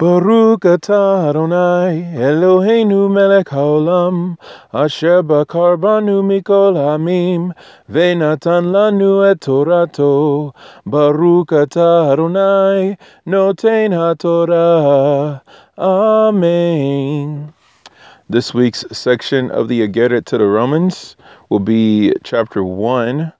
Baruch 0.00 0.62
atah 0.62 1.28
Adonai 1.28 2.00
Eloheinu 2.16 3.12
melech 3.12 3.48
haolam 3.48 4.38
Asher 4.72 5.22
bakar 5.22 5.76
banu 5.76 6.22
mikol 6.22 6.72
hamim 6.74 7.52
Venatan 7.86 8.72
lanu 8.72 9.30
et 9.30 9.40
Torato. 9.40 10.54
Baruch 10.86 11.48
atah 11.48 12.14
Adonai 12.14 12.96
Noten 13.26 13.92
haTorah. 13.92 15.42
Amen. 15.76 17.52
This 18.30 18.54
week's 18.54 18.86
section 18.90 19.50
of 19.50 19.68
the 19.68 19.86
Ageret 19.86 20.24
to 20.24 20.38
the 20.38 20.46
Romans 20.46 21.14
will 21.50 21.60
be 21.60 22.14
chapter 22.24 22.64
1 22.64 23.30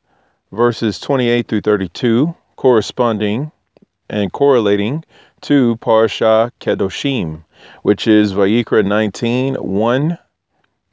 verses 0.52 1.00
28 1.00 1.48
through 1.48 1.62
32 1.62 2.34
corresponding 2.56 3.50
and 4.10 4.32
correlating 4.32 5.04
to 5.42 5.76
Parsha 5.76 6.50
Kedoshim, 6.60 7.44
which 7.82 8.06
is 8.06 8.32
Vayikra 8.32 8.84
19, 8.84 9.54
1 9.54 10.18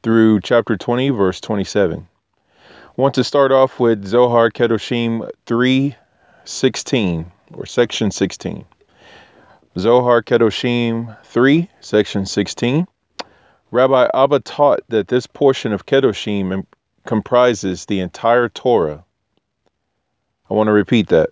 through 0.04 0.42
chapter 0.42 0.78
20, 0.78 1.10
verse 1.10 1.42
27. 1.42 2.08
I 2.60 3.02
want 3.02 3.16
to 3.16 3.24
start 3.24 3.52
off 3.52 3.80
with 3.80 4.05
Zohar 4.05 4.50
Kedoshim 4.50 5.30
3, 5.46 5.96
16, 6.46 7.32
or 7.54 7.66
section 7.66 8.12
16. 8.12 8.66
Zohar 9.78 10.24
Kedoshim 10.24 11.18
3, 11.26 11.70
section 11.82 12.26
16. 12.26 12.88
Rabbi 13.70 14.10
Abba 14.14 14.40
taught 14.40 14.80
that 14.88 15.10
this 15.10 15.27
portion 15.27 15.74
of 15.74 15.86
Kedoshim 15.86 16.66
comprises 17.05 17.86
the 17.86 18.00
entire 18.00 18.50
Torah. 18.50 19.04
I 20.50 20.54
want 20.54 20.68
to 20.68 20.74
repeat 20.74 21.08
that. 21.10 21.32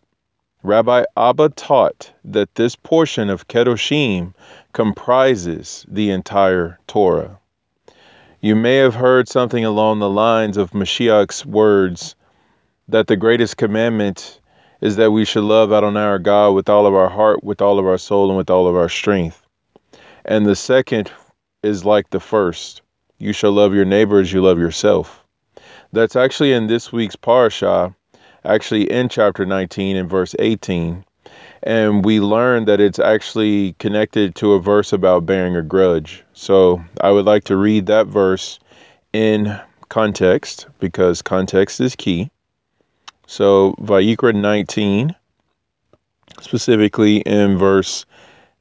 Rabbi 0.66 1.04
Abba 1.16 1.50
taught 1.50 2.12
that 2.24 2.55
this 2.55 2.76
portion 2.76 3.30
of 3.30 3.48
Kedoshim 3.48 4.34
comprises 4.73 5.86
the 5.88 6.10
entire 6.10 6.80
Torah. 6.88 7.38
You 8.42 8.56
may 8.56 8.78
have 8.78 8.95
heard 8.95 9.30
something 9.30 9.64
along 9.64 10.00
the 10.00 10.09
lines 10.09 10.58
of 10.58 10.72
Mashiach's 10.72 11.45
words 11.45 12.16
that 12.88 13.06
the 13.06 13.16
greatest 13.16 13.58
commandment 13.58 14.42
is 14.81 14.95
that 14.95 15.12
we 15.12 15.23
should 15.23 15.44
love 15.44 15.72
Adonai 15.72 16.00
our 16.00 16.17
God 16.17 16.56
with 16.56 16.67
all 16.67 16.88
of 16.88 16.95
our 16.95 17.09
heart, 17.09 17.44
with 17.44 17.61
all 17.61 17.78
of 17.78 17.86
our 17.86 18.00
soul, 18.00 18.30
and 18.30 18.38
with 18.38 18.50
all 18.50 18.67
of 18.67 18.76
our 18.76 18.89
strength. 18.89 19.45
And 20.26 20.48
the 20.48 20.56
second 20.56 21.11
is 21.61 21.86
like 21.86 22.09
the 22.09 22.20
first 22.20 22.82
you 23.20 23.34
shall 23.34 23.52
love 23.52 23.76
your 23.76 23.86
neighbor 23.86 24.20
as 24.20 24.34
you 24.34 24.42
love 24.42 24.58
yourself. 24.58 25.23
That's 25.94 26.16
actually 26.16 26.54
in 26.54 26.66
this 26.66 26.92
week's 26.92 27.16
parashah 27.16 27.94
actually 28.46 28.90
in 28.90 29.10
chapter 29.10 29.46
19 29.46 29.96
and 29.98 30.10
verse 30.10 30.36
18. 30.40 31.04
And 31.64 32.06
we 32.06 32.20
learn 32.20 32.66
that 32.66 32.80
it's 32.80 33.00
actually 33.00 33.74
connected 33.80 34.36
to 34.36 34.54
a 34.54 34.62
verse 34.62 34.94
about 34.94 35.26
bearing 35.26 35.56
a 35.56 35.64
grudge. 35.64 36.24
So 36.34 36.84
I 37.02 37.12
would 37.12 37.26
like 37.26 37.44
to 37.46 37.58
read 37.58 37.88
that 37.88 38.08
verse 38.08 38.60
in 39.14 39.60
context 39.90 40.68
because 40.80 41.22
context 41.22 41.80
is 41.80 41.96
key. 41.96 42.30
So 43.28 43.73
Vayikra 43.80 44.36
19, 44.36 45.16
specifically 46.42 47.18
in 47.22 47.58
verse 47.58 48.06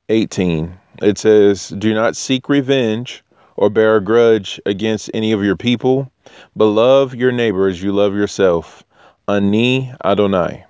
18, 0.08 0.72
it 1.02 1.18
says, 1.18 1.68
Do 1.68 1.92
not 1.92 2.16
seek 2.16 2.48
revenge 2.48 3.22
or 3.56 3.68
bear 3.68 3.96
a 3.96 4.00
grudge 4.00 4.60
against 4.64 5.10
any 5.12 5.32
of 5.32 5.44
your 5.44 5.56
people, 5.56 6.10
but 6.56 6.66
love 6.66 7.14
your 7.14 7.32
neighbor 7.32 7.68
as 7.68 7.82
you 7.82 7.92
love 7.92 8.14
yourself. 8.14 8.84
Ani 9.26 9.90
Adonai. 10.04 10.66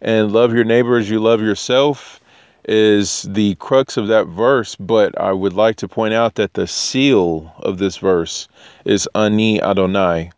And 0.00 0.30
love 0.30 0.54
your 0.54 0.64
neighbor 0.64 0.96
as 0.96 1.10
you 1.10 1.18
love 1.18 1.40
yourself 1.40 2.20
is 2.66 3.22
the 3.22 3.56
crux 3.56 3.96
of 3.96 4.06
that 4.06 4.26
verse, 4.26 4.76
but 4.76 5.18
I 5.20 5.32
would 5.32 5.54
like 5.54 5.76
to 5.76 5.88
point 5.88 6.14
out 6.14 6.36
that 6.36 6.54
the 6.54 6.68
seal 6.68 7.52
of 7.58 7.78
this 7.78 7.96
verse 7.96 8.48
is 8.84 9.08
Ani 9.14 9.60
Adonai. 9.60 10.30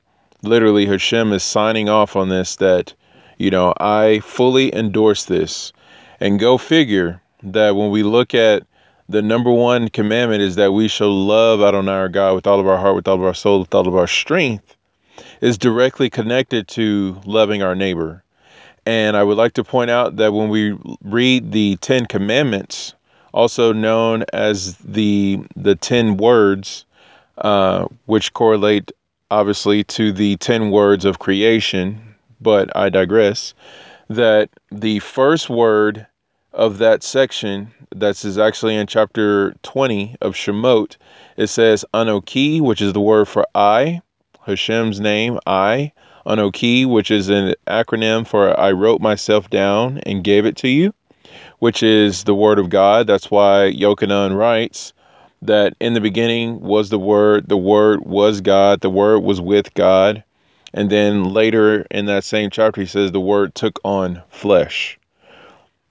Literally, 0.43 0.87
Hashem 0.87 1.33
is 1.35 1.43
signing 1.43 1.89
off 1.91 2.17
on 2.17 2.31
this 2.31 2.57
that, 2.57 2.95
you 3.37 3.51
know, 3.51 3.75
I 3.79 4.21
fully 4.21 4.75
endorse 4.75 5.27
this. 5.27 5.73
And 6.21 6.41
go 6.41 6.57
figure 6.57 7.21
that 7.43 7.77
when 7.77 7.91
we 7.91 8.03
look 8.03 8.35
at 8.35 8.63
the 9.11 9.21
number 9.21 9.51
one 9.51 9.91
commandment 9.91 10.43
is 10.43 10.57
that 10.57 10.73
we 10.73 10.89
shall 10.89 11.13
love 11.13 11.61
Adonai 11.61 11.93
our 11.93 12.09
God 12.09 12.35
with 12.35 12.47
all 12.47 12.59
of 12.59 12.67
our 12.67 12.79
heart, 12.79 12.95
with 12.97 13.07
all 13.07 13.17
of 13.17 13.25
our 13.25 13.35
soul, 13.35 13.61
with 13.61 13.75
all 13.75 13.87
of 13.87 13.95
our 13.95 14.07
strength 14.07 14.76
is 15.41 15.59
directly 15.59 16.11
connected 16.11 16.69
to 16.69 17.21
loving 17.25 17.63
our 17.63 17.75
neighbor. 17.75 18.23
And 18.85 19.17
I 19.17 19.23
would 19.23 19.37
like 19.37 19.55
to 19.55 19.65
point 19.65 19.91
out 19.91 20.17
that 20.17 20.33
when 20.33 20.49
we 20.49 20.79
read 21.03 21.53
the 21.53 21.77
Ten 21.77 22.07
Commandments, 22.07 22.95
also 23.35 23.73
known 23.73 24.25
as 24.33 24.77
the 24.77 25.41
the 25.55 25.75
ten 25.75 26.17
words, 26.17 26.87
uh, 27.39 27.87
which 28.07 28.33
correlate 28.33 28.93
obviously 29.31 29.85
to 29.85 30.13
the 30.13 30.37
ten 30.37 30.71
words 30.71 31.05
of 31.05 31.19
creation, 31.19 32.01
but 32.41 32.75
I 32.77 32.89
digress. 32.89 33.55
That 34.09 34.51
the 34.71 35.01
first 35.01 35.51
word 35.51 36.07
of 36.53 36.79
that 36.79 37.03
section, 37.03 37.73
that 37.95 38.25
is 38.25 38.39
actually 38.39 38.77
in 38.77 38.87
chapter 38.87 39.55
20 39.63 40.17
of 40.23 40.35
Shemot, 40.35 40.97
it 41.37 41.49
says 41.49 41.85
Anoki, 41.93 42.61
which 42.61 42.81
is 42.81 42.95
the 42.95 43.01
word 43.01 43.29
for 43.29 43.47
I, 43.55 44.01
Hashem's 44.47 45.01
name, 45.01 45.41
I, 45.45 45.91
Anoki, 46.25 46.87
which 46.87 47.11
is 47.11 47.29
an 47.29 47.55
acronym 47.67 48.25
for 48.25 48.59
I 48.59 48.71
wrote 48.71 49.01
myself 49.01 49.51
down 49.51 49.99
and 50.07 50.23
gave 50.23 50.47
it 50.47 50.57
to 50.59 50.69
you, 50.69 50.95
which 51.59 51.83
is 51.83 52.23
the 52.23 52.35
word 52.35 52.61
of 52.61 52.69
God. 52.69 53.09
That's 53.09 53.29
why 53.29 53.73
Yochanan 53.77 54.37
writes 54.37 54.93
that 55.43 55.75
in 55.81 55.95
the 55.95 56.01
beginning 56.01 56.61
was 56.61 56.91
the 56.91 56.99
word, 56.99 57.49
the 57.49 57.57
word 57.57 58.07
was 58.07 58.41
God, 58.41 58.83
the 58.83 58.91
word 58.91 59.21
was 59.21 59.41
with 59.41 59.75
God. 59.75 60.23
And 60.73 60.91
then 60.91 61.25
later 61.25 61.85
in 61.91 62.07
that 62.07 62.23
same 62.23 62.51
chapter, 62.51 62.81
he 62.81 62.87
says 62.87 63.11
the 63.11 63.21
word 63.21 63.55
took 63.55 63.81
on 63.85 64.23
flesh. 64.31 64.97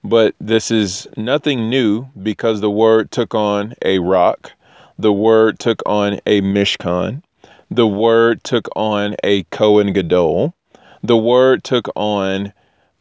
But 0.02 0.34
this 0.40 0.70
is 0.70 1.06
nothing 1.16 1.68
new 1.68 2.06
because 2.22 2.60
the 2.60 2.70
word 2.70 3.10
took 3.10 3.34
on 3.34 3.74
a 3.82 3.98
rock, 3.98 4.52
the 4.98 5.12
word 5.12 5.58
took 5.58 5.82
on 5.84 6.20
a 6.24 6.40
mishkan, 6.40 7.22
the 7.70 7.86
word 7.86 8.44
took 8.44 8.68
on 8.76 9.16
a 9.24 9.42
Cohen 9.44 9.92
Gadol. 9.92 10.54
The 11.02 11.16
word 11.16 11.64
took 11.64 11.88
on 11.96 12.52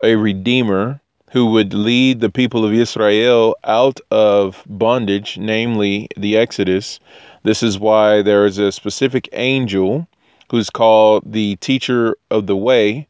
a 0.04 0.16
redeemer 0.16 1.02
who 1.32 1.52
would 1.52 1.74
lead 1.74 2.20
the 2.20 2.30
people 2.30 2.66
of 2.66 2.74
Israel 2.74 3.56
out 3.64 4.00
of 4.10 4.64
bondage, 4.68 5.38
namely 5.38 6.08
the 6.18 6.38
Exodus. 6.38 7.00
This 7.44 7.62
is 7.62 7.78
why 7.78 8.22
there 8.22 8.46
is 8.46 8.58
a 8.58 8.72
specific 8.72 9.30
angel 9.34 10.08
who's 10.50 10.70
called 10.70 11.32
the 11.32 11.58
teacher 11.58 12.18
of 12.32 12.48
the 12.48 12.56
way. 12.56 13.08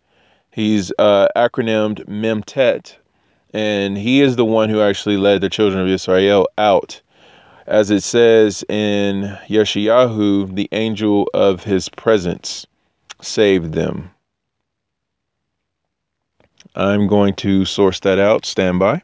He's 0.51 0.91
uh, 0.97 1.27
acronymed 1.35 2.05
Memtet, 2.07 2.95
and 3.53 3.97
he 3.97 4.21
is 4.21 4.35
the 4.35 4.45
one 4.45 4.69
who 4.69 4.81
actually 4.81 5.17
led 5.17 5.41
the 5.41 5.49
children 5.49 5.81
of 5.81 5.87
Israel 5.87 6.47
out 6.57 7.01
as 7.65 7.89
it 7.89 8.03
says 8.03 8.63
in 8.69 9.37
Yeshayahu, 9.47 10.55
the 10.55 10.69
angel 10.71 11.29
of 11.33 11.63
his 11.63 11.89
presence 11.89 12.65
saved 13.21 13.73
them. 13.73 14.11
I'm 16.75 17.07
going 17.07 17.33
to 17.35 17.65
source 17.65 17.99
that 18.01 18.19
out. 18.19 18.45
Stand 18.45 18.79
by. 18.79 19.01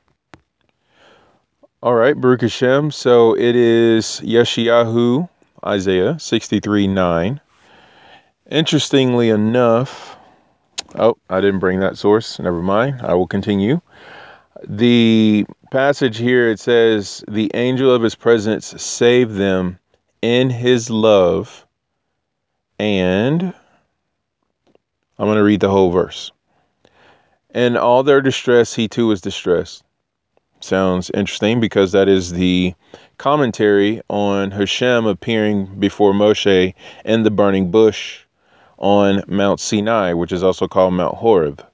All 1.81 1.95
right, 1.95 2.19
Baruch 2.19 2.41
Hashem. 2.41 2.91
So 2.91 3.35
it 3.35 3.55
is 3.55 4.21
Yeshayahu, 4.23 5.27
Isaiah 5.65 6.19
63 6.19 6.87
9. 6.87 7.41
Interestingly 8.51 9.29
enough, 9.29 10.17
oh, 10.95 11.17
I 11.29 11.39
didn't 11.39 11.59
bring 11.59 11.79
that 11.79 11.97
source. 11.97 12.37
Never 12.37 12.61
mind. 12.61 13.01
I 13.01 13.13
will 13.13 13.27
continue. 13.27 13.81
The 14.67 15.45
passage 15.71 16.17
here 16.17 16.49
it 16.49 16.59
says, 16.59 17.23
The 17.27 17.49
angel 17.55 17.91
of 17.95 18.03
his 18.03 18.13
presence 18.13 18.67
saved 18.81 19.33
them 19.33 19.79
in 20.21 20.51
his 20.51 20.91
love. 20.91 21.65
And 22.77 23.41
I'm 25.17 25.27
going 25.27 25.37
to 25.37 25.43
read 25.43 25.61
the 25.61 25.69
whole 25.69 25.89
verse. 25.89 26.31
In 27.55 27.75
all 27.77 28.03
their 28.03 28.21
distress, 28.21 28.75
he 28.75 28.87
too 28.87 29.07
was 29.07 29.21
distressed. 29.21 29.83
Sounds 30.59 31.09
interesting 31.11 31.59
because 31.59 31.91
that 31.93 32.07
is 32.07 32.31
the 32.31 32.75
commentary 33.17 34.01
on 34.09 34.51
Hashem 34.51 35.05
appearing 35.05 35.79
before 35.79 36.13
Moshe 36.13 36.73
in 37.03 37.23
the 37.23 37.31
burning 37.31 37.71
bush 37.71 38.21
on 38.77 39.23
Mount 39.27 39.59
Sinai, 39.59 40.13
which 40.13 40.31
is 40.31 40.43
also 40.43 40.67
called 40.67 40.93
Mount 40.93 41.15
Horeb. 41.15 41.65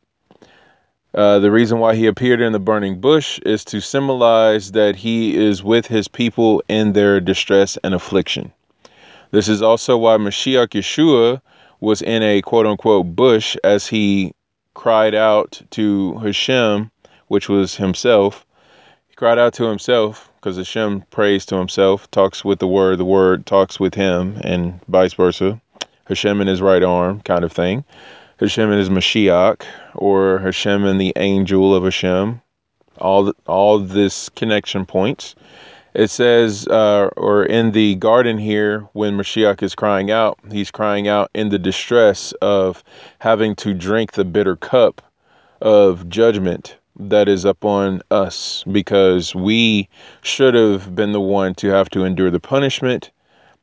Uh, 1.17 1.39
the 1.39 1.49
reason 1.49 1.79
why 1.79 1.95
he 1.95 2.05
appeared 2.05 2.41
in 2.41 2.53
the 2.53 2.59
burning 2.59 3.01
bush 3.01 3.39
is 3.39 3.65
to 3.65 3.81
symbolize 3.81 4.73
that 4.73 4.95
he 4.95 5.35
is 5.35 5.63
with 5.63 5.87
his 5.87 6.07
people 6.07 6.61
in 6.69 6.93
their 6.93 7.19
distress 7.19 7.75
and 7.83 7.95
affliction. 7.95 8.53
This 9.31 9.47
is 9.47 9.63
also 9.63 9.97
why 9.97 10.17
Mashiach 10.17 10.67
Yeshua 10.67 11.41
was 11.79 12.03
in 12.03 12.21
a 12.21 12.43
quote 12.43 12.67
unquote 12.67 13.15
bush 13.15 13.57
as 13.63 13.87
he 13.87 14.35
cried 14.75 15.15
out 15.15 15.59
to 15.71 16.19
Hashem, 16.19 16.91
which 17.29 17.49
was 17.49 17.75
himself. 17.75 18.45
He 19.07 19.15
cried 19.15 19.39
out 19.39 19.53
to 19.53 19.63
himself 19.63 20.29
because 20.35 20.57
Hashem 20.57 21.01
prays 21.09 21.47
to 21.47 21.55
himself, 21.55 22.11
talks 22.11 22.45
with 22.45 22.59
the 22.59 22.67
word, 22.67 22.99
the 22.99 23.05
word 23.05 23.47
talks 23.47 23.79
with 23.79 23.95
him, 23.95 24.39
and 24.43 24.79
vice 24.87 25.15
versa. 25.15 25.59
Hashem 26.05 26.41
in 26.41 26.47
his 26.47 26.61
right 26.61 26.83
arm, 26.83 27.21
kind 27.21 27.43
of 27.43 27.51
thing. 27.51 27.85
Hashem 28.39 28.69
and 28.69 28.79
his 28.79 28.89
Mashiach, 28.89 29.63
or 29.95 30.39
Hashem 30.39 30.85
and 30.85 31.01
the 31.01 31.13
angel 31.15 31.73
of 31.75 31.83
Hashem. 31.83 32.41
All 32.99 33.33
all 33.47 33.79
this 33.79 34.29
connection 34.29 34.85
points. 34.85 35.35
It 35.93 36.11
says, 36.11 36.67
uh, 36.67 37.09
or 37.17 37.43
in 37.43 37.71
the 37.71 37.95
garden 37.95 38.37
here, 38.37 38.87
when 38.93 39.17
Mashiach 39.17 39.63
is 39.63 39.73
crying 39.73 40.11
out, 40.11 40.37
he's 40.51 40.69
crying 40.69 41.07
out 41.07 41.31
in 41.33 41.49
the 41.49 41.57
distress 41.57 42.33
of 42.41 42.83
having 43.17 43.55
to 43.55 43.73
drink 43.73 44.11
the 44.11 44.25
bitter 44.25 44.55
cup 44.55 45.01
of 45.59 46.07
judgment 46.07 46.77
that 46.99 47.27
is 47.27 47.45
upon 47.45 48.01
us 48.11 48.63
because 48.71 49.33
we 49.33 49.89
should 50.21 50.53
have 50.53 50.93
been 50.93 51.13
the 51.13 51.21
one 51.21 51.55
to 51.55 51.69
have 51.69 51.89
to 51.89 52.03
endure 52.03 52.29
the 52.29 52.39
punishment, 52.39 53.09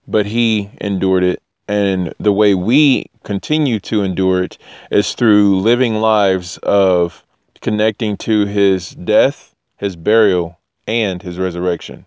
but 0.08 0.26
he 0.26 0.70
endured 0.80 1.22
it. 1.22 1.40
And 1.66 2.14
the 2.18 2.32
way 2.32 2.54
we 2.54 3.06
continue 3.22 3.80
to 3.80 4.02
endure 4.02 4.42
it 4.42 4.58
is 4.90 5.14
through 5.14 5.60
living 5.60 5.96
lives 5.96 6.58
of 6.58 7.24
connecting 7.60 8.16
to 8.18 8.44
his 8.44 8.90
death, 8.90 9.54
his 9.78 9.96
burial, 9.96 10.58
and 10.86 11.22
his 11.22 11.38
resurrection. 11.38 12.04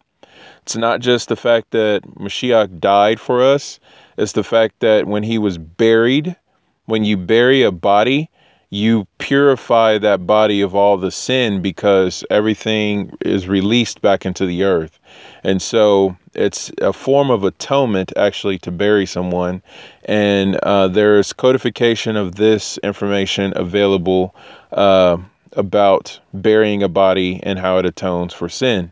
It's 0.62 0.76
not 0.76 1.00
just 1.00 1.30
the 1.30 1.36
fact 1.36 1.72
that 1.72 2.04
Mashiach 2.04 2.80
died 2.80 3.20
for 3.20 3.42
us, 3.42 3.80
it's 4.18 4.34
the 4.34 4.44
fact 4.44 4.80
that 4.82 5.08
when 5.08 5.24
he 5.24 5.38
was 5.38 5.58
buried, 5.58 6.36
when 6.86 7.04
you 7.04 7.18
bury 7.18 7.64
a 7.64 7.72
body, 7.72 8.30
you 8.70 9.08
purify 9.20 9.98
that 9.98 10.28
body 10.28 10.62
of 10.62 10.76
all 10.76 10.98
the 10.98 11.12
sin 11.12 11.62
because 11.62 12.24
everything 12.30 13.12
is 13.22 13.48
released 13.48 14.02
back 14.02 14.26
into 14.26 14.46
the 14.46 14.64
earth. 14.64 15.00
And 15.44 15.62
so 15.62 16.18
it's 16.34 16.72
a 16.82 16.94
form 16.94 17.30
of 17.32 17.44
atonement 17.44 18.12
actually 18.18 18.60
to 18.60 18.72
bury 18.72 19.06
someone. 19.06 19.62
And 20.06 20.58
uh, 20.58 20.90
there's 20.90 21.34
codification 21.34 22.16
of 22.18 22.36
this 22.36 22.78
information 22.80 23.54
available 23.56 24.36
uh, 24.74 25.18
about 25.54 26.20
burying 26.34 26.84
a 26.84 26.90
body 26.90 27.40
and 27.44 27.60
how 27.60 27.78
it 27.78 27.86
atones 27.86 28.34
for 28.34 28.50
sin 28.50 28.92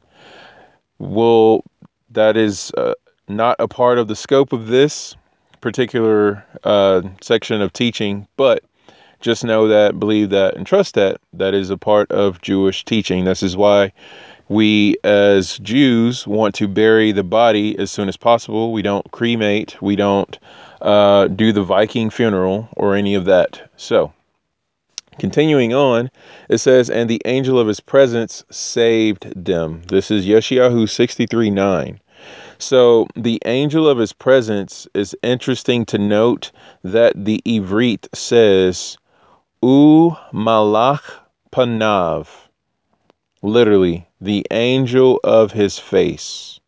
Well, 0.99 1.63
that 2.11 2.37
is 2.37 2.71
uh, 2.77 2.93
not 3.27 3.57
a 3.59 3.67
part 3.67 3.97
of 3.97 4.07
the 4.07 4.15
scope 4.15 4.53
of 4.53 4.67
this 4.67 5.15
particular 5.61 6.45
uh, 6.63 7.01
section 7.21 7.61
of 7.61 7.73
teaching, 7.73 8.27
but 8.37 8.63
just 9.25 9.43
know 9.43 9.67
that, 9.67 9.99
believe 9.99 10.29
that, 10.29 10.55
and 10.55 10.67
trust 10.67 10.93
that 10.93 11.19
that 11.33 11.55
is 11.55 11.71
a 11.71 11.77
part 11.77 12.11
of 12.11 12.43
Jewish 12.43 12.85
teaching. 12.85 13.25
This 13.25 13.41
is 13.41 13.57
why 13.57 13.91
we 14.49 14.97
as 15.03 15.57
Jews 15.57 16.27
want 16.27 16.53
to 16.55 16.67
bury 16.67 17.11
the 17.11 17.23
body 17.23 17.75
as 17.79 17.89
soon 17.89 18.07
as 18.07 18.17
possible. 18.17 18.71
We 18.71 18.83
don't 18.83 19.09
cremate, 19.11 19.81
we 19.81 19.95
don't 19.95 20.37
uh, 20.79 21.27
do 21.29 21.51
the 21.51 21.63
Viking 21.63 22.11
funeral 22.11 22.69
or 22.77 22.93
any 22.93 23.15
of 23.15 23.25
that. 23.25 23.67
So, 23.77 24.13
Continuing 25.17 25.73
on, 25.73 26.11
it 26.49 26.57
says, 26.57 26.89
And 26.89 27.09
the 27.09 27.21
angel 27.25 27.57
of 27.57 27.67
his 27.67 27.79
presence 27.79 28.43
saved 28.51 29.31
them. 29.33 29.81
This 29.87 30.11
is 30.11 30.27
Yeshayahu 30.27 30.87
63 30.87 31.49
9. 31.49 31.99
So 32.57 33.07
the 33.15 33.41
angel 33.45 33.87
of 33.87 33.97
his 33.97 34.13
presence 34.13 34.87
is 34.93 35.15
interesting 35.23 35.85
to 35.85 35.97
note 35.97 36.51
that 36.83 37.13
the 37.15 37.41
Ivrit 37.45 38.07
says, 38.13 38.97
U 39.65 40.15
Malach 40.31 41.21
Panav. 41.51 42.27
Literally, 43.41 44.07
the 44.21 44.45
angel 44.51 45.19
of 45.23 45.53
his 45.53 45.79
face. 45.79 46.59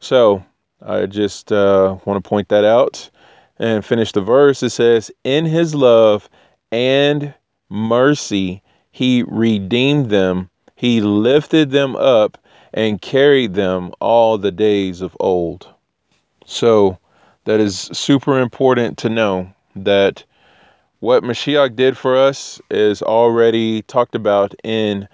So 0.00 0.42
I 0.80 1.04
just 1.04 1.52
uh, 1.52 1.98
want 2.06 2.24
to 2.24 2.26
point 2.26 2.48
that 2.48 2.64
out 2.64 3.10
and 3.58 3.84
finish 3.84 4.10
the 4.12 4.22
verse. 4.22 4.62
It 4.62 4.70
says, 4.70 5.10
In 5.22 5.44
his 5.44 5.74
love, 5.74 6.30
and 6.70 7.34
mercy 7.68 8.62
he 8.90 9.22
redeemed 9.24 10.08
them. 10.08 10.48
He 10.74 11.02
lifted 11.02 11.72
them 11.72 11.94
up 11.96 12.38
and 12.72 13.02
carried 13.02 13.52
them 13.52 13.92
all 14.00 14.38
the 14.38 14.50
days 14.50 15.02
of 15.02 15.14
old. 15.20 15.68
So 16.46 16.96
that 17.44 17.60
is 17.60 17.78
super 17.92 18.40
important 18.40 18.96
to 18.98 19.10
know 19.10 19.52
that 19.76 20.24
what 21.02 21.24
Mashiach 21.24 21.74
did 21.74 21.98
for 21.98 22.16
us 22.16 22.60
is 22.70 23.02
already 23.02 23.82
talked 23.82 24.14
about 24.14 24.54
in 24.62 25.08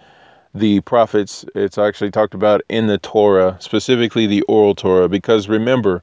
the 0.55 0.81
prophets. 0.83 1.47
It's 1.55 1.79
actually 1.79 2.11
talked 2.11 2.35
about 2.35 2.61
in 2.69 2.89
the 2.89 2.99
Torah, 2.99 3.57
specifically 3.59 4.27
the 4.27 4.43
oral 4.43 4.75
Torah, 4.75 5.09
because 5.09 5.49
remember, 5.49 6.03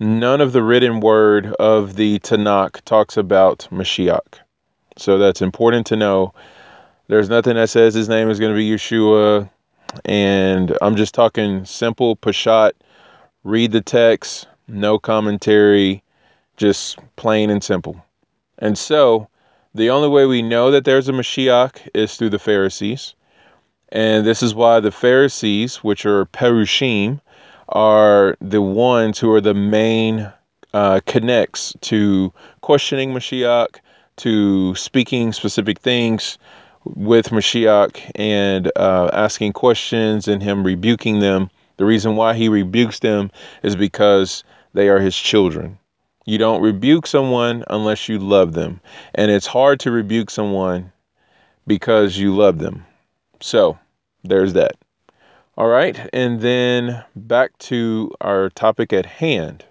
none 0.00 0.40
of 0.40 0.52
the 0.52 0.62
written 0.64 0.98
word 0.98 1.46
of 1.60 1.94
the 1.94 2.18
Tanakh 2.18 2.80
talks 2.84 3.16
about 3.16 3.68
Mashiach. 3.70 4.40
So 4.96 5.18
that's 5.18 5.40
important 5.40 5.86
to 5.86 5.96
know. 5.96 6.34
There's 7.06 7.28
nothing 7.28 7.54
that 7.54 7.70
says 7.70 7.94
his 7.94 8.08
name 8.08 8.28
is 8.28 8.40
going 8.40 8.52
to 8.52 8.58
be 8.58 8.68
Yeshua. 8.68 9.48
And 10.04 10.76
I'm 10.82 10.96
just 10.96 11.14
talking 11.14 11.64
simple 11.64 12.16
Peshat. 12.16 12.72
Read 13.44 13.70
the 13.70 13.82
text, 13.82 14.48
no 14.66 14.98
commentary, 14.98 16.02
just 16.56 16.98
plain 17.14 17.50
and 17.50 17.62
simple. 17.62 18.04
And 18.58 18.76
so 18.76 19.28
the 19.74 19.90
only 19.90 20.08
way 20.08 20.26
we 20.26 20.42
know 20.42 20.70
that 20.70 20.84
there's 20.84 21.08
a 21.08 21.12
Mashiach 21.12 21.88
is 21.94 22.16
through 22.16 22.30
the 22.30 22.38
Pharisees. 22.38 23.14
And 23.90 24.26
this 24.26 24.42
is 24.42 24.54
why 24.54 24.80
the 24.80 24.90
Pharisees, 24.90 25.76
which 25.76 26.06
are 26.06 26.26
Perushim, 26.26 27.20
are 27.68 28.36
the 28.40 28.62
ones 28.62 29.18
who 29.18 29.32
are 29.32 29.40
the 29.40 29.54
main 29.54 30.32
uh, 30.74 31.00
connects 31.06 31.74
to 31.82 32.32
questioning 32.60 33.12
Mashiach, 33.12 33.76
to 34.16 34.74
speaking 34.74 35.32
specific 35.32 35.78
things 35.80 36.38
with 36.84 37.30
Mashiach 37.30 38.10
and 38.14 38.70
uh, 38.76 39.10
asking 39.12 39.52
questions 39.52 40.28
and 40.28 40.42
him 40.42 40.64
rebuking 40.64 41.20
them. 41.20 41.50
The 41.78 41.84
reason 41.84 42.16
why 42.16 42.34
he 42.34 42.48
rebukes 42.48 43.00
them 43.00 43.30
is 43.62 43.76
because 43.76 44.44
they 44.74 44.88
are 44.88 45.00
his 45.00 45.16
children. 45.16 45.78
You 46.24 46.38
don't 46.38 46.62
rebuke 46.62 47.06
someone 47.06 47.64
unless 47.68 48.08
you 48.08 48.18
love 48.18 48.52
them. 48.52 48.80
And 49.14 49.30
it's 49.30 49.46
hard 49.46 49.80
to 49.80 49.90
rebuke 49.90 50.30
someone 50.30 50.92
because 51.66 52.16
you 52.16 52.34
love 52.34 52.58
them. 52.58 52.86
So 53.40 53.78
there's 54.22 54.52
that. 54.52 54.76
All 55.56 55.66
right. 55.66 55.98
And 56.12 56.40
then 56.40 57.04
back 57.16 57.56
to 57.58 58.12
our 58.20 58.50
topic 58.50 58.92
at 58.92 59.06
hand. 59.06 59.64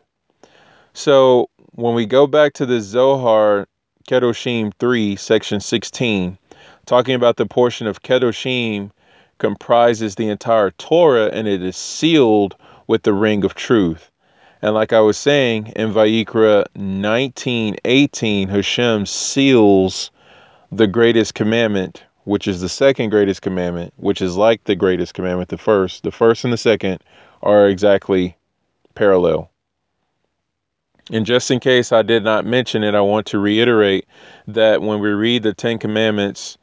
So 0.93 1.50
when 1.72 1.96
we 1.96 2.05
go 2.05 2.27
back 2.27 2.53
to 2.53 2.65
the 2.65 2.81
Zohar 2.81 3.67
Kedoshim 4.10 4.74
3, 4.77 5.15
section 5.15 5.62
16, 5.62 6.38
talking 6.86 7.15
about 7.15 7.38
the 7.38 7.46
portion 7.46 7.88
of 7.88 8.03
Kedoshim 8.03 8.91
comprises 9.38 10.15
the 10.15 10.27
entire 10.27 10.72
Torah 10.72 11.27
and 11.27 11.48
it 11.48 11.63
is 11.63 11.77
sealed 11.77 12.55
with 12.88 13.03
the 13.03 13.13
ring 13.13 13.46
of 13.46 13.55
truth. 13.55 14.11
And 14.63 14.75
like 14.75 14.94
I 14.94 15.00
was 15.00 15.18
saying 15.18 15.74
in 15.75 15.91
Vayikra 15.91 16.65
19:18, 16.77 18.50
Hashem 18.50 19.08
seals 19.08 20.12
the 20.72 20.86
greatest 20.86 21.34
commandment, 21.34 22.03
which 22.25 22.48
is 22.48 22.62
the 22.62 22.70
second 22.70 23.10
greatest 23.10 23.41
commandment, 23.41 23.91
which 23.98 24.22
is 24.22 24.38
like 24.38 24.63
the 24.65 24.75
greatest 24.75 25.15
commandment, 25.15 25.50
the 25.50 25.58
first. 25.58 26.03
The 26.03 26.12
first 26.12 26.44
and 26.44 26.53
the 26.53 26.58
second 26.58 27.00
are 27.41 27.68
exactly 27.68 28.38
parallel. 28.94 29.50
And 31.10 31.25
just 31.25 31.50
in 31.50 31.60
case 31.60 31.91
I 31.91 32.03
did 32.03 32.24
not 32.24 32.46
mention 32.46 32.84
it, 32.84 32.94
I 32.94 33.01
want 33.01 33.25
to 33.27 33.39
reiterate 33.39 34.06
that 34.48 34.84
when 34.84 35.00
we 35.00 35.10
read 35.10 35.41
the 35.41 35.53
Ten 35.53 35.80
Commandments, 35.80 36.60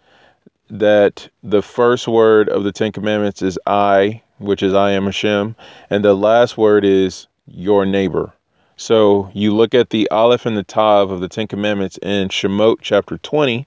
that 0.71 1.29
the 1.43 1.63
first 1.63 2.07
word 2.07 2.49
of 2.49 2.63
the 2.63 2.71
Ten 2.71 2.93
Commandments 2.93 3.43
is 3.43 3.59
I, 3.67 4.23
which 4.39 4.63
is 4.63 4.73
I 4.73 4.93
am 4.93 5.07
Hashem, 5.07 5.57
and 5.91 6.05
the 6.05 6.15
last 6.15 6.57
word 6.57 6.85
is 6.85 7.27
your 7.51 7.87
neighbor. 7.87 8.33
So 8.77 9.31
you 9.35 9.55
look 9.55 9.75
at 9.75 9.91
the 9.91 10.09
Aleph 10.11 10.47
and 10.47 10.57
the 10.57 10.63
Tav 10.63 11.11
of 11.11 11.21
the 11.21 11.29
Ten 11.29 11.49
Commandments 11.49 11.99
in 12.01 12.29
Shemot 12.29 12.79
chapter 12.81 13.19
20, 13.19 13.67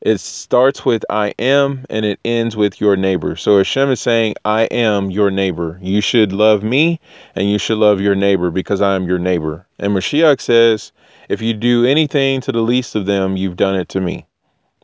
it 0.00 0.18
starts 0.18 0.84
with 0.84 1.04
I 1.08 1.32
am 1.38 1.86
and 1.88 2.04
it 2.04 2.18
ends 2.24 2.56
with 2.56 2.80
your 2.80 2.96
neighbor. 2.96 3.36
So 3.36 3.58
Hashem 3.58 3.90
is 3.90 4.00
saying, 4.00 4.34
I 4.44 4.62
am 4.64 5.12
your 5.12 5.30
neighbor. 5.30 5.78
You 5.80 6.00
should 6.00 6.32
love 6.32 6.64
me 6.64 6.98
and 7.36 7.48
you 7.48 7.58
should 7.58 7.78
love 7.78 8.00
your 8.00 8.16
neighbor 8.16 8.50
because 8.50 8.80
I 8.80 8.96
am 8.96 9.06
your 9.06 9.20
neighbor. 9.20 9.64
And 9.78 9.94
Mashiach 9.94 10.40
says, 10.40 10.90
if 11.28 11.40
you 11.40 11.54
do 11.54 11.86
anything 11.86 12.40
to 12.40 12.50
the 12.50 12.62
least 12.62 12.96
of 12.96 13.06
them, 13.06 13.36
you've 13.36 13.56
done 13.56 13.76
it 13.76 13.88
to 13.90 14.00
me. 14.00 14.26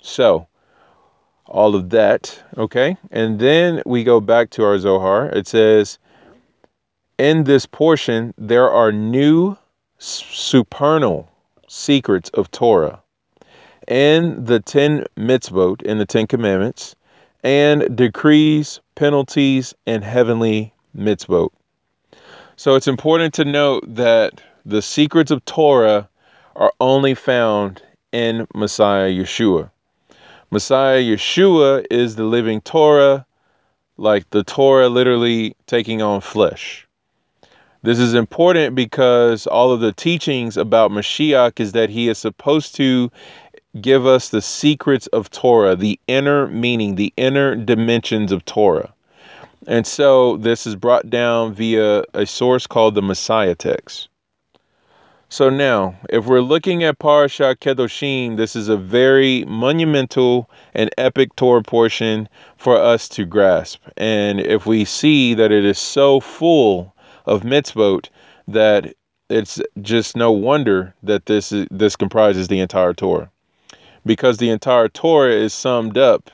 So, 0.01 0.47
all 1.47 1.75
of 1.75 1.91
that, 1.91 2.41
okay? 2.57 2.97
And 3.11 3.41
then 3.41 3.83
we 3.87 4.05
go 4.05 4.21
back 4.21 4.51
to 4.51 4.65
our 4.65 4.79
Zohar. 4.79 5.27
It 5.31 5.49
says, 5.49 5.99
in 7.19 7.45
this 7.45 7.67
portion, 7.67 8.33
there 8.39 8.71
are 8.71 8.93
new 8.93 9.57
supernal 9.99 11.29
secrets 11.67 12.31
of 12.31 12.51
Torah 12.51 13.03
and 13.89 14.47
the 14.47 14.61
10 14.61 15.07
mitzvot 15.17 15.83
in 15.83 15.99
the 15.99 16.07
10 16.07 16.27
commandments 16.27 16.95
and 17.43 17.97
decrees, 17.97 18.81
penalties, 18.95 19.75
and 19.87 20.05
heavenly 20.05 20.73
mitzvot. 20.97 21.51
So 22.57 22.75
it's 22.75 22.89
important 22.89 23.35
to 23.35 23.45
note 23.45 23.85
that 23.87 24.41
the 24.65 24.83
secrets 24.83 25.31
of 25.31 25.45
Torah 25.45 26.09
are 26.57 26.73
only 26.81 27.15
found 27.15 27.83
in 28.13 28.47
Messiah 28.55 29.11
Yeshua. 29.11 29.71
Messiah 30.51 31.01
Yeshua 31.01 31.87
is 31.91 32.17
the 32.17 32.25
living 32.25 32.61
Torah, 32.63 33.25
like 33.97 34.29
the 34.31 34.43
Torah 34.43 34.89
literally 34.89 35.55
taking 35.67 36.03
on 36.03 36.21
flesh. 36.21 36.88
This 37.83 38.01
is 38.01 38.13
important 38.13 38.75
because 38.75 39.47
all 39.47 39.71
of 39.71 39.81
the 39.81 39.93
teachings 39.93 40.57
about 40.57 40.91
Mashiach 40.91 41.61
is 41.61 41.73
that 41.73 41.91
he 41.91 42.09
is 42.09 42.19
supposed 42.19 42.75
to 42.75 43.09
give 43.81 44.05
us 44.05 44.31
the 44.31 44.43
secrets 44.43 45.07
of 45.09 45.31
Torah, 45.31 45.77
the 45.77 46.01
inner 46.09 46.49
meaning, 46.49 46.97
the 46.97 47.13
inner 47.17 47.55
dimensions 47.55 48.33
of 48.33 48.45
Torah. 48.45 48.93
And 49.69 49.87
so 49.87 50.39
this 50.39 50.67
is 50.67 50.75
brought 50.75 51.09
down 51.09 51.55
via 51.55 52.03
a 52.15 52.27
source 52.27 52.67
called 52.67 52.97
the 52.97 53.03
Messiah 53.03 53.55
text. 53.55 54.09
So 55.29 55.51
now, 55.51 55.95
if 56.09 56.27
we're 56.27 56.41
looking 56.41 56.83
at 56.83 56.99
Parashat 56.99 57.57
Kedoshim, 57.57 58.39
this 58.39 58.57
is 58.57 58.69
a 58.69 58.79
very 58.79 59.45
monumental 59.45 60.51
and 60.75 60.91
epic 60.99 61.37
Torah 61.37 61.63
portion 61.63 62.29
for 62.57 62.77
us 62.77 63.09
to 63.11 63.25
grasp. 63.25 63.83
And 63.97 64.41
if 64.41 64.67
we 64.67 64.85
see 64.85 65.35
that 65.35 65.53
it 65.53 65.65
is 65.65 65.79
so 65.79 66.19
full 66.19 66.95
of 67.29 67.43
mitzvot 67.43 68.09
that 68.49 68.95
it's 69.29 69.61
just 69.83 70.17
no 70.17 70.33
wonder 70.33 70.95
that 71.03 71.27
this 71.27 71.53
is, 71.53 71.67
this 71.71 71.97
comprises 71.97 72.49
the 72.49 72.61
entire 72.61 72.95
Torah, 72.95 73.31
because 74.07 74.39
the 74.39 74.51
entire 74.51 74.89
Torah 74.89 75.33
is 75.33 75.53
summed 75.53 75.99
up 75.99 76.31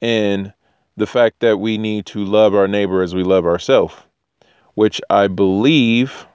in 0.00 0.52
the 0.96 1.06
fact 1.06 1.40
that 1.40 1.58
we 1.58 1.78
need 1.78 2.06
to 2.06 2.24
love 2.24 2.54
our 2.54 2.68
neighbor 2.68 3.02
as 3.02 3.14
we 3.14 3.24
love 3.24 3.46
ourselves, 3.46 3.94
which 4.74 5.00
I 5.08 5.26
believe 5.26 6.26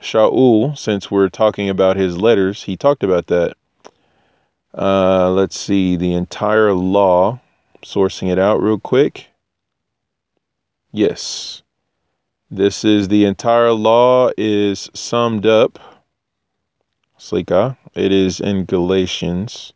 Shaul, 0.00 0.76
since 0.76 1.10
we're 1.10 1.28
talking 1.28 1.68
about 1.68 1.96
his 1.96 2.18
letters, 2.18 2.62
he 2.64 2.76
talked 2.76 3.04
about 3.04 3.28
that. 3.28 3.56
Uh, 4.76 5.30
let's 5.30 5.58
see, 5.58 5.96
the 5.96 6.12
entire 6.12 6.72
law, 6.72 7.40
sourcing 7.82 8.30
it 8.30 8.38
out 8.38 8.60
real 8.60 8.78
quick. 8.78 9.28
Yes. 10.92 11.62
This 12.50 12.84
is 12.84 13.08
the 13.08 13.24
entire 13.24 13.72
law 13.72 14.30
is 14.38 14.88
summed 14.94 15.44
up. 15.44 15.78
Slika. 17.18 17.76
It 17.94 18.12
is 18.12 18.40
in 18.40 18.64
Galatians. 18.64 19.72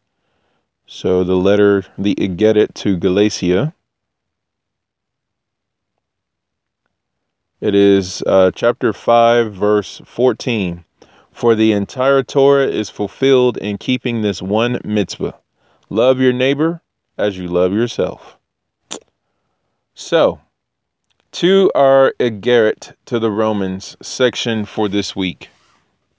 So 0.87 1.25
the 1.25 1.37
letter, 1.37 1.85
the 1.99 2.15
Iggeret 2.15 2.75
to 2.75 2.97
Galatia. 2.97 3.75
It 7.61 7.75
is 7.75 8.23
uh, 8.27 8.51
chapter 8.55 8.93
5, 8.93 9.55
verse 9.55 10.01
14. 10.05 10.85
For 11.31 11.55
the 11.55 11.73
entire 11.73 12.23
Torah 12.23 12.67
is 12.67 12.91
fulfilled 12.91 13.57
in 13.59 13.79
keeping 13.79 14.23
this 14.23 14.43
one 14.43 14.81
mitzvah 14.85 15.35
love 15.93 16.21
your 16.21 16.33
neighbor 16.33 16.81
as 17.19 17.37
you 17.37 17.49
love 17.49 17.73
yourself. 17.73 18.39
So, 19.95 20.41
to 21.33 21.73
our 21.75 22.13
Iggeret 22.21 22.93
to 23.07 23.19
the 23.19 23.31
Romans 23.31 23.97
section 24.03 24.67
for 24.67 24.87
this 24.87 25.17
week. 25.17 25.49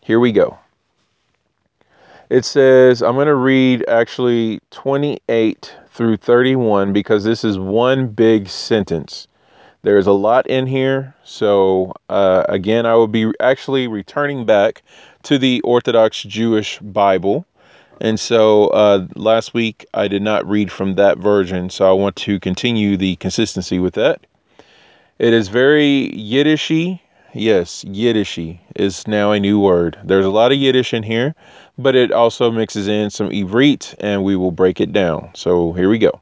Here 0.02 0.20
we 0.20 0.32
go. 0.32 0.58
It 2.32 2.46
says, 2.46 3.04
I'm 3.04 3.14
going 3.14 3.28
to 3.28 3.36
read 3.36 3.86
actually 3.88 4.60
28 4.72 5.76
through 5.92 6.18
31 6.18 6.94
because 6.94 7.24
this 7.24 7.44
is 7.44 7.60
one 7.60 8.08
big 8.08 8.50
sentence. 8.50 9.28
There's 9.84 10.08
a 10.08 10.14
lot 10.14 10.48
in 10.48 10.66
here. 10.66 11.14
So, 11.24 11.94
uh, 12.10 12.46
again, 12.50 12.88
I 12.88 12.96
will 12.96 13.08
be 13.08 13.32
actually 13.40 13.88
returning 13.88 14.48
back 14.48 14.82
to 15.24 15.38
the 15.38 15.62
Orthodox 15.62 16.24
Jewish 16.24 16.80
Bible. 16.80 17.46
And 18.02 18.20
so 18.20 18.68
uh, 18.70 19.06
last 19.16 19.54
week 19.54 19.86
I 19.94 20.08
did 20.08 20.24
not 20.24 20.48
read 20.50 20.72
from 20.72 20.96
that 20.96 21.20
version. 21.20 21.70
So 21.70 21.88
I 21.88 21.94
want 21.94 22.16
to 22.18 22.40
continue 22.40 22.98
the 22.98 23.16
consistency 23.18 23.78
with 23.78 23.94
that. 23.94 24.26
It 25.20 25.32
is 25.32 25.48
very 25.48 26.10
Yiddishy. 26.12 27.00
Yes, 27.36 27.84
Yiddishy 27.84 28.62
is 28.76 29.08
now 29.08 29.32
a 29.32 29.40
new 29.40 29.60
word. 29.60 30.00
There's 30.04 30.26
a 30.26 30.32
lot 30.32 30.52
of 30.52 30.58
Yiddish 30.58 30.92
in 30.92 31.04
here, 31.04 31.36
but 31.78 31.96
it 31.96 32.12
also 32.12 32.50
mixes 32.50 32.88
in 32.88 33.12
some 33.12 33.30
Ivrit 33.30 33.94
and 34.00 34.24
we 34.24 34.36
will 34.36 34.52
break 34.52 34.82
it 34.82 34.92
down. 34.92 35.30
So 35.36 35.72
here 35.74 35.88
we 35.88 36.00
go. 36.00 36.20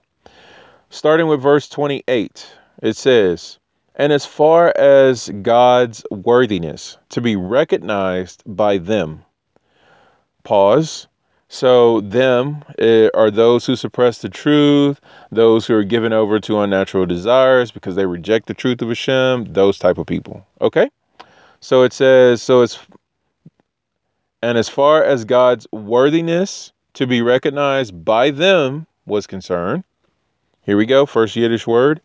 Starting 0.89 1.27
with 1.27 1.41
verse 1.41 1.69
28. 1.69 2.45
It 2.83 2.97
says, 2.97 3.59
And 3.95 4.11
as 4.11 4.25
far 4.25 4.77
as 4.77 5.29
God's 5.41 6.03
worthiness 6.11 6.97
to 7.09 7.21
be 7.21 7.37
recognized 7.37 8.43
by 8.45 8.77
them, 8.77 9.23
pause. 10.43 11.07
So, 11.53 11.99
them 11.99 12.63
uh, 12.81 13.09
are 13.13 13.29
those 13.29 13.65
who 13.65 13.75
suppress 13.75 14.19
the 14.19 14.29
truth, 14.29 15.01
those 15.33 15.67
who 15.67 15.75
are 15.75 15.83
given 15.83 16.13
over 16.13 16.39
to 16.39 16.61
unnatural 16.61 17.05
desires 17.05 17.71
because 17.71 17.97
they 17.97 18.05
reject 18.05 18.47
the 18.47 18.53
truth 18.53 18.81
of 18.81 18.87
Hashem, 18.87 19.51
those 19.51 19.77
type 19.77 19.97
of 19.97 20.07
people. 20.07 20.47
Okay? 20.61 20.89
So 21.59 21.83
it 21.83 21.91
says, 21.91 22.41
so 22.41 22.61
it's, 22.61 22.79
and 24.41 24.57
as 24.57 24.69
far 24.69 25.03
as 25.03 25.25
God's 25.25 25.67
worthiness 25.73 26.71
to 26.93 27.05
be 27.05 27.21
recognized 27.21 28.05
by 28.05 28.31
them 28.31 28.87
was 29.05 29.27
concerned, 29.27 29.83
here 30.61 30.77
we 30.77 30.85
go, 30.85 31.05
first 31.05 31.35
Yiddish 31.35 31.67
word, 31.67 31.99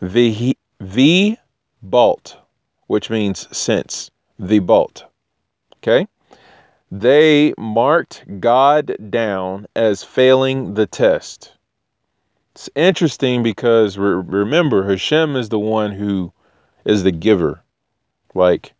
the 0.00 0.56
the 0.78 1.36
balt, 1.82 2.36
which 2.86 3.10
means 3.10 3.48
since 3.50 4.12
the 4.38 4.60
balt. 4.60 5.04
Okay? 5.78 6.06
They 6.94 7.54
marked 7.56 8.22
God 8.38 8.94
down 9.08 9.66
as 9.74 10.02
failing 10.02 10.74
the 10.74 10.86
test. 10.86 11.54
It's 12.54 12.68
interesting 12.74 13.42
because 13.42 13.96
re- 13.96 14.22
remember, 14.26 14.86
Hashem 14.86 15.34
is 15.34 15.48
the 15.48 15.58
one 15.58 15.92
who 15.92 16.34
is 16.84 17.02
the 17.02 17.10
giver. 17.10 17.62
Like, 18.34 18.74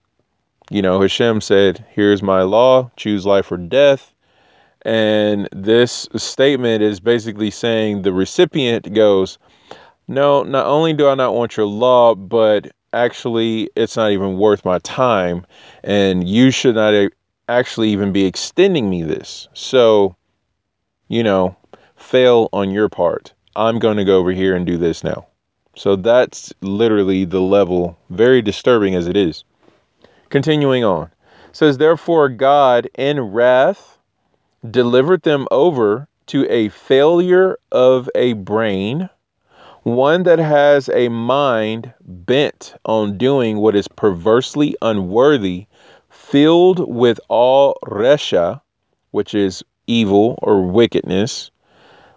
you 0.70 0.82
know, 0.82 1.00
Hashem 1.00 1.40
said, 1.40 1.86
Here's 1.88 2.22
my 2.22 2.42
law, 2.42 2.90
choose 2.96 3.24
life 3.24 3.50
or 3.50 3.56
death. 3.56 4.12
And 4.82 5.48
this 5.50 6.06
statement 6.14 6.82
is 6.82 7.00
basically 7.00 7.50
saying 7.50 8.02
the 8.02 8.12
recipient 8.12 8.92
goes, 8.92 9.38
no, 10.06 10.42
not 10.42 10.66
only 10.66 10.92
do 10.92 11.08
I 11.08 11.14
not 11.14 11.34
want 11.34 11.56
your 11.56 11.64
law, 11.64 12.14
but 12.14 12.70
actually 12.92 13.70
it's 13.74 13.96
not 13.96 14.10
even 14.10 14.36
worth 14.36 14.66
my 14.66 14.80
time. 14.80 15.46
And 15.82 16.28
you 16.28 16.50
should 16.50 16.74
not 16.74 16.92
actually 17.48 17.90
even 17.90 18.12
be 18.12 18.24
extending 18.24 18.88
me 18.88 19.02
this. 19.02 19.48
So, 19.52 20.16
you 21.08 21.22
know, 21.22 21.56
fail 21.96 22.48
on 22.52 22.70
your 22.70 22.88
part. 22.88 23.32
I'm 23.56 23.78
going 23.78 23.96
to 23.96 24.04
go 24.04 24.18
over 24.18 24.32
here 24.32 24.56
and 24.56 24.66
do 24.66 24.78
this 24.78 25.04
now. 25.04 25.26
So 25.76 25.96
that's 25.96 26.52
literally 26.60 27.24
the 27.24 27.40
level, 27.40 27.98
very 28.10 28.42
disturbing 28.42 28.94
as 28.94 29.06
it 29.06 29.16
is. 29.16 29.44
Continuing 30.28 30.84
on. 30.84 31.10
Says, 31.52 31.78
Therefore, 31.78 32.28
God 32.28 32.88
in 32.96 33.20
wrath 33.20 33.98
delivered 34.70 35.22
them 35.22 35.46
over 35.50 36.08
to 36.26 36.48
a 36.48 36.68
failure 36.70 37.58
of 37.70 38.08
a 38.14 38.32
brain 38.34 39.10
one 39.82 40.22
that 40.22 40.38
has 40.38 40.88
a 40.90 41.08
mind 41.08 41.92
bent 42.00 42.74
on 42.84 43.18
doing 43.18 43.58
what 43.58 43.74
is 43.74 43.88
perversely 43.88 44.76
unworthy, 44.80 45.66
filled 46.32 46.78
with 46.88 47.20
all 47.28 47.76
resha, 47.84 48.58
which 49.10 49.34
is 49.34 49.62
evil 49.86 50.38
or 50.40 50.62
wickedness, 50.62 51.50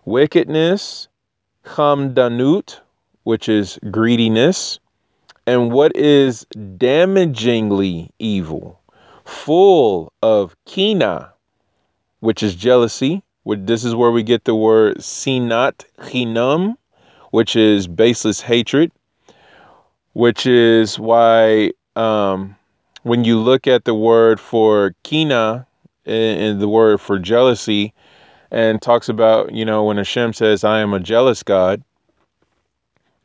wickedness, 0.05 1.09
chamdanut, 1.65 2.79
which 3.23 3.49
is 3.49 3.77
greediness, 3.91 4.79
and 5.45 5.69
what 5.69 5.93
is 5.97 6.45
damagingly 6.77 8.09
evil, 8.17 8.79
full 9.25 10.13
of 10.23 10.55
kina, 10.63 11.33
which 12.21 12.41
is 12.41 12.55
jealousy. 12.55 13.21
This 13.45 13.83
is 13.83 13.95
where 13.95 14.11
we 14.11 14.23
get 14.23 14.45
the 14.45 14.55
word 14.55 14.99
sinat 14.99 15.83
chinam, 15.99 16.77
which 17.31 17.57
is 17.57 17.85
baseless 17.85 18.39
hatred, 18.39 18.93
which 20.13 20.45
is 20.45 20.97
why 20.97 21.71
um, 21.97 22.54
when 23.05 23.23
you 23.23 23.39
look 23.39 23.67
at 23.67 23.85
the 23.85 23.93
word 23.93 24.39
for 24.39 24.95
kina 25.03 25.67
eh, 26.07 26.11
and 26.11 26.59
the 26.59 26.67
word 26.67 26.99
for 26.99 27.19
jealousy, 27.19 27.93
and 28.51 28.81
talks 28.81 29.09
about, 29.09 29.53
you 29.53 29.63
know, 29.63 29.83
when 29.83 29.97
Hashem 29.97 30.33
says, 30.33 30.63
I 30.63 30.79
am 30.79 30.93
a 30.93 30.99
jealous 30.99 31.43
God, 31.43 31.83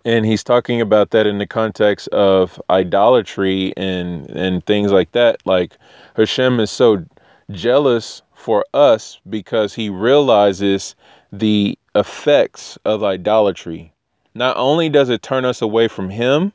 and 0.04 0.26
he's 0.26 0.44
talking 0.44 0.80
about 0.80 1.10
that 1.10 1.26
in 1.26 1.38
the 1.38 1.46
context 1.46 2.08
of 2.08 2.60
idolatry 2.68 3.72
and, 3.76 4.28
and 4.30 4.64
things 4.66 4.92
like 4.92 5.12
that. 5.12 5.44
Like 5.46 5.76
Hashem 6.16 6.60
is 6.60 6.70
so 6.70 7.04
jealous 7.50 8.22
for 8.34 8.64
us 8.74 9.18
because 9.28 9.74
he 9.74 9.88
realizes 9.88 10.94
the 11.32 11.78
effects 11.94 12.78
of 12.84 13.02
idolatry 13.02 13.92
not 14.34 14.56
only 14.56 14.88
does 14.88 15.08
it 15.08 15.22
turn 15.22 15.44
us 15.44 15.62
away 15.62 15.88
from 15.88 16.10
Him, 16.10 16.52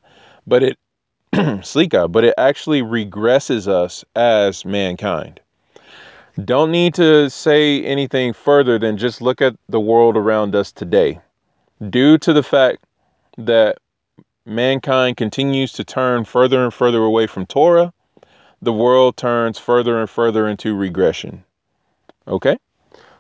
but 0.48 0.64
it, 0.64 0.78
Slika, 1.64 2.08
but 2.08 2.24
it 2.24 2.34
actually 2.38 2.82
regresses 2.82 3.68
us 3.68 4.06
as 4.16 4.64
mankind. 4.64 5.42
Don't 6.44 6.72
need 6.72 6.94
to 6.96 7.30
say 7.30 7.84
anything 7.84 8.32
further 8.32 8.80
than 8.80 8.98
just 8.98 9.22
look 9.22 9.42
at 9.42 9.56
the 9.68 9.80
world 9.80 10.16
around 10.16 10.56
us 10.56 10.72
today. 10.72 11.20
Due 11.90 12.18
to 12.20 12.32
the 12.32 12.44
fact 12.44 12.86
that 13.38 13.78
mankind 14.46 15.18
continues 15.18 15.74
to 15.74 15.84
turn 15.84 16.24
further 16.24 16.64
and 16.64 16.74
further 16.74 17.04
away 17.04 17.28
from 17.28 17.46
Torah, 17.46 17.92
the 18.62 18.74
world 18.74 19.18
turns 19.18 19.60
further 19.60 20.00
and 20.00 20.10
further 20.10 20.48
into 20.48 20.74
regression. 20.74 21.44
Okay? 22.28 22.58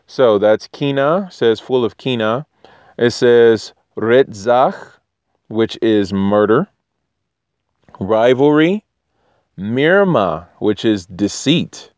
So 0.07 0.37
that's 0.37 0.67
kina, 0.67 1.27
says 1.31 1.59
full 1.59 1.83
of 1.83 1.97
kina. 1.97 2.45
It 2.97 3.11
says 3.11 3.73
retzach, 3.97 4.91
which 5.47 5.77
is 5.81 6.13
murder, 6.13 6.69
rivalry, 7.99 8.83
mirma, 9.57 10.47
which 10.59 10.85
is 10.85 11.05
deceit, 11.05 11.91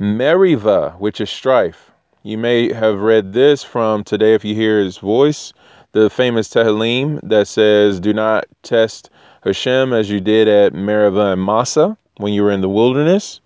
meriva, 0.00 0.98
which 0.98 1.20
is 1.20 1.30
strife. 1.30 1.90
You 2.22 2.36
may 2.38 2.72
have 2.72 3.00
read 3.00 3.32
this 3.32 3.62
from 3.62 4.04
Today 4.04 4.34
If 4.34 4.44
You 4.44 4.54
Hear 4.54 4.80
His 4.80 4.98
Voice, 4.98 5.52
the 5.92 6.10
famous 6.10 6.48
Tehillim 6.48 7.20
that 7.22 7.48
says, 7.48 8.00
Do 8.00 8.12
not 8.12 8.44
test 8.62 9.10
Hashem 9.42 9.92
as 9.92 10.10
you 10.10 10.20
did 10.20 10.46
at 10.46 10.72
Meriva 10.74 11.32
and 11.32 11.42
Massa 11.42 11.96
when 12.18 12.32
you 12.32 12.42
were 12.42 12.50
in 12.50 12.60
the 12.60 12.68
wilderness. 12.68 13.40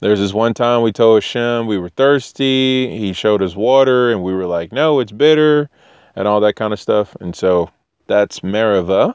There's 0.00 0.18
this 0.18 0.34
one 0.34 0.54
time 0.54 0.82
we 0.82 0.92
told 0.92 1.22
Hashem 1.22 1.66
we 1.66 1.78
were 1.78 1.88
thirsty. 1.88 2.98
He 2.98 3.12
showed 3.12 3.42
us 3.42 3.56
water, 3.56 4.10
and 4.10 4.22
we 4.22 4.34
were 4.34 4.46
like, 4.46 4.72
no, 4.72 5.00
it's 5.00 5.12
bitter, 5.12 5.70
and 6.14 6.28
all 6.28 6.40
that 6.40 6.56
kind 6.56 6.72
of 6.72 6.80
stuff. 6.80 7.16
And 7.20 7.34
so 7.34 7.70
that's 8.06 8.40
Merivah, 8.40 9.14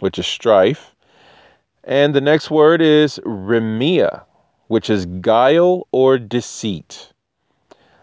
which 0.00 0.18
is 0.18 0.26
strife. 0.26 0.94
And 1.84 2.14
the 2.14 2.20
next 2.20 2.50
word 2.50 2.82
is 2.82 3.18
remia, 3.24 4.22
which 4.68 4.90
is 4.90 5.06
guile 5.06 5.86
or 5.92 6.18
deceit. 6.18 7.12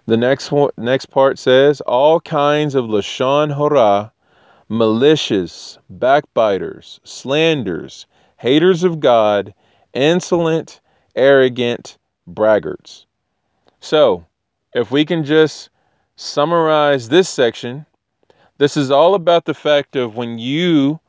The 0.07 0.17
next 0.17 0.51
one, 0.51 0.71
next 0.77 1.07
part 1.07 1.37
says 1.37 1.81
all 1.81 2.19
kinds 2.19 2.75
of 2.75 2.85
lashon 2.85 3.51
hora, 3.51 4.11
malicious, 4.69 5.77
backbiters, 5.89 6.99
slanders, 7.03 8.07
haters 8.37 8.83
of 8.83 8.99
God, 8.99 9.53
insolent, 9.93 10.79
arrogant, 11.15 11.97
braggarts. 12.27 13.05
So, 13.79 14.25
if 14.73 14.91
we 14.91 15.05
can 15.05 15.23
just 15.23 15.69
summarize 16.15 17.09
this 17.09 17.29
section, 17.29 17.85
this 18.57 18.75
is 18.75 18.89
all 18.89 19.13
about 19.13 19.45
the 19.45 19.53
fact 19.53 19.95
of 19.95 20.15
when 20.15 20.39
you 20.39 20.99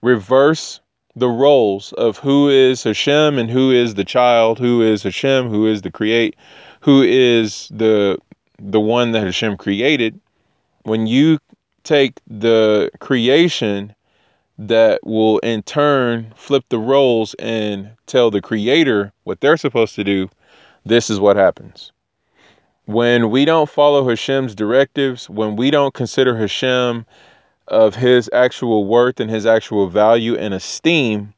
reverse 0.00 0.80
the 1.14 1.28
roles 1.28 1.92
of 1.94 2.18
who 2.18 2.48
is 2.48 2.84
Hashem 2.84 3.38
and 3.38 3.50
who 3.50 3.70
is 3.70 3.94
the 3.94 4.04
child, 4.04 4.58
who 4.58 4.82
is 4.82 5.02
Hashem, 5.02 5.48
who 5.48 5.66
is 5.66 5.82
the 5.82 5.90
create, 5.90 6.36
who 6.80 7.02
is 7.02 7.68
the 7.70 8.18
the 8.58 8.80
one 8.80 9.12
that 9.12 9.24
Hashem 9.24 9.56
created. 9.56 10.20
When 10.84 11.06
you 11.06 11.38
take 11.84 12.20
the 12.26 12.90
creation 13.00 13.94
that 14.58 15.04
will 15.04 15.38
in 15.40 15.62
turn 15.62 16.32
flip 16.36 16.64
the 16.68 16.78
roles 16.78 17.34
and 17.34 17.90
tell 18.06 18.30
the 18.30 18.40
creator 18.40 19.12
what 19.24 19.40
they're 19.40 19.56
supposed 19.56 19.94
to 19.96 20.04
do, 20.04 20.30
this 20.84 21.10
is 21.10 21.18
what 21.18 21.36
happens. 21.36 21.92
When 22.86 23.30
we 23.30 23.44
don't 23.44 23.68
follow 23.68 24.08
Hashem's 24.08 24.54
directives, 24.54 25.28
when 25.30 25.56
we 25.56 25.70
don't 25.70 25.94
consider 25.94 26.36
Hashem 26.36 27.06
of 27.68 27.94
his 27.94 28.28
actual 28.32 28.86
worth 28.86 29.20
and 29.20 29.30
his 29.30 29.46
actual 29.46 29.88
value 29.88 30.36
and 30.36 30.54
esteem, 30.54 31.34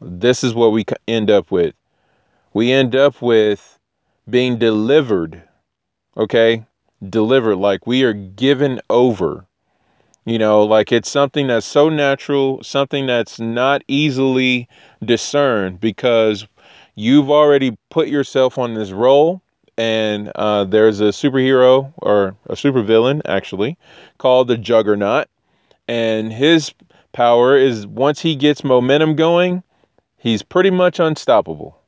this 0.00 0.42
is 0.42 0.54
what 0.54 0.72
we 0.72 0.84
end 1.06 1.30
up 1.30 1.50
with. 1.50 1.74
We 2.52 2.72
end 2.72 2.94
up 2.94 3.22
with 3.22 3.78
being 4.28 4.58
delivered, 4.58 5.42
okay? 6.16 6.64
Delivered, 7.08 7.56
like 7.56 7.86
we 7.86 8.02
are 8.04 8.12
given 8.12 8.80
over 8.90 9.46
you 10.24 10.38
know, 10.38 10.62
like 10.62 10.92
it's 10.92 11.10
something 11.10 11.48
that's 11.48 11.66
so 11.66 11.88
natural, 11.88 12.62
something 12.62 13.06
that's 13.06 13.40
not 13.40 13.82
easily 13.88 14.68
discerned 15.04 15.80
because 15.80 16.46
you've 16.94 17.30
already 17.30 17.76
put 17.90 18.08
yourself 18.08 18.58
on 18.58 18.74
this 18.74 18.92
role. 18.92 19.42
And 19.78 20.30
uh, 20.36 20.64
there's 20.64 21.00
a 21.00 21.04
superhero 21.04 21.92
or 21.96 22.36
a 22.46 22.54
supervillain, 22.54 23.22
actually, 23.24 23.78
called 24.18 24.48
the 24.48 24.58
Juggernaut. 24.58 25.28
And 25.92 26.32
his 26.32 26.72
power 27.12 27.54
is 27.54 27.86
once 27.86 28.18
he 28.18 28.34
gets 28.34 28.64
momentum 28.64 29.14
going, 29.14 29.62
he's 30.16 30.42
pretty 30.42 30.70
much 30.70 30.98
unstoppable. 30.98 31.78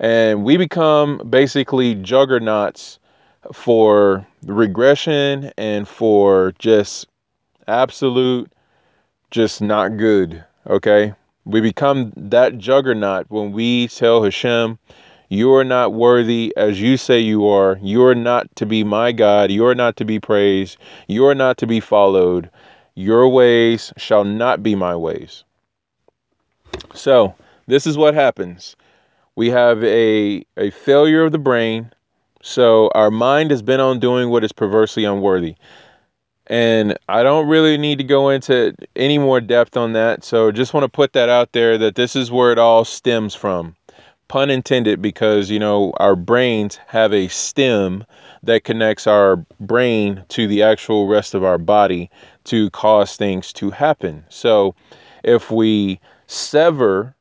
And 0.00 0.42
we 0.42 0.56
become 0.56 1.20
basically 1.28 1.96
juggernauts 1.96 2.98
for 3.52 4.26
regression 4.46 5.52
and 5.58 5.86
for 5.86 6.54
just 6.58 7.08
absolute 7.68 8.50
just 9.30 9.60
not 9.60 9.98
good. 9.98 10.42
Okay. 10.66 11.12
We 11.44 11.60
become 11.60 12.14
that 12.16 12.56
juggernaut 12.56 13.26
when 13.28 13.52
we 13.52 13.88
tell 13.88 14.24
Hashem, 14.24 14.78
You 15.28 15.52
are 15.52 15.64
not 15.64 15.92
worthy 15.92 16.54
as 16.56 16.80
you 16.80 16.96
say 16.96 17.20
you 17.20 17.46
are. 17.46 17.78
You 17.82 18.02
are 18.06 18.14
not 18.14 18.46
to 18.56 18.64
be 18.64 18.82
my 18.82 19.12
God. 19.12 19.50
You 19.50 19.66
are 19.66 19.74
not 19.74 19.96
to 19.96 20.06
be 20.06 20.18
praised. 20.18 20.78
You 21.06 21.26
are 21.26 21.34
not 21.34 21.58
to 21.58 21.66
be 21.66 21.80
followed. 21.80 22.48
Your 22.94 23.28
ways 23.28 23.92
shall 23.96 24.24
not 24.24 24.62
be 24.62 24.74
my 24.74 24.94
ways. 24.94 25.44
So, 26.94 27.34
this 27.66 27.86
is 27.86 27.96
what 27.96 28.14
happens. 28.14 28.76
We 29.36 29.48
have 29.50 29.82
a, 29.82 30.44
a 30.56 30.70
failure 30.70 31.24
of 31.24 31.32
the 31.32 31.38
brain. 31.38 31.90
So, 32.42 32.90
our 32.94 33.10
mind 33.10 33.50
has 33.50 33.62
been 33.62 33.80
on 33.80 33.98
doing 33.98 34.30
what 34.30 34.44
is 34.44 34.52
perversely 34.52 35.04
unworthy. 35.04 35.54
And 36.48 36.98
I 37.08 37.22
don't 37.22 37.48
really 37.48 37.78
need 37.78 37.98
to 37.98 38.04
go 38.04 38.28
into 38.28 38.74
any 38.96 39.16
more 39.16 39.40
depth 39.40 39.76
on 39.76 39.92
that. 39.92 40.24
So 40.24 40.50
just 40.50 40.74
want 40.74 40.84
to 40.84 40.88
put 40.88 41.12
that 41.12 41.28
out 41.28 41.52
there 41.52 41.78
that 41.78 41.94
this 41.94 42.16
is 42.16 42.30
where 42.30 42.52
it 42.52 42.58
all 42.58 42.84
stems 42.84 43.34
from. 43.34 43.76
Pun 44.28 44.50
intended, 44.50 45.00
because, 45.00 45.50
you 45.50 45.58
know, 45.58 45.92
our 45.98 46.16
brains 46.16 46.78
have 46.86 47.12
a 47.12 47.28
stem 47.28 48.04
that 48.42 48.64
connects 48.64 49.06
our 49.06 49.36
brain 49.60 50.24
to 50.28 50.46
the 50.46 50.62
actual 50.62 51.06
rest 51.06 51.34
of 51.34 51.44
our 51.44 51.58
body 51.58 52.10
to 52.44 52.70
cause 52.70 53.16
things 53.16 53.52
to 53.54 53.70
happen. 53.70 54.24
So 54.28 54.74
if 55.22 55.50
we 55.50 56.00
sever, 56.26 57.14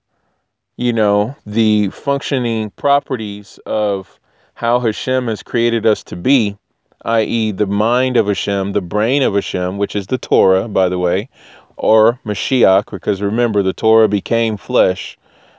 you 0.78 0.94
know, 0.94 1.36
the 1.46 1.90
functioning 1.90 2.72
properties 2.72 3.60
of 3.66 4.20
how 4.54 4.80
Hashem 4.80 5.28
has 5.28 5.44
created 5.44 5.86
us 5.86 6.04
to 6.06 6.16
be, 6.16 6.58
i.e., 7.06 7.52
the 7.52 7.68
mind 7.68 8.18
of 8.18 8.28
Hashem, 8.28 8.74
the 8.74 8.82
brain 8.82 9.24
of 9.24 9.34
Hashem, 9.34 9.78
which 9.78 9.96
is 9.96 10.08
the 10.08 10.18
Torah, 10.18 10.68
by 10.68 10.90
the 10.90 11.00
way, 11.00 11.30
or 11.78 12.20
Mashiach, 12.26 12.92
because 12.92 13.22
remember, 13.22 13.64
the 13.64 13.74
Torah 13.74 14.08
became 14.08 14.58
flesh 14.58 15.18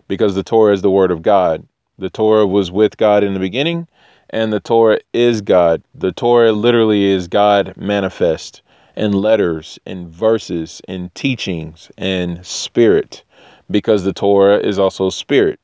because 0.08 0.34
the 0.34 0.42
Torah 0.42 0.72
is 0.72 0.82
the 0.82 0.90
Word 0.90 1.10
of 1.10 1.22
God. 1.22 1.66
The 1.98 2.10
Torah 2.10 2.46
was 2.46 2.70
with 2.70 2.96
God 2.96 3.24
in 3.24 3.34
the 3.34 3.40
beginning, 3.40 3.88
and 4.30 4.52
the 4.52 4.60
Torah 4.60 5.00
is 5.12 5.40
God. 5.40 5.82
The 5.94 6.12
Torah 6.12 6.52
literally 6.52 7.04
is 7.04 7.28
God 7.28 7.74
manifest 7.76 8.62
in 8.96 9.12
letters, 9.12 9.78
in 9.86 10.08
verses, 10.08 10.80
in 10.88 11.10
teachings, 11.14 11.90
and 11.98 12.44
spirit, 12.44 13.24
because 13.70 14.04
the 14.04 14.12
Torah 14.12 14.58
is 14.58 14.78
also 14.78 15.10
spirit. 15.10 15.58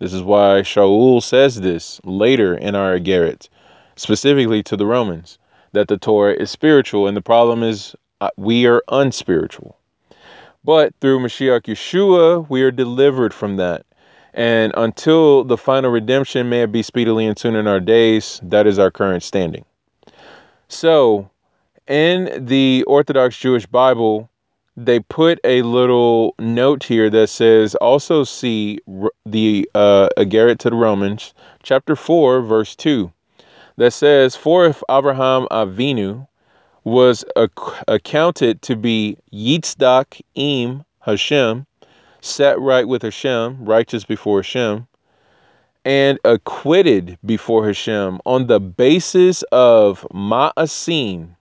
This 0.00 0.12
is 0.12 0.22
why 0.22 0.62
Shaul 0.62 1.22
says 1.22 1.60
this 1.60 2.00
later 2.04 2.54
in 2.54 2.74
our 2.74 2.98
Garrett 2.98 3.48
specifically 3.98 4.62
to 4.62 4.76
the 4.76 4.86
Romans, 4.86 5.38
that 5.72 5.88
the 5.88 5.98
Torah 5.98 6.34
is 6.34 6.50
spiritual, 6.50 7.06
and 7.06 7.16
the 7.16 7.22
problem 7.22 7.62
is 7.62 7.94
uh, 8.20 8.30
we 8.36 8.66
are 8.66 8.82
unspiritual. 8.88 9.76
But 10.64 10.94
through 11.00 11.20
Mashiach 11.20 11.62
Yeshua, 11.62 12.48
we 12.48 12.62
are 12.62 12.70
delivered 12.70 13.34
from 13.34 13.56
that. 13.56 13.84
And 14.34 14.72
until 14.76 15.44
the 15.44 15.56
final 15.56 15.90
redemption 15.90 16.48
may 16.48 16.62
it 16.62 16.72
be 16.72 16.82
speedily 16.82 17.26
and 17.26 17.38
soon 17.38 17.56
in 17.56 17.66
our 17.66 17.80
days, 17.80 18.40
that 18.42 18.66
is 18.66 18.78
our 18.78 18.90
current 18.90 19.22
standing. 19.22 19.64
So, 20.68 21.30
in 21.88 22.46
the 22.46 22.84
Orthodox 22.86 23.36
Jewish 23.36 23.66
Bible, 23.66 24.28
they 24.76 25.00
put 25.00 25.40
a 25.42 25.62
little 25.62 26.34
note 26.38 26.84
here 26.84 27.10
that 27.10 27.28
says, 27.28 27.74
also 27.76 28.22
see 28.22 28.78
the 29.26 29.68
uh, 29.74 30.08
Agarit 30.16 30.58
to 30.58 30.70
the 30.70 30.76
Romans, 30.76 31.34
chapter 31.62 31.96
4, 31.96 32.42
verse 32.42 32.76
2 32.76 33.10
that 33.78 33.92
says, 33.92 34.36
For 34.36 34.66
if 34.66 34.82
Abraham 34.90 35.46
Avinu 35.50 36.26
was 36.84 37.24
ac- 37.36 37.82
accounted 37.86 38.60
to 38.62 38.76
be 38.76 39.16
Yitzdak 39.32 40.20
im 40.34 40.84
Hashem, 41.00 41.66
set 42.20 42.58
right 42.60 42.86
with 42.86 43.02
Hashem, 43.02 43.64
righteous 43.64 44.04
before 44.04 44.40
Hashem, 44.40 44.86
and 45.84 46.18
acquitted 46.24 47.18
before 47.24 47.66
Hashem 47.66 48.20
on 48.26 48.48
the 48.48 48.60
basis 48.60 49.42
of 49.52 50.06
ma'asim, 50.12 51.36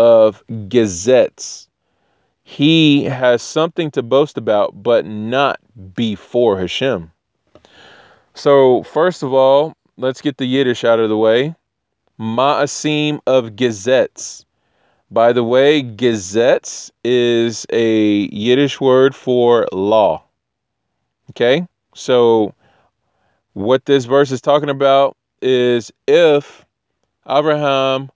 of 0.00 0.42
Gezetz, 0.48 1.68
he 2.42 3.04
has 3.04 3.42
something 3.42 3.90
to 3.90 4.02
boast 4.02 4.38
about, 4.38 4.82
but 4.82 5.04
not 5.04 5.60
before 5.94 6.58
Hashem. 6.58 7.12
So, 8.32 8.82
first 8.84 9.22
of 9.22 9.34
all, 9.34 9.74
let's 9.98 10.22
get 10.22 10.38
the 10.38 10.46
Yiddish 10.46 10.84
out 10.84 11.00
of 11.00 11.10
the 11.10 11.18
way. 11.18 11.54
Ma'asim 12.18 13.20
of 13.26 13.50
Gezetz. 13.56 14.46
By 15.10 15.34
the 15.34 15.44
way, 15.44 15.82
Gezetz 15.82 16.90
is 17.04 17.66
a 17.68 18.28
Yiddish 18.32 18.80
word 18.80 19.14
for 19.14 19.66
law. 19.70 20.24
Okay? 21.30 21.66
So, 21.94 22.54
what 23.52 23.84
this 23.84 24.06
verse 24.06 24.30
is 24.30 24.40
talking 24.40 24.70
about 24.70 25.14
is 25.42 25.92
if 26.08 26.64
Abraham 27.28 28.10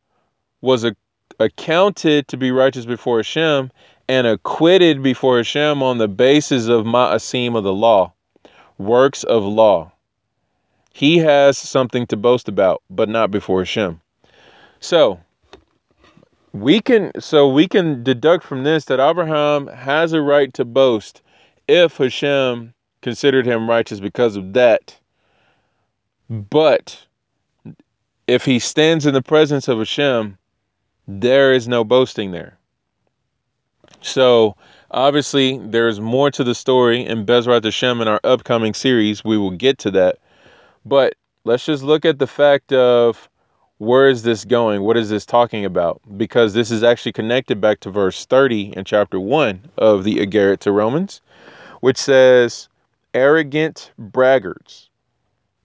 was 0.62 0.83
a, 0.83 0.97
accounted 1.38 2.29
to 2.29 2.37
be 2.37 2.51
righteous 2.51 2.87
before 2.87 3.18
Hashem 3.18 3.70
and 4.09 4.27
acquitted 4.27 5.03
before 5.03 5.38
Hashem 5.38 5.83
on 5.83 5.99
the 5.99 6.09
basis 6.09 6.68
of 6.68 6.85
ma'asim 6.85 7.57
of 7.57 7.64
the 7.64 7.73
law, 7.73 8.12
works 8.79 9.25
of 9.25 9.42
law. 9.44 9.92
He 10.92 11.18
has 11.18 11.59
something 11.59 12.07
to 12.09 12.16
boast 12.16 12.49
about, 12.49 12.83
but 12.88 13.09
not 13.09 13.31
before 13.31 13.61
Hashem. 13.61 14.01
So 14.81 15.18
we 16.53 16.81
can 16.81 17.11
so 17.18 17.49
we 17.49 17.66
can 17.66 18.05
deduct 18.05 18.44
from 18.44 18.62
this 18.62 18.85
that 18.85 19.01
Abraham 19.01 19.66
has 19.66 20.12
a 20.12 20.20
right 20.20 20.55
to 20.55 20.64
boast 20.64 21.20
if 21.66 21.97
Hashem 21.97 22.73
considered 23.03 23.44
him 23.44 23.68
righteous 23.68 23.99
because 23.99 24.37
of 24.37 24.53
that. 24.53 24.97
But 26.31 27.07
if 28.27 28.44
he 28.44 28.59
stands 28.59 29.05
in 29.05 29.14
the 29.14 29.23
presence 29.23 29.68
of 29.68 29.79
Hashem, 29.79 30.38
there 31.06 31.52
is 31.52 31.68
no 31.68 31.84
boasting 31.84 32.30
there. 32.30 32.56
So 34.00 34.56
obviously, 34.90 35.58
there's 35.58 36.00
more 36.00 36.30
to 36.30 36.44
the 36.44 36.54
story 36.54 37.04
in 37.04 37.24
Bezrat 37.26 37.64
Hashem 37.64 38.00
in 38.00 38.08
our 38.08 38.20
upcoming 38.24 38.74
series. 38.74 39.24
We 39.24 39.38
will 39.38 39.50
get 39.50 39.78
to 39.78 39.90
that. 39.92 40.18
But 40.84 41.14
let's 41.44 41.64
just 41.64 41.82
look 41.82 42.04
at 42.04 42.18
the 42.18 42.26
fact 42.26 42.72
of 42.72 43.28
where 43.78 44.08
is 44.08 44.22
this 44.22 44.44
going? 44.44 44.82
What 44.82 44.96
is 44.96 45.10
this 45.10 45.26
talking 45.26 45.64
about? 45.64 46.00
Because 46.16 46.54
this 46.54 46.70
is 46.70 46.82
actually 46.82 47.12
connected 47.12 47.60
back 47.60 47.80
to 47.80 47.90
verse 47.90 48.24
30 48.26 48.74
in 48.76 48.84
chapter 48.84 49.18
1 49.18 49.70
of 49.78 50.04
the 50.04 50.18
Agarit 50.18 50.60
to 50.60 50.72
Romans, 50.72 51.20
which 51.80 51.98
says, 51.98 52.68
arrogant 53.14 53.90
braggarts. 53.98 54.88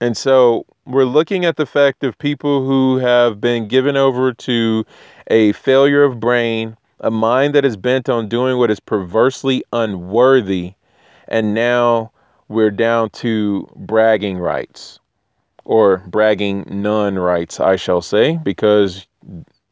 And 0.00 0.16
so 0.16 0.64
we're 0.86 1.04
looking 1.04 1.44
at 1.44 1.56
the 1.56 1.66
fact 1.66 2.02
of 2.04 2.16
people 2.18 2.66
who 2.66 2.96
have 2.98 3.40
been 3.40 3.68
given 3.68 3.96
over 3.96 4.32
to 4.32 4.84
a 5.30 5.52
failure 5.52 6.04
of 6.04 6.20
brain 6.20 6.76
a 7.00 7.10
mind 7.10 7.54
that 7.54 7.64
is 7.64 7.76
bent 7.76 8.08
on 8.08 8.28
doing 8.28 8.58
what 8.58 8.70
is 8.70 8.78
perversely 8.78 9.64
unworthy, 9.72 10.74
and 11.28 11.54
now 11.54 12.12
we're 12.48 12.70
down 12.70 13.10
to 13.10 13.66
bragging 13.74 14.38
rights 14.38 15.00
or 15.64 15.98
bragging 16.08 16.66
none 16.68 17.18
rights, 17.18 17.58
I 17.60 17.76
shall 17.76 18.02
say, 18.02 18.38
because 18.42 19.06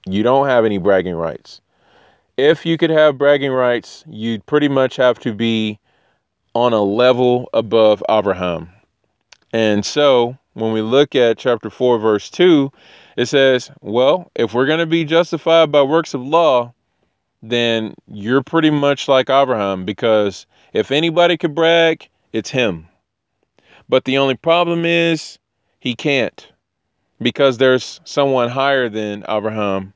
you 0.06 0.22
don't 0.22 0.46
have 0.46 0.64
any 0.64 0.78
bragging 0.78 1.16
rights. 1.16 1.60
If 2.36 2.64
you 2.64 2.78
could 2.78 2.90
have 2.90 3.18
bragging 3.18 3.52
rights, 3.52 4.04
you'd 4.08 4.46
pretty 4.46 4.68
much 4.68 4.96
have 4.96 5.18
to 5.20 5.34
be 5.34 5.78
on 6.54 6.72
a 6.72 6.82
level 6.82 7.50
above 7.52 8.02
Abraham. 8.08 8.70
And 9.52 9.84
so 9.84 10.38
when 10.54 10.72
we 10.72 10.82
look 10.82 11.14
at 11.14 11.38
chapter 11.38 11.68
4, 11.68 11.98
verse 11.98 12.30
2, 12.30 12.70
it 13.18 13.26
says, 13.26 13.68
Well, 13.80 14.30
if 14.36 14.54
we're 14.54 14.66
going 14.66 14.78
to 14.78 14.86
be 14.86 15.04
justified 15.04 15.72
by 15.72 15.82
works 15.82 16.14
of 16.14 16.22
law, 16.22 16.72
then 17.42 17.94
you're 18.06 18.44
pretty 18.44 18.70
much 18.70 19.08
like 19.08 19.28
Abraham 19.28 19.84
because 19.84 20.46
if 20.72 20.92
anybody 20.92 21.36
could 21.36 21.52
brag, 21.52 22.08
it's 22.32 22.48
him. 22.48 22.86
But 23.88 24.04
the 24.04 24.18
only 24.18 24.36
problem 24.36 24.84
is 24.84 25.40
he 25.80 25.96
can't 25.96 26.46
because 27.20 27.58
there's 27.58 28.00
someone 28.04 28.50
higher 28.50 28.88
than 28.88 29.24
Abraham, 29.28 29.94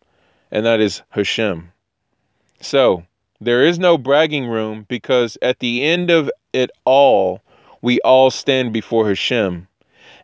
and 0.51 0.67
that 0.67 0.81
is 0.81 1.03
Hashem. 1.11 1.71
So 2.61 3.05
there 3.41 3.65
is 3.65 3.79
no 3.79 3.99
bragging 3.99 4.49
room 4.49 4.85
because 4.89 5.39
at 5.43 5.61
the 5.61 5.85
end 5.85 6.11
of 6.11 6.29
it 6.53 6.73
all, 6.85 7.41
we 7.83 8.01
all 8.01 8.33
stand 8.33 8.73
before 8.73 9.07
Hashem. 9.07 9.69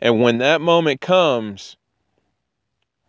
And 0.01 0.21
when 0.21 0.39
that 0.39 0.61
moment 0.61 1.01
comes, 1.01 1.77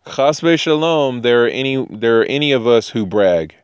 Chasve 0.09 0.59
Shalom, 0.59 1.21
there 1.21 1.45
are 1.45 1.49
any 1.49 1.85
there 1.89 2.21
are 2.21 2.25
any 2.25 2.51
of 2.51 2.65
us 2.65 2.89
who 2.89 3.05
brag. 3.05 3.55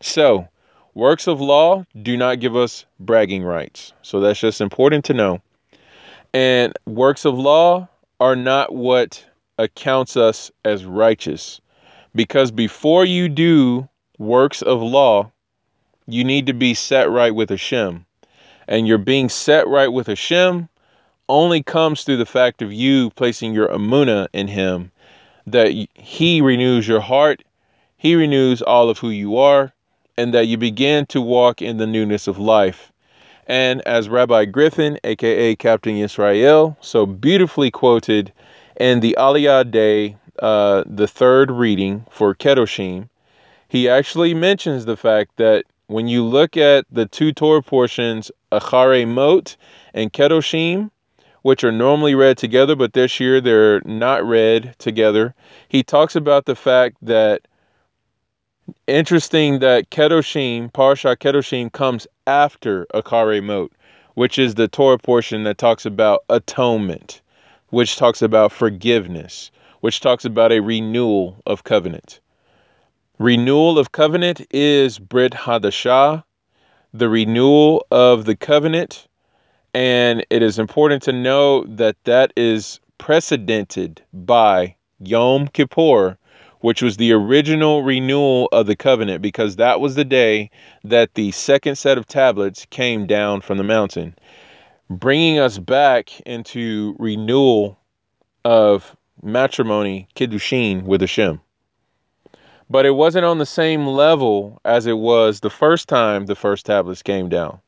So, 0.00 0.48
works 0.94 1.28
of 1.28 1.40
law 1.40 1.84
do 2.02 2.16
not 2.16 2.40
give 2.40 2.56
us 2.56 2.84
bragging 2.98 3.44
rights. 3.44 3.92
So 4.02 4.18
that's 4.18 4.40
just 4.40 4.60
important 4.60 5.04
to 5.06 5.14
know. 5.14 5.40
And 6.34 6.72
works 6.86 7.24
of 7.24 7.38
law 7.38 7.88
are 8.18 8.34
not 8.34 8.74
what 8.74 9.24
accounts 9.58 10.16
us 10.16 10.50
as 10.64 10.84
righteous. 10.84 11.60
Because 12.16 12.50
before 12.50 13.04
you 13.04 13.28
do 13.28 13.88
works 14.18 14.62
of 14.62 14.82
law, 14.82 15.30
you 16.06 16.24
need 16.24 16.46
to 16.46 16.52
be 16.52 16.74
set 16.74 17.08
right 17.08 17.34
with 17.34 17.50
Hashem. 17.50 18.04
And 18.66 18.88
you're 18.88 18.98
being 18.98 19.28
set 19.28 19.68
right 19.68 19.88
with 19.88 20.08
Hashem 20.08 20.68
only 21.28 21.62
comes 21.62 22.02
through 22.02 22.16
the 22.16 22.26
fact 22.26 22.60
of 22.60 22.72
you 22.72 23.10
placing 23.10 23.54
your 23.54 23.68
amuna 23.68 24.26
in 24.32 24.48
Him, 24.48 24.90
that 25.46 25.88
He 25.94 26.40
renews 26.40 26.86
your 26.86 27.00
heart, 27.00 27.42
He 27.96 28.14
renews 28.14 28.62
all 28.62 28.90
of 28.90 28.98
who 28.98 29.10
you 29.10 29.36
are, 29.36 29.72
and 30.16 30.34
that 30.34 30.46
you 30.46 30.56
begin 30.56 31.06
to 31.06 31.20
walk 31.20 31.62
in 31.62 31.78
the 31.78 31.86
newness 31.86 32.26
of 32.26 32.38
life. 32.38 32.92
And 33.46 33.80
as 33.82 34.08
Rabbi 34.08 34.44
Griffin, 34.44 34.98
aka 35.02 35.56
Captain 35.56 35.96
Israel, 35.96 36.76
so 36.80 37.06
beautifully 37.06 37.70
quoted 37.70 38.32
in 38.78 39.00
the 39.00 39.16
Aliyah 39.18 39.70
Day, 39.70 40.16
uh, 40.38 40.84
the 40.86 41.08
third 41.08 41.50
reading 41.50 42.06
for 42.10 42.34
Kedoshim, 42.34 43.08
he 43.68 43.88
actually 43.88 44.34
mentions 44.34 44.84
the 44.84 44.96
fact 44.96 45.36
that 45.36 45.64
when 45.86 46.06
you 46.06 46.24
look 46.24 46.56
at 46.56 46.86
the 46.90 47.06
two 47.06 47.32
Torah 47.32 47.62
portions, 47.62 48.30
Achare 48.52 49.06
Mot 49.06 49.56
and 49.94 50.12
Kedoshim, 50.12 50.90
which 51.42 51.64
are 51.64 51.72
normally 51.72 52.14
read 52.14 52.36
together, 52.38 52.76
but 52.76 52.92
this 52.92 53.20
year 53.20 53.40
they're 53.40 53.80
not 53.84 54.24
read 54.24 54.74
together, 54.78 55.34
he 55.68 55.82
talks 55.82 56.14
about 56.16 56.44
the 56.44 56.56
fact 56.56 56.96
that 57.02 57.42
Interesting 58.86 59.58
that 59.60 59.90
Kedoshim, 59.90 60.70
Parsha 60.70 61.16
Kedoshim, 61.16 61.72
comes 61.72 62.06
after 62.26 62.86
Achare 62.94 63.42
Mot, 63.42 63.72
which 64.14 64.38
is 64.38 64.54
the 64.54 64.68
Torah 64.68 64.98
portion 64.98 65.42
that 65.44 65.58
talks 65.58 65.84
about 65.84 66.20
atonement, 66.28 67.20
which 67.70 67.96
talks 67.96 68.22
about 68.22 68.52
forgiveness, 68.52 69.50
which 69.80 70.00
talks 70.00 70.24
about 70.24 70.52
a 70.52 70.60
renewal 70.60 71.40
of 71.46 71.64
covenant. 71.64 72.20
Renewal 73.18 73.78
of 73.78 73.92
covenant 73.92 74.40
is 74.50 74.98
Brit 74.98 75.32
Hadashah, 75.32 76.22
the 76.92 77.08
renewal 77.08 77.84
of 77.90 78.24
the 78.24 78.36
covenant, 78.36 79.08
and 79.74 80.24
it 80.30 80.42
is 80.42 80.58
important 80.58 81.02
to 81.04 81.12
know 81.12 81.64
that 81.64 81.96
that 82.04 82.32
is 82.36 82.80
precedented 82.98 84.02
by 84.12 84.74
Yom 84.98 85.48
Kippur, 85.48 86.18
which 86.60 86.82
was 86.82 86.96
the 86.96 87.12
original 87.12 87.82
renewal 87.82 88.48
of 88.52 88.66
the 88.66 88.76
covenant, 88.76 89.22
because 89.22 89.56
that 89.56 89.80
was 89.80 89.94
the 89.94 90.04
day 90.04 90.50
that 90.84 91.14
the 91.14 91.30
second 91.32 91.76
set 91.76 91.96
of 91.96 92.06
tablets 92.06 92.66
came 92.70 93.06
down 93.06 93.40
from 93.40 93.56
the 93.58 93.64
mountain, 93.64 94.14
bringing 94.90 95.38
us 95.38 95.58
back 95.58 96.20
into 96.22 96.94
renewal 96.98 97.78
of 98.44 98.94
matrimony, 99.22 100.08
kiddushin, 100.14 100.82
with 100.82 101.00
Hashem. 101.00 101.40
But 102.68 102.86
it 102.86 102.92
wasn't 102.92 103.24
on 103.24 103.38
the 103.38 103.46
same 103.46 103.86
level 103.86 104.60
as 104.64 104.86
it 104.86 104.98
was 104.98 105.40
the 105.40 105.50
first 105.50 105.88
time 105.88 106.26
the 106.26 106.36
first 106.36 106.66
tablets 106.66 107.02
came 107.02 107.28
down. 107.28 107.60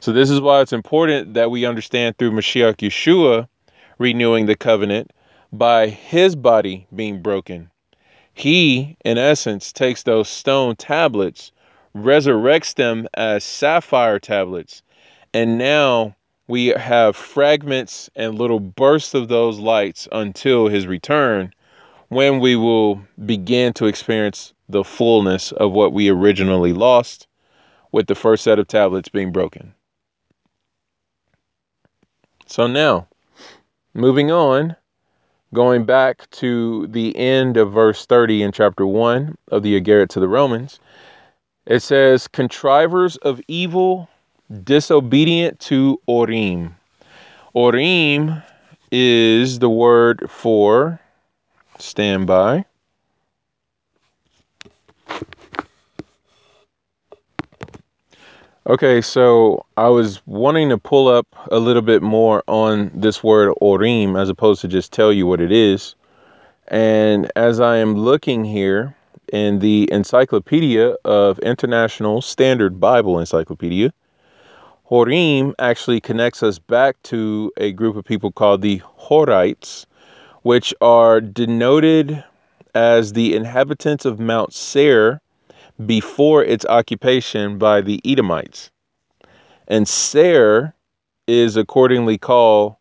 So 0.00 0.12
this 0.12 0.30
is 0.30 0.40
why 0.40 0.60
it's 0.60 0.72
important 0.72 1.34
that 1.34 1.50
we 1.50 1.64
understand 1.64 2.16
through 2.18 2.32
Mashiach 2.32 2.76
Yeshua 2.76 3.48
renewing 3.98 4.46
the 4.46 4.56
covenant 4.56 5.12
by 5.52 5.88
his 5.88 6.36
body 6.36 6.86
being 6.94 7.22
broken 7.22 7.70
he, 8.36 8.98
in 9.02 9.16
essence, 9.16 9.72
takes 9.72 10.02
those 10.02 10.28
stone 10.28 10.76
tablets, 10.76 11.52
resurrects 11.96 12.74
them 12.74 13.08
as 13.14 13.42
sapphire 13.42 14.18
tablets, 14.18 14.82
and 15.32 15.56
now 15.56 16.14
we 16.46 16.66
have 16.66 17.16
fragments 17.16 18.10
and 18.14 18.38
little 18.38 18.60
bursts 18.60 19.14
of 19.14 19.28
those 19.28 19.58
lights 19.58 20.06
until 20.12 20.68
his 20.68 20.86
return, 20.86 21.50
when 22.08 22.38
we 22.38 22.56
will 22.56 23.00
begin 23.24 23.72
to 23.72 23.86
experience 23.86 24.52
the 24.68 24.84
fullness 24.84 25.50
of 25.52 25.72
what 25.72 25.94
we 25.94 26.10
originally 26.10 26.74
lost 26.74 27.26
with 27.90 28.06
the 28.06 28.14
first 28.14 28.44
set 28.44 28.58
of 28.58 28.68
tablets 28.68 29.08
being 29.08 29.32
broken. 29.32 29.72
So 32.46 32.66
now, 32.66 33.08
moving 33.94 34.30
on, 34.30 34.76
Going 35.54 35.84
back 35.84 36.28
to 36.32 36.88
the 36.88 37.16
end 37.16 37.56
of 37.56 37.72
verse 37.72 38.04
30 38.04 38.42
in 38.42 38.52
chapter 38.52 38.84
1 38.84 39.38
of 39.52 39.62
the 39.62 39.80
Agarit 39.80 40.08
to 40.10 40.20
the 40.20 40.28
Romans, 40.28 40.80
It 41.66 41.80
says, 41.80 42.26
contrivers 42.28 43.16
of 43.16 43.40
evil, 43.46 44.08
disobedient 44.64 45.60
to 45.60 46.00
Horim. 46.08 46.74
Horim 47.54 48.42
is 48.90 49.60
the 49.60 49.70
word 49.70 50.28
for 50.28 51.00
standby. 51.78 52.64
Okay, 58.68 59.00
so 59.00 59.64
I 59.76 59.90
was 59.90 60.20
wanting 60.26 60.70
to 60.70 60.78
pull 60.78 61.06
up 61.06 61.28
a 61.52 61.60
little 61.60 61.82
bit 61.82 62.02
more 62.02 62.42
on 62.48 62.90
this 62.92 63.22
word 63.22 63.54
Horim 63.62 64.20
as 64.20 64.28
opposed 64.28 64.60
to 64.62 64.66
just 64.66 64.92
tell 64.92 65.12
you 65.12 65.24
what 65.24 65.40
it 65.40 65.52
is. 65.52 65.94
And 66.66 67.30
as 67.36 67.60
I 67.60 67.76
am 67.76 67.94
looking 67.94 68.44
here 68.44 68.96
in 69.32 69.60
the 69.60 69.88
Encyclopedia 69.92 70.96
of 71.04 71.38
International 71.38 72.20
Standard 72.20 72.80
Bible 72.80 73.20
Encyclopedia, 73.20 73.92
Horim 74.90 75.54
actually 75.60 76.00
connects 76.00 76.42
us 76.42 76.58
back 76.58 77.00
to 77.04 77.52
a 77.58 77.70
group 77.70 77.94
of 77.94 78.04
people 78.04 78.32
called 78.32 78.62
the 78.62 78.82
Horites, 78.98 79.86
which 80.42 80.74
are 80.80 81.20
denoted 81.20 82.24
as 82.74 83.12
the 83.12 83.36
inhabitants 83.36 84.04
of 84.04 84.18
Mount 84.18 84.52
Seir 84.52 85.20
before 85.84 86.42
its 86.42 86.64
occupation 86.66 87.58
by 87.58 87.80
the 87.80 88.00
Edomites. 88.04 88.70
And 89.68 89.86
Seir 89.86 90.74
is 91.26 91.56
accordingly 91.56 92.18
called 92.18 92.76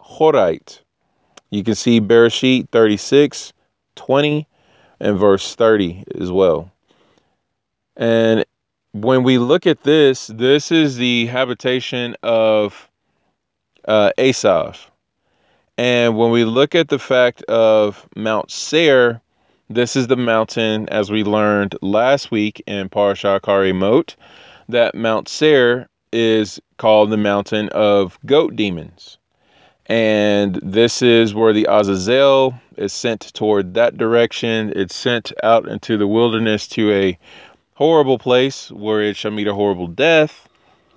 Horite. 0.00 0.80
You 1.50 1.64
can 1.64 1.74
see 1.74 2.00
Bereshit 2.00 2.68
36, 2.70 3.52
20, 3.96 4.46
and 5.00 5.18
verse 5.18 5.54
30 5.54 6.04
as 6.20 6.30
well. 6.30 6.70
And 7.96 8.44
when 8.92 9.22
we 9.22 9.38
look 9.38 9.66
at 9.66 9.82
this, 9.82 10.28
this 10.28 10.70
is 10.70 10.96
the 10.96 11.26
habitation 11.26 12.16
of 12.22 12.88
uh, 13.86 14.12
Esav. 14.18 14.78
And 15.76 16.16
when 16.16 16.30
we 16.30 16.44
look 16.44 16.74
at 16.74 16.88
the 16.88 16.98
fact 16.98 17.42
of 17.44 18.06
Mount 18.14 18.50
Seir, 18.50 19.20
this 19.70 19.94
is 19.94 20.08
the 20.08 20.16
mountain, 20.16 20.88
as 20.88 21.12
we 21.12 21.22
learned 21.22 21.76
last 21.80 22.32
week 22.32 22.60
in 22.66 22.88
Parashah 22.88 23.72
Mot, 23.74 24.16
that 24.68 24.96
Mount 24.96 25.28
Seir 25.28 25.88
is 26.12 26.60
called 26.76 27.10
the 27.10 27.16
mountain 27.16 27.68
of 27.68 28.18
goat 28.26 28.56
demons. 28.56 29.18
And 29.86 30.56
this 30.56 31.02
is 31.02 31.34
where 31.34 31.52
the 31.52 31.68
Azazel 31.70 32.54
is 32.76 32.92
sent 32.92 33.32
toward 33.32 33.74
that 33.74 33.96
direction. 33.96 34.72
It's 34.74 34.96
sent 34.96 35.32
out 35.44 35.68
into 35.68 35.96
the 35.96 36.08
wilderness 36.08 36.66
to 36.68 36.92
a 36.92 37.18
horrible 37.74 38.18
place 38.18 38.72
where 38.72 39.00
it 39.00 39.16
shall 39.16 39.30
meet 39.30 39.46
a 39.46 39.54
horrible 39.54 39.86
death. 39.86 40.48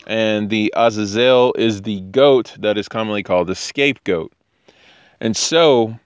And 0.08 0.50
the 0.50 0.74
Azazel 0.76 1.54
is 1.60 1.84
the 1.84 2.02
goat 2.02 2.56
that 2.58 2.80
is 2.80 2.90
commonly 2.90 3.22
called 3.22 3.48
the 3.48 3.56
scapegoat. 3.56 4.34
And 5.22 5.38
so 5.38 6.00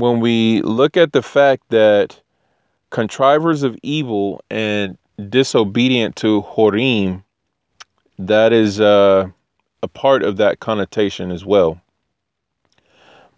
when 0.00 0.20
we 0.20 0.62
look 0.62 0.96
at 0.96 1.12
the 1.12 1.22
fact 1.22 1.68
that 1.70 2.20
contrivers 2.90 3.62
of 3.62 3.76
evil 3.82 4.42
and 4.50 4.98
disobedient 5.28 6.16
to 6.16 6.42
Horim, 6.42 7.22
that 8.18 8.52
is 8.52 8.80
uh, 8.80 9.28
a 9.82 9.88
part 9.88 10.22
of 10.22 10.36
that 10.38 10.60
connotation 10.60 11.30
as 11.30 11.44
well. 11.44 11.80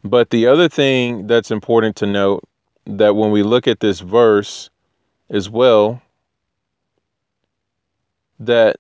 But 0.05 0.31
the 0.31 0.47
other 0.47 0.69
thing 0.69 1.27
that's 1.27 1.51
important 1.51 1.97
to 1.97 2.07
note 2.07 2.43
that 2.87 3.15
when 3.15 3.31
we 3.31 3.43
look 3.43 3.69
at 3.69 3.81
this 3.81 4.01
verse 4.01 4.71
as 5.31 5.49
well, 5.49 6.03
that 8.41 8.77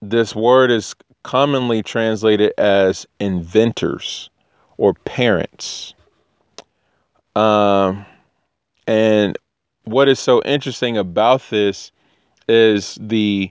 this 0.00 0.34
word 0.34 0.70
is 0.70 0.94
commonly 1.24 1.82
translated 1.82 2.52
as 2.58 3.06
inventors 3.18 4.30
or 4.76 4.94
parents. 4.94 5.94
Um, 7.34 8.04
and 8.86 9.38
what 9.84 10.08
is 10.08 10.18
so 10.18 10.42
interesting 10.44 10.96
about 10.96 11.42
this 11.50 11.92
is 12.48 12.98
the 13.00 13.50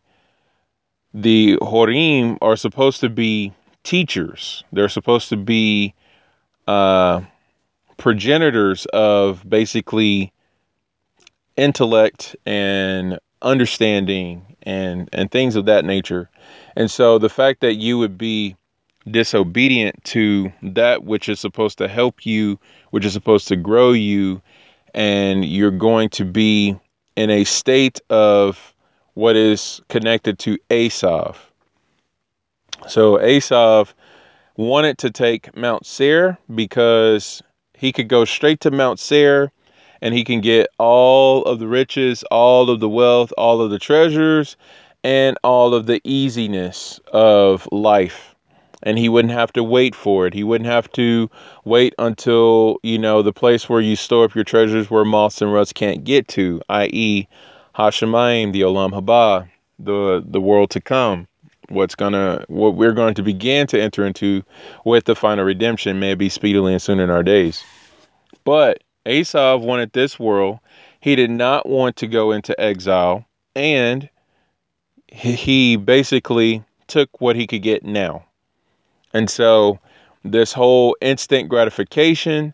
the 1.14 1.58
Horim 1.58 2.38
are 2.42 2.56
supposed 2.56 3.02
to 3.02 3.10
be 3.10 3.54
teachers. 3.84 4.64
They're 4.72 4.88
supposed 4.90 5.28
to 5.30 5.38
be 5.38 5.94
uh, 6.68 7.22
progenitors 7.98 8.86
of 8.88 9.48
basically 9.50 10.32
intellect 11.58 12.36
and 12.46 13.20
understanding 13.42 14.56
and 14.64 15.10
and 15.12 15.32
things 15.32 15.56
of 15.56 15.66
that 15.66 15.86
nature. 15.86 16.30
And 16.76 16.90
so 16.90 17.18
the 17.18 17.30
fact 17.30 17.62
that 17.62 17.76
you 17.76 17.98
would 17.98 18.18
be 18.18 18.56
disobedient 19.10 20.04
to 20.04 20.52
that 20.62 21.04
which 21.04 21.28
is 21.30 21.40
supposed 21.40 21.78
to 21.80 21.88
help 21.88 22.26
you, 22.26 22.60
which 22.92 23.06
is 23.06 23.14
supposed 23.14 23.48
to 23.48 23.56
grow 23.56 23.92
you, 23.92 24.42
and 24.94 25.46
you're 25.46 25.72
going 25.72 26.10
to 26.10 26.26
be 26.26 26.76
in 27.16 27.30
a 27.30 27.44
state 27.44 28.00
of 28.10 28.74
what 29.14 29.36
is 29.36 29.82
connected 29.90 30.40
to 30.40 30.58
Esav. 30.70 31.36
So 32.88 33.18
Esav 33.18 33.94
wanted 34.58 34.98
to 35.00 35.12
take 35.12 35.56
Mount 35.56 35.86
Seir 35.86 36.38
because 36.54 37.42
he 37.74 37.92
could 37.92 38.08
go 38.08 38.26
straight 38.26 38.60
to 38.62 38.72
Mount 38.72 39.00
Seir 39.00 39.52
and 40.02 40.14
he 40.16 40.24
can 40.24 40.42
get 40.42 40.68
all 40.78 41.44
of 41.44 41.60
the 41.60 41.68
riches, 41.68 42.24
all 42.32 42.70
of 42.70 42.80
the 42.80 42.90
wealth, 42.90 43.32
all 43.38 43.62
of 43.62 43.70
the 43.70 43.80
treasures, 43.80 44.58
and 45.04 45.38
all 45.44 45.74
of 45.74 45.86
the 45.86 46.02
easiness 46.04 47.00
of 47.14 47.68
life. 47.72 48.31
And 48.84 48.98
he 48.98 49.10
wouldn't 49.10 49.34
have 49.34 49.54
to 49.54 49.64
wait 49.64 49.94
for 49.96 50.26
it. 50.26 50.34
He 50.34 50.44
wouldn't 50.44 50.70
have 50.70 50.92
to 50.94 51.30
wait 51.66 51.94
until, 52.00 52.78
you 52.82 52.98
know, 52.98 53.22
the 53.22 53.34
place 53.34 53.70
where 53.70 53.82
you 53.82 53.96
store 53.96 54.26
up 54.26 54.36
your 54.36 54.44
treasures 54.44 54.90
where 54.90 55.06
moths 55.06 55.42
and 55.42 55.54
rust 55.54 55.76
can't 55.76 56.04
get 56.04 56.28
to, 56.30 56.62
i.e., 56.70 57.28
Hashemayim, 57.76 58.52
the 58.52 58.62
Olam 58.62 58.92
Haba, 58.92 59.48
the 59.80 60.24
the 60.26 60.42
world 60.42 60.70
to 60.72 60.82
come. 60.82 61.28
What's 61.70 61.96
gonna 61.96 62.44
what 62.48 62.76
we're 62.76 62.92
going 62.92 63.14
to 63.16 63.24
begin 63.24 63.68
to 63.68 63.82
enter 63.82 64.06
into 64.06 64.44
with 64.84 65.06
the 65.06 65.16
final 65.16 65.46
redemption 65.46 66.00
may 66.00 66.16
be 66.16 66.28
speedily 66.28 66.74
and 66.74 66.82
soon 66.82 67.00
in 67.00 67.10
our 67.10 67.24
days. 67.24 67.64
But 68.44 68.84
Esav 69.06 69.62
wanted 69.62 69.94
this 69.94 70.20
world. 70.20 70.60
He 71.00 71.16
did 71.16 71.32
not 71.32 71.68
want 71.68 71.96
to 71.98 72.08
go 72.08 72.32
into 72.32 72.60
exile, 72.60 73.26
and 73.56 74.10
he 75.08 75.76
basically 75.78 76.64
took 76.88 77.22
what 77.22 77.36
he 77.36 77.48
could 77.48 77.64
get 77.64 77.84
now. 77.84 78.26
And 79.14 79.30
so 79.30 79.80
this 80.24 80.54
whole 80.54 80.96
instant 81.02 81.50
gratification 81.50 82.54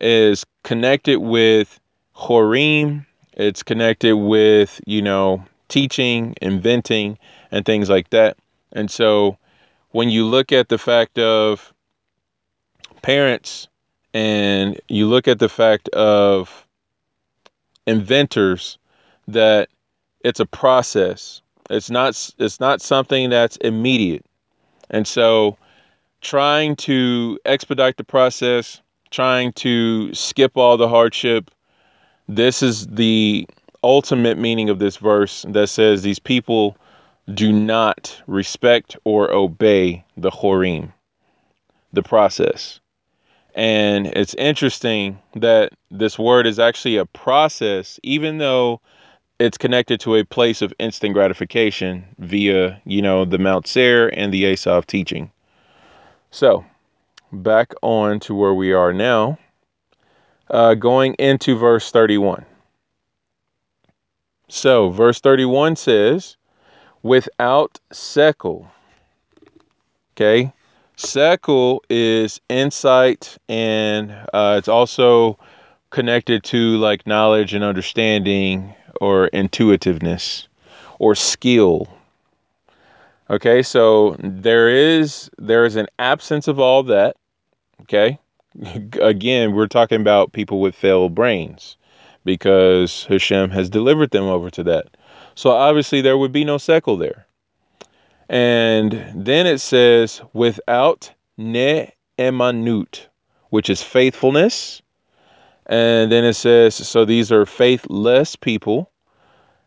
is 0.00 0.44
connected 0.62 1.18
with 1.18 1.78
Horim. 2.16 3.06
It's 3.32 3.62
connected 3.62 4.16
with, 4.16 4.80
you 4.86 5.02
know, 5.02 5.44
teaching, 5.68 6.34
inventing, 6.40 7.18
and 7.50 7.64
things 7.64 7.88
like 7.88 8.10
that. 8.10 8.36
And 8.72 8.90
so 8.90 9.38
when 9.90 10.10
you 10.10 10.26
look 10.26 10.52
at 10.52 10.68
the 10.68 10.78
fact 10.78 11.18
of 11.18 11.72
parents 13.02 13.68
and 14.12 14.80
you 14.88 15.06
look 15.06 15.28
at 15.28 15.38
the 15.38 15.48
fact 15.48 15.88
of 15.90 16.66
inventors 17.86 18.78
that 19.28 19.68
it's 20.20 20.40
a 20.40 20.46
process 20.46 21.42
it's 21.70 21.90
not 21.90 22.32
it's 22.38 22.60
not 22.60 22.80
something 22.80 23.30
that's 23.30 23.56
immediate 23.58 24.24
and 24.90 25.06
so 25.06 25.56
trying 26.24 26.74
to 26.74 27.38
expedite 27.44 27.96
the 27.96 28.04
process 28.04 28.80
trying 29.10 29.52
to 29.52 30.12
skip 30.12 30.56
all 30.56 30.76
the 30.76 30.88
hardship 30.88 31.50
this 32.28 32.62
is 32.62 32.86
the 32.88 33.46
ultimate 33.82 34.38
meaning 34.38 34.70
of 34.70 34.78
this 34.78 34.96
verse 34.96 35.44
that 35.48 35.68
says 35.68 36.02
these 36.02 36.18
people 36.18 36.76
do 37.34 37.52
not 37.52 38.20
respect 38.26 38.96
or 39.04 39.30
obey 39.30 40.04
the 40.16 40.30
horim 40.30 40.92
the 41.92 42.02
process 42.02 42.80
and 43.54 44.08
it's 44.08 44.34
interesting 44.34 45.20
that 45.36 45.72
this 45.90 46.18
word 46.18 46.46
is 46.46 46.58
actually 46.58 46.96
a 46.96 47.06
process, 47.06 48.00
even 48.02 48.38
though 48.38 48.80
it's 49.38 49.58
connected 49.58 50.00
to 50.00 50.16
a 50.16 50.24
place 50.24 50.60
of 50.60 50.74
instant 50.78 51.14
gratification 51.14 52.04
via, 52.18 52.80
you 52.84 53.00
know, 53.00 53.24
the 53.24 53.38
Mount 53.38 53.66
Seir 53.66 54.08
and 54.08 54.32
the 54.34 54.44
Esav 54.44 54.86
teaching. 54.86 55.30
So, 56.34 56.64
back 57.30 57.74
on 57.80 58.18
to 58.26 58.34
where 58.34 58.54
we 58.54 58.72
are 58.72 58.92
now, 58.92 59.38
uh, 60.50 60.74
going 60.74 61.14
into 61.14 61.56
verse 61.56 61.92
31. 61.92 62.44
So, 64.48 64.90
verse 64.90 65.20
31 65.20 65.76
says, 65.76 66.36
without 67.04 67.78
sekel. 67.92 68.66
Okay. 70.16 70.52
Sekel 70.96 71.78
is 71.88 72.40
insight, 72.48 73.38
and 73.48 74.10
uh, 74.32 74.56
it's 74.58 74.66
also 74.66 75.38
connected 75.90 76.42
to 76.46 76.78
like 76.78 77.06
knowledge 77.06 77.54
and 77.54 77.62
understanding 77.62 78.74
or 79.00 79.28
intuitiveness. 79.28 80.48
or 80.98 81.14
skill. 81.14 81.86
Okay, 83.34 83.64
so 83.64 84.14
there 84.20 84.68
is 84.68 85.28
there 85.38 85.64
is 85.64 85.74
an 85.74 85.88
absence 85.98 86.46
of 86.46 86.60
all 86.60 86.84
that. 86.84 87.16
Okay, 87.80 88.20
again, 89.00 89.54
we're 89.54 89.66
talking 89.66 90.00
about 90.00 90.32
people 90.32 90.60
with 90.60 90.76
failed 90.76 91.16
brains 91.16 91.76
because 92.24 93.06
Hashem 93.08 93.50
has 93.50 93.68
delivered 93.68 94.12
them 94.12 94.22
over 94.22 94.50
to 94.50 94.62
that. 94.62 94.96
So 95.34 95.50
obviously 95.50 96.00
there 96.00 96.16
would 96.16 96.30
be 96.30 96.44
no 96.44 96.58
sekel 96.58 96.96
there. 96.96 97.26
And 98.28 99.04
then 99.12 99.48
it 99.48 99.58
says 99.58 100.22
without 100.32 101.12
ne'emanut, 101.36 103.08
which 103.50 103.68
is 103.68 103.82
faithfulness. 103.82 104.80
And 105.66 106.12
then 106.12 106.22
it 106.22 106.34
says, 106.34 106.76
so 106.76 107.04
these 107.04 107.32
are 107.32 107.46
faithless 107.46 108.36
people. 108.36 108.92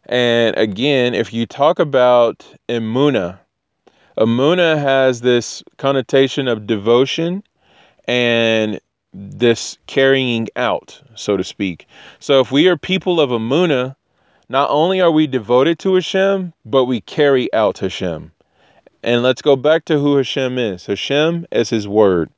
And 0.05 0.55
again, 0.55 1.13
if 1.13 1.33
you 1.33 1.45
talk 1.45 1.79
about 1.79 2.45
emuna, 2.69 3.39
emuna 4.17 4.77
has 4.77 5.21
this 5.21 5.63
connotation 5.77 6.47
of 6.47 6.67
devotion 6.67 7.43
and 8.07 8.79
this 9.13 9.77
carrying 9.87 10.47
out, 10.55 11.01
so 11.15 11.37
to 11.37 11.43
speak. 11.43 11.87
So 12.19 12.39
if 12.39 12.51
we 12.51 12.67
are 12.67 12.77
people 12.77 13.19
of 13.19 13.29
emuna, 13.29 13.95
not 14.49 14.69
only 14.69 15.01
are 15.01 15.11
we 15.11 15.27
devoted 15.27 15.79
to 15.79 15.95
Hashem, 15.95 16.53
but 16.65 16.85
we 16.85 17.01
carry 17.01 17.51
out 17.53 17.79
Hashem. 17.79 18.31
And 19.03 19.23
let's 19.23 19.41
go 19.41 19.55
back 19.55 19.85
to 19.85 19.99
who 19.99 20.17
Hashem 20.17 20.57
is. 20.57 20.85
Hashem 20.85 21.45
is 21.51 21.69
His 21.69 21.87
Word. 21.87 22.29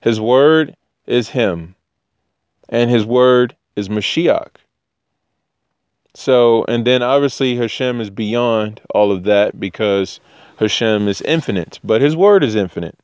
His 0.00 0.20
Word 0.20 0.76
is 1.06 1.28
Him. 1.28 1.74
And 2.68 2.90
His 2.90 3.04
Word 3.04 3.56
is 3.76 3.88
Mashiach. 3.88 4.50
So, 6.14 6.64
and 6.64 6.86
then 6.86 7.02
obviously 7.02 7.56
Hashem 7.56 8.00
is 8.00 8.10
beyond 8.10 8.80
all 8.94 9.12
of 9.12 9.24
that 9.24 9.60
because 9.60 10.20
Hashem 10.58 11.08
is 11.08 11.20
infinite, 11.22 11.78
but 11.84 12.00
His 12.00 12.16
Word 12.16 12.42
is 12.42 12.54
infinite. 12.54 12.98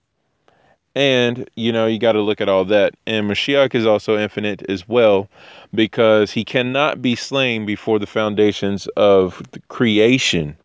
And, 0.96 1.48
you 1.56 1.72
know, 1.72 1.86
you 1.86 1.98
got 1.98 2.12
to 2.12 2.20
look 2.20 2.40
at 2.40 2.48
all 2.48 2.64
that. 2.66 2.94
And 3.06 3.28
Mashiach 3.28 3.74
is 3.74 3.86
also 3.86 4.16
infinite 4.16 4.62
as 4.68 4.88
well 4.88 5.28
because 5.74 6.30
he 6.30 6.44
cannot 6.44 7.02
be 7.02 7.16
slain 7.16 7.66
before 7.66 7.98
the 7.98 8.06
foundations 8.06 8.86
of 8.96 9.42
the 9.50 9.60
creation. 9.68 10.56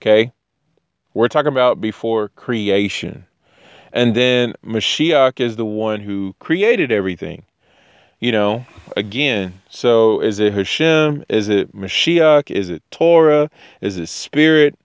Okay? 0.00 0.30
We're 1.14 1.28
talking 1.28 1.52
about 1.52 1.80
before 1.80 2.28
creation. 2.30 3.24
And 3.94 4.14
then 4.14 4.52
Mashiach 4.62 5.40
is 5.40 5.56
the 5.56 5.64
one 5.64 6.00
who 6.00 6.34
created 6.38 6.92
everything. 6.92 7.42
You 8.20 8.32
know, 8.32 8.66
again, 8.96 9.60
so 9.70 10.20
is 10.20 10.38
it 10.38 10.52
Hashem? 10.52 11.24
Is 11.28 11.48
it 11.48 11.74
Mashiach? 11.74 12.50
Is 12.50 12.68
it 12.68 12.82
Torah? 12.90 13.50
Is 13.80 13.96
it 13.96 14.08
Spirit? 14.08 14.78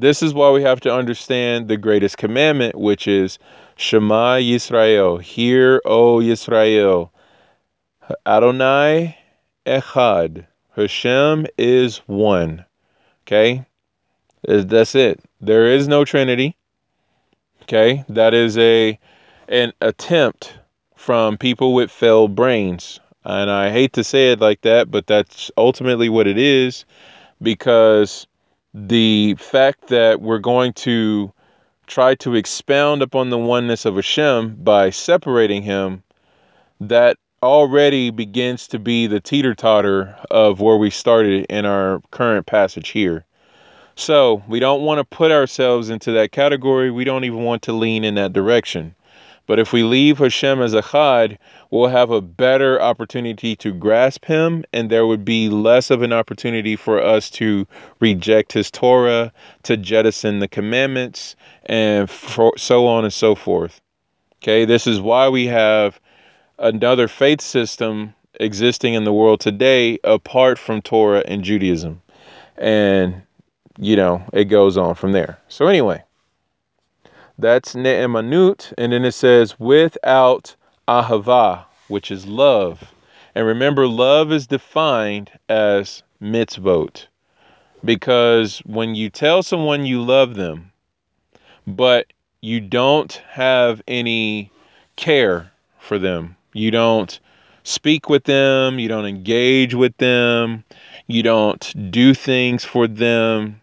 This 0.00 0.22
is 0.22 0.32
why 0.32 0.52
we 0.52 0.62
have 0.62 0.80
to 0.82 0.94
understand 0.94 1.66
the 1.66 1.76
greatest 1.76 2.18
commandment, 2.18 2.76
which 2.76 3.08
is 3.08 3.36
Shema 3.74 4.36
Yisrael. 4.36 5.20
Hear, 5.20 5.82
O 5.84 6.18
Yisrael. 6.18 7.10
Adonai 8.24 9.18
Echad. 9.66 10.46
Hashem 10.76 11.48
is 11.58 11.98
one. 12.06 12.64
Okay? 13.26 13.66
That's 14.44 14.94
it. 14.94 15.18
There 15.40 15.66
is 15.66 15.88
no 15.88 16.04
Trinity. 16.04 16.56
Okay? 17.62 18.04
That 18.08 18.34
is 18.34 18.56
a 18.56 18.96
an 19.48 19.72
attempt 19.80 20.56
from 20.94 21.36
people 21.36 21.74
with 21.74 21.90
failed 21.90 22.36
brains. 22.36 23.00
And 23.24 23.50
I 23.50 23.70
hate 23.70 23.94
to 23.94 24.04
say 24.04 24.30
it 24.30 24.38
like 24.38 24.60
that, 24.60 24.92
but 24.92 25.08
that's 25.08 25.50
ultimately 25.56 26.08
what 26.08 26.28
it 26.28 26.38
is 26.38 26.84
because 27.42 28.27
the 28.74 29.34
fact 29.38 29.88
that 29.88 30.20
we're 30.20 30.38
going 30.38 30.72
to 30.74 31.32
try 31.86 32.14
to 32.16 32.34
expound 32.34 33.02
upon 33.02 33.30
the 33.30 33.38
oneness 33.38 33.84
of 33.84 33.94
Hashem 33.94 34.56
by 34.56 34.90
separating 34.90 35.62
him, 35.62 36.02
that 36.80 37.16
already 37.42 38.10
begins 38.10 38.66
to 38.68 38.78
be 38.78 39.06
the 39.06 39.20
teeter 39.20 39.54
totter 39.54 40.16
of 40.30 40.60
where 40.60 40.76
we 40.76 40.90
started 40.90 41.46
in 41.48 41.64
our 41.64 42.00
current 42.10 42.46
passage 42.46 42.90
here. 42.90 43.24
So 43.94 44.42
we 44.46 44.60
don't 44.60 44.82
want 44.82 44.98
to 44.98 45.04
put 45.04 45.32
ourselves 45.32 45.90
into 45.90 46.12
that 46.12 46.30
category. 46.30 46.90
We 46.90 47.04
don't 47.04 47.24
even 47.24 47.42
want 47.42 47.62
to 47.62 47.72
lean 47.72 48.04
in 48.04 48.14
that 48.14 48.32
direction. 48.32 48.94
But 49.48 49.58
if 49.58 49.72
we 49.72 49.82
leave 49.82 50.18
Hashem 50.18 50.60
as 50.60 50.74
Echad, 50.74 51.38
we'll 51.70 51.88
have 51.88 52.10
a 52.10 52.20
better 52.20 52.80
opportunity 52.80 53.56
to 53.56 53.72
grasp 53.72 54.26
him, 54.26 54.62
and 54.74 54.90
there 54.90 55.06
would 55.06 55.24
be 55.24 55.48
less 55.48 55.90
of 55.90 56.02
an 56.02 56.12
opportunity 56.12 56.76
for 56.76 57.02
us 57.02 57.30
to 57.30 57.66
reject 57.98 58.52
his 58.52 58.70
Torah, 58.70 59.32
to 59.62 59.78
jettison 59.78 60.40
the 60.40 60.48
commandments, 60.48 61.34
and 61.64 62.10
for, 62.10 62.52
so 62.58 62.86
on 62.86 63.04
and 63.04 63.12
so 63.12 63.34
forth. 63.34 63.80
Okay, 64.42 64.66
this 64.66 64.86
is 64.86 65.00
why 65.00 65.30
we 65.30 65.46
have 65.46 65.98
another 66.58 67.08
faith 67.08 67.40
system 67.40 68.14
existing 68.40 68.92
in 68.92 69.04
the 69.04 69.14
world 69.14 69.40
today 69.40 69.98
apart 70.04 70.58
from 70.58 70.82
Torah 70.82 71.24
and 71.26 71.42
Judaism. 71.42 72.02
And, 72.58 73.22
you 73.78 73.96
know, 73.96 74.22
it 74.34 74.44
goes 74.44 74.76
on 74.76 74.94
from 74.94 75.12
there. 75.12 75.38
So, 75.48 75.66
anyway, 75.68 76.02
that's 77.38 77.74
ne'emanut. 77.74 78.72
And 78.76 78.92
then 78.92 79.04
it 79.04 79.12
says, 79.12 79.58
without 79.58 80.54
ahava, 80.86 81.64
which 81.88 82.10
is 82.10 82.26
love. 82.26 82.92
And 83.34 83.46
remember, 83.46 83.86
love 83.86 84.32
is 84.32 84.46
defined 84.46 85.30
as 85.48 86.02
mitzvot. 86.20 87.06
Because 87.84 88.58
when 88.66 88.94
you 88.94 89.08
tell 89.08 89.42
someone 89.42 89.86
you 89.86 90.02
love 90.02 90.34
them, 90.34 90.72
but 91.66 92.12
you 92.40 92.60
don't 92.60 93.12
have 93.30 93.80
any 93.86 94.50
care 94.96 95.50
for 95.78 95.98
them, 95.98 96.36
you 96.52 96.70
don't 96.70 97.20
speak 97.62 98.08
with 98.08 98.24
them, 98.24 98.78
you 98.78 98.88
don't 98.88 99.06
engage 99.06 99.74
with 99.74 99.96
them, 99.98 100.64
you 101.06 101.22
don't 101.22 101.90
do 101.90 102.14
things 102.14 102.64
for 102.64 102.88
them, 102.88 103.60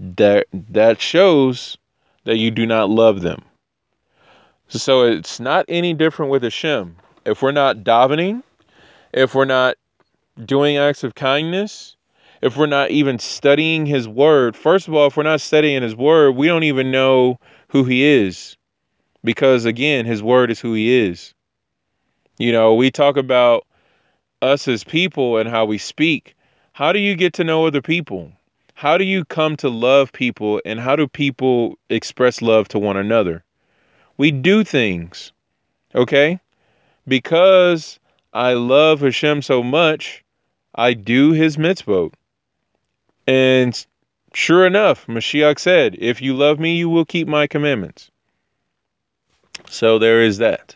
that 0.00 0.46
that 0.52 1.00
shows 1.00 1.76
that 2.30 2.36
you 2.36 2.52
do 2.52 2.64
not 2.64 2.88
love 2.88 3.22
them. 3.22 3.42
So 4.68 5.02
it's 5.02 5.40
not 5.40 5.64
any 5.68 5.94
different 5.94 6.30
with 6.30 6.44
Hashem. 6.44 6.94
If 7.24 7.42
we're 7.42 7.50
not 7.50 7.78
davening, 7.78 8.44
if 9.12 9.34
we're 9.34 9.46
not 9.46 9.74
doing 10.44 10.76
acts 10.76 11.02
of 11.02 11.16
kindness, 11.16 11.96
if 12.40 12.56
we're 12.56 12.66
not 12.66 12.92
even 12.92 13.18
studying 13.18 13.84
his 13.84 14.06
word, 14.06 14.54
first 14.54 14.86
of 14.86 14.94
all, 14.94 15.08
if 15.08 15.16
we're 15.16 15.24
not 15.24 15.40
studying 15.40 15.82
his 15.82 15.96
word, 15.96 16.36
we 16.36 16.46
don't 16.46 16.62
even 16.62 16.92
know 16.92 17.40
who 17.70 17.82
he 17.82 18.04
is. 18.04 18.56
Because 19.24 19.64
again, 19.64 20.06
his 20.06 20.22
word 20.22 20.52
is 20.52 20.60
who 20.60 20.72
he 20.72 21.08
is. 21.08 21.34
You 22.38 22.52
know, 22.52 22.76
we 22.76 22.92
talk 22.92 23.16
about 23.16 23.66
us 24.40 24.68
as 24.68 24.84
people 24.84 25.36
and 25.36 25.50
how 25.50 25.64
we 25.64 25.78
speak. 25.78 26.36
How 26.74 26.92
do 26.92 27.00
you 27.00 27.16
get 27.16 27.32
to 27.34 27.44
know 27.44 27.66
other 27.66 27.82
people? 27.82 28.30
How 28.80 28.96
do 28.96 29.04
you 29.04 29.26
come 29.26 29.58
to 29.58 29.68
love 29.68 30.10
people 30.10 30.62
and 30.64 30.80
how 30.80 30.96
do 30.96 31.06
people 31.06 31.78
express 31.90 32.40
love 32.40 32.66
to 32.68 32.78
one 32.78 32.96
another? 32.96 33.44
We 34.16 34.30
do 34.30 34.64
things, 34.64 35.32
okay? 35.94 36.40
Because 37.06 38.00
I 38.32 38.54
love 38.54 39.02
Hashem 39.02 39.42
so 39.42 39.62
much, 39.62 40.24
I 40.74 40.94
do 40.94 41.32
his 41.32 41.58
mitzvot. 41.58 42.14
And 43.26 43.86
sure 44.32 44.66
enough, 44.66 45.06
Mashiach 45.08 45.58
said, 45.58 45.94
If 45.98 46.22
you 46.22 46.32
love 46.32 46.58
me, 46.58 46.76
you 46.76 46.88
will 46.88 47.04
keep 47.04 47.28
my 47.28 47.46
commandments. 47.46 48.10
So 49.68 49.98
there 49.98 50.22
is 50.22 50.38
that. 50.38 50.74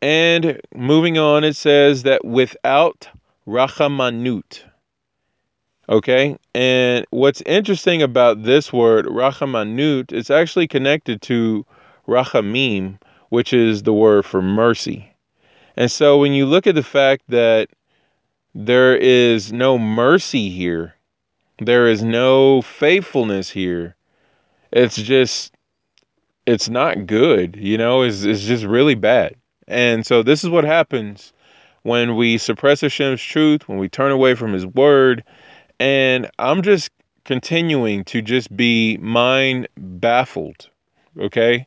And 0.00 0.60
moving 0.72 1.18
on, 1.18 1.42
it 1.42 1.56
says 1.56 2.04
that 2.04 2.24
without 2.24 3.08
rachamanut. 3.48 4.62
Okay. 5.88 6.36
And 6.54 7.06
what's 7.10 7.40
interesting 7.42 8.02
about 8.02 8.42
this 8.42 8.72
word, 8.72 9.06
rachamanut, 9.06 10.12
it's 10.12 10.30
actually 10.30 10.68
connected 10.68 11.22
to 11.22 11.64
rachamim, 12.06 12.98
which 13.30 13.52
is 13.52 13.82
the 13.82 13.92
word 13.92 14.26
for 14.26 14.42
mercy. 14.42 15.12
And 15.76 15.90
so 15.90 16.18
when 16.18 16.32
you 16.32 16.44
look 16.44 16.66
at 16.66 16.74
the 16.74 16.82
fact 16.82 17.22
that 17.28 17.70
there 18.54 18.96
is 18.96 19.52
no 19.52 19.78
mercy 19.78 20.50
here, 20.50 20.94
there 21.60 21.86
is 21.86 22.02
no 22.02 22.62
faithfulness 22.62 23.48
here, 23.50 23.94
it's 24.72 24.96
just, 24.96 25.54
it's 26.46 26.68
not 26.68 27.06
good, 27.06 27.56
you 27.56 27.78
know, 27.78 28.02
it's, 28.02 28.24
it's 28.24 28.42
just 28.42 28.64
really 28.64 28.94
bad. 28.94 29.34
And 29.66 30.04
so 30.04 30.22
this 30.22 30.44
is 30.44 30.50
what 30.50 30.64
happens 30.64 31.32
when 31.82 32.16
we 32.16 32.38
suppress 32.38 32.80
Hashem's 32.80 33.22
truth, 33.22 33.68
when 33.68 33.78
we 33.78 33.88
turn 33.88 34.10
away 34.10 34.34
from 34.34 34.52
His 34.52 34.66
word, 34.66 35.22
and 35.80 36.30
I'm 36.38 36.62
just 36.62 36.90
continuing 37.24 38.04
to 38.04 38.22
just 38.22 38.54
be 38.56 38.96
mind 38.98 39.68
baffled, 39.76 40.70
okay? 41.18 41.66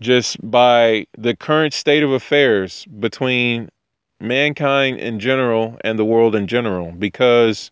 Just 0.00 0.38
by 0.50 1.06
the 1.18 1.36
current 1.36 1.74
state 1.74 2.02
of 2.02 2.12
affairs 2.12 2.86
between 2.98 3.68
mankind 4.20 4.98
in 4.98 5.20
general 5.20 5.78
and 5.82 5.98
the 5.98 6.04
world 6.04 6.34
in 6.34 6.46
general. 6.46 6.92
Because 6.92 7.70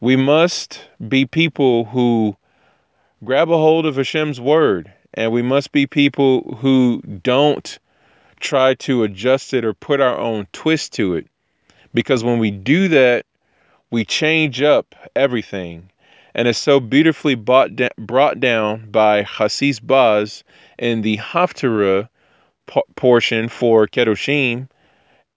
we 0.00 0.16
must 0.16 0.88
be 1.08 1.26
people 1.26 1.84
who 1.86 2.36
grab 3.22 3.50
a 3.50 3.56
hold 3.56 3.86
of 3.86 3.96
Hashem's 3.96 4.40
word, 4.40 4.92
and 5.14 5.32
we 5.32 5.42
must 5.42 5.72
be 5.72 5.86
people 5.86 6.56
who 6.60 7.00
don't 7.22 7.78
try 8.40 8.74
to 8.74 9.02
adjust 9.04 9.54
it 9.54 9.64
or 9.64 9.72
put 9.72 10.00
our 10.00 10.18
own 10.18 10.46
twist 10.52 10.92
to 10.94 11.14
it. 11.14 11.26
Because 11.92 12.24
when 12.24 12.38
we 12.38 12.50
do 12.50 12.88
that, 12.88 13.24
we 13.94 14.04
change 14.04 14.60
up 14.60 14.96
everything. 15.14 15.88
And 16.34 16.48
it's 16.48 16.58
so 16.58 16.80
beautifully 16.80 17.36
brought, 17.36 17.76
da- 17.76 17.94
brought 17.96 18.40
down 18.40 18.90
by 18.90 19.22
Hasis 19.22 19.78
Baz 19.80 20.42
in 20.80 21.02
the 21.02 21.16
Haftarah 21.18 22.08
portion 22.96 23.48
for 23.48 23.86
Kedoshim. 23.86 24.68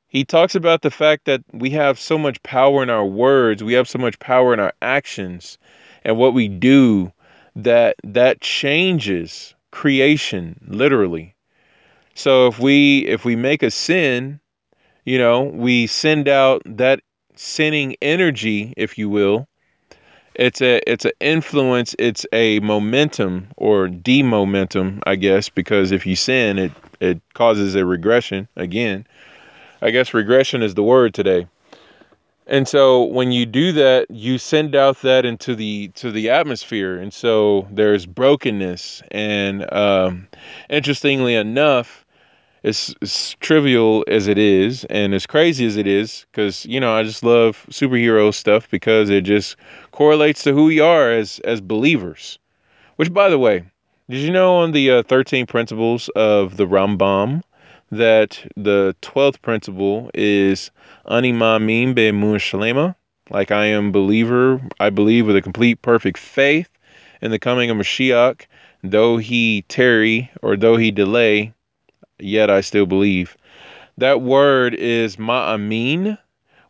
He 0.08 0.26
talks 0.26 0.56
about 0.56 0.82
the 0.82 0.90
fact 0.90 1.26
that 1.26 1.44
we 1.54 1.70
have 1.72 2.00
so 2.00 2.18
much 2.18 2.42
power 2.42 2.82
in 2.82 2.90
our 2.90 3.06
words, 3.06 3.64
we 3.64 3.74
have 3.74 3.88
so 3.88 4.00
much 4.00 4.18
power 4.18 4.56
in 4.56 4.60
our 4.60 4.74
actions 4.82 5.60
and 6.04 6.18
what 6.18 6.34
we 6.34 6.48
do 6.48 7.12
that 7.56 7.96
that 8.04 8.42
changes 8.42 9.54
creation 9.72 10.60
literally. 10.68 11.36
So 12.16 12.48
if 12.48 12.58
we 12.58 13.06
if 13.06 13.24
we 13.24 13.36
make 13.36 13.62
a 13.62 13.70
sin, 13.70 14.40
you 15.06 15.20
know, 15.20 15.44
we 15.44 15.86
send 15.86 16.28
out 16.28 16.64
that 16.66 17.02
sinning 17.40 17.96
energy, 18.02 18.74
if 18.78 18.98
you 18.98 19.10
will. 19.10 19.48
It's 20.36 20.62
a 20.62 20.82
it's 20.90 21.06
an 21.06 21.14
influence, 21.20 21.96
it's 21.98 22.26
a 22.32 22.60
momentum 22.60 23.48
or 23.58 23.88
demomentum, 23.88 25.02
I 25.08 25.16
guess, 25.16 25.50
because 25.50 25.92
if 25.92 26.06
you 26.06 26.16
sin, 26.16 26.60
it 26.60 26.72
it 27.00 27.22
causes 27.34 27.76
a 27.76 27.86
regression 27.86 28.48
again. 28.56 29.08
I 29.82 29.92
guess 29.92 30.14
regression 30.14 30.62
is 30.62 30.76
the 30.76 30.84
word 30.84 31.14
today. 31.14 31.48
And 32.48 32.68
so 32.68 33.04
when 33.04 33.32
you 33.32 33.46
do 33.46 33.74
that, 33.74 34.10
you 34.10 34.38
send 34.38 34.74
out 34.74 35.02
that 35.02 35.26
into 35.26 35.54
the 35.54 35.90
to 35.96 36.12
the 36.12 36.30
atmosphere, 36.30 36.98
and 36.98 37.14
so 37.14 37.68
there's 37.72 38.06
brokenness. 38.06 39.04
And 39.12 39.72
um, 39.74 40.28
interestingly 40.70 41.36
enough, 41.36 42.06
as, 42.64 42.96
as 43.02 43.36
trivial 43.40 44.04
as 44.08 44.28
it 44.28 44.38
is 44.38 44.84
and 44.86 45.14
as 45.14 45.26
crazy 45.26 45.66
as 45.66 45.78
it 45.78 45.88
is 45.88 46.26
because 46.32 46.66
you 46.66 46.80
know 46.80 46.94
i 46.94 47.04
just 47.04 47.24
love 47.24 47.66
superhero 47.70 48.34
stuff 48.34 48.70
because 48.70 49.10
it 49.10 49.22
just 49.22 49.56
correlates 49.92 50.44
to 50.44 50.54
who 50.54 50.66
we 50.66 50.80
are 50.80 51.12
as 51.12 51.40
as 51.40 51.62
believers. 51.62 52.40
Which 52.96 53.14
by 53.14 53.30
the 53.30 53.40
way 53.40 53.64
did 54.10 54.20
you 54.20 54.32
know 54.32 54.56
on 54.56 54.72
the 54.72 54.90
uh, 54.92 55.04
13 55.04 55.46
principles 55.46 56.10
of 56.16 56.58
the 56.58 56.66
rambam 56.66 57.44
that 57.92 58.46
the 58.56 58.96
12th 59.02 59.42
principle 59.42 60.10
is 60.14 60.72
animamim 61.08 61.94
be 61.94 62.12
shalema 62.12 62.96
like 63.30 63.52
i 63.52 63.66
am 63.66 63.92
believer 63.92 64.60
i 64.80 64.90
believe 64.90 65.28
with 65.28 65.36
a 65.36 65.42
complete 65.42 65.82
perfect 65.82 66.18
faith 66.18 66.70
in 67.22 67.32
the 67.32 67.40
coming 67.40 67.70
of 67.70 67.78
mashiach 67.78 68.46
though 68.84 69.18
he 69.18 69.64
tarry 69.70 70.30
or 70.42 70.58
though 70.58 70.78
he 70.78 70.92
delay 70.92 71.54
yet 72.20 72.50
I 72.50 72.62
still 72.62 72.86
believe. 72.86 73.38
That 73.98 74.22
word 74.22 74.74
is 74.76 75.18
ma'amin, 75.18 76.18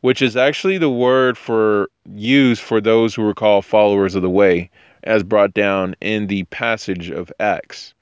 which 0.01 0.21
is 0.21 0.37
actually 0.37 0.77
the 0.77 0.89
word 0.89 1.37
for 1.37 1.89
used 2.13 2.61
for 2.61 2.79
those 2.79 3.13
who 3.13 3.23
were 3.23 3.33
called 3.33 3.65
followers 3.65 4.15
of 4.15 4.21
the 4.21 4.29
way, 4.29 4.69
as 5.03 5.23
brought 5.23 5.53
down 5.53 5.95
in 6.01 6.27
the 6.27 6.43
passage 6.45 7.09
of 7.09 7.31
Acts. 7.39 7.93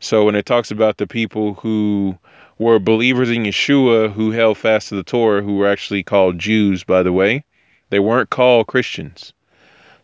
So 0.00 0.24
when 0.24 0.34
it 0.34 0.46
talks 0.46 0.70
about 0.70 0.98
the 0.98 1.06
people 1.06 1.54
who 1.54 2.18
were 2.58 2.78
believers 2.78 3.30
in 3.30 3.44
Yeshua 3.44 4.12
who 4.12 4.30
held 4.30 4.58
fast 4.58 4.88
to 4.88 4.96
the 4.96 5.02
Torah, 5.02 5.42
who 5.42 5.56
were 5.56 5.68
actually 5.68 6.02
called 6.02 6.38
Jews, 6.38 6.84
by 6.84 7.02
the 7.02 7.12
way, 7.12 7.44
they 7.90 8.00
weren't 8.00 8.30
called 8.30 8.66
Christians. 8.66 9.32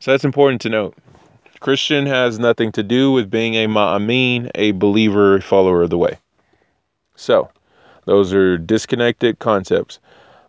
So 0.00 0.10
that's 0.10 0.24
important 0.24 0.60
to 0.62 0.68
note. 0.68 0.96
Christian 1.60 2.06
has 2.06 2.38
nothing 2.38 2.70
to 2.72 2.82
do 2.82 3.10
with 3.10 3.30
being 3.30 3.54
a 3.54 3.66
ma'amin, 3.66 4.50
a 4.54 4.70
believer, 4.72 5.40
follower 5.40 5.82
of 5.82 5.90
the 5.90 5.98
way. 5.98 6.18
So, 7.18 7.50
those 8.04 8.32
are 8.32 8.56
disconnected 8.56 9.40
concepts. 9.40 9.98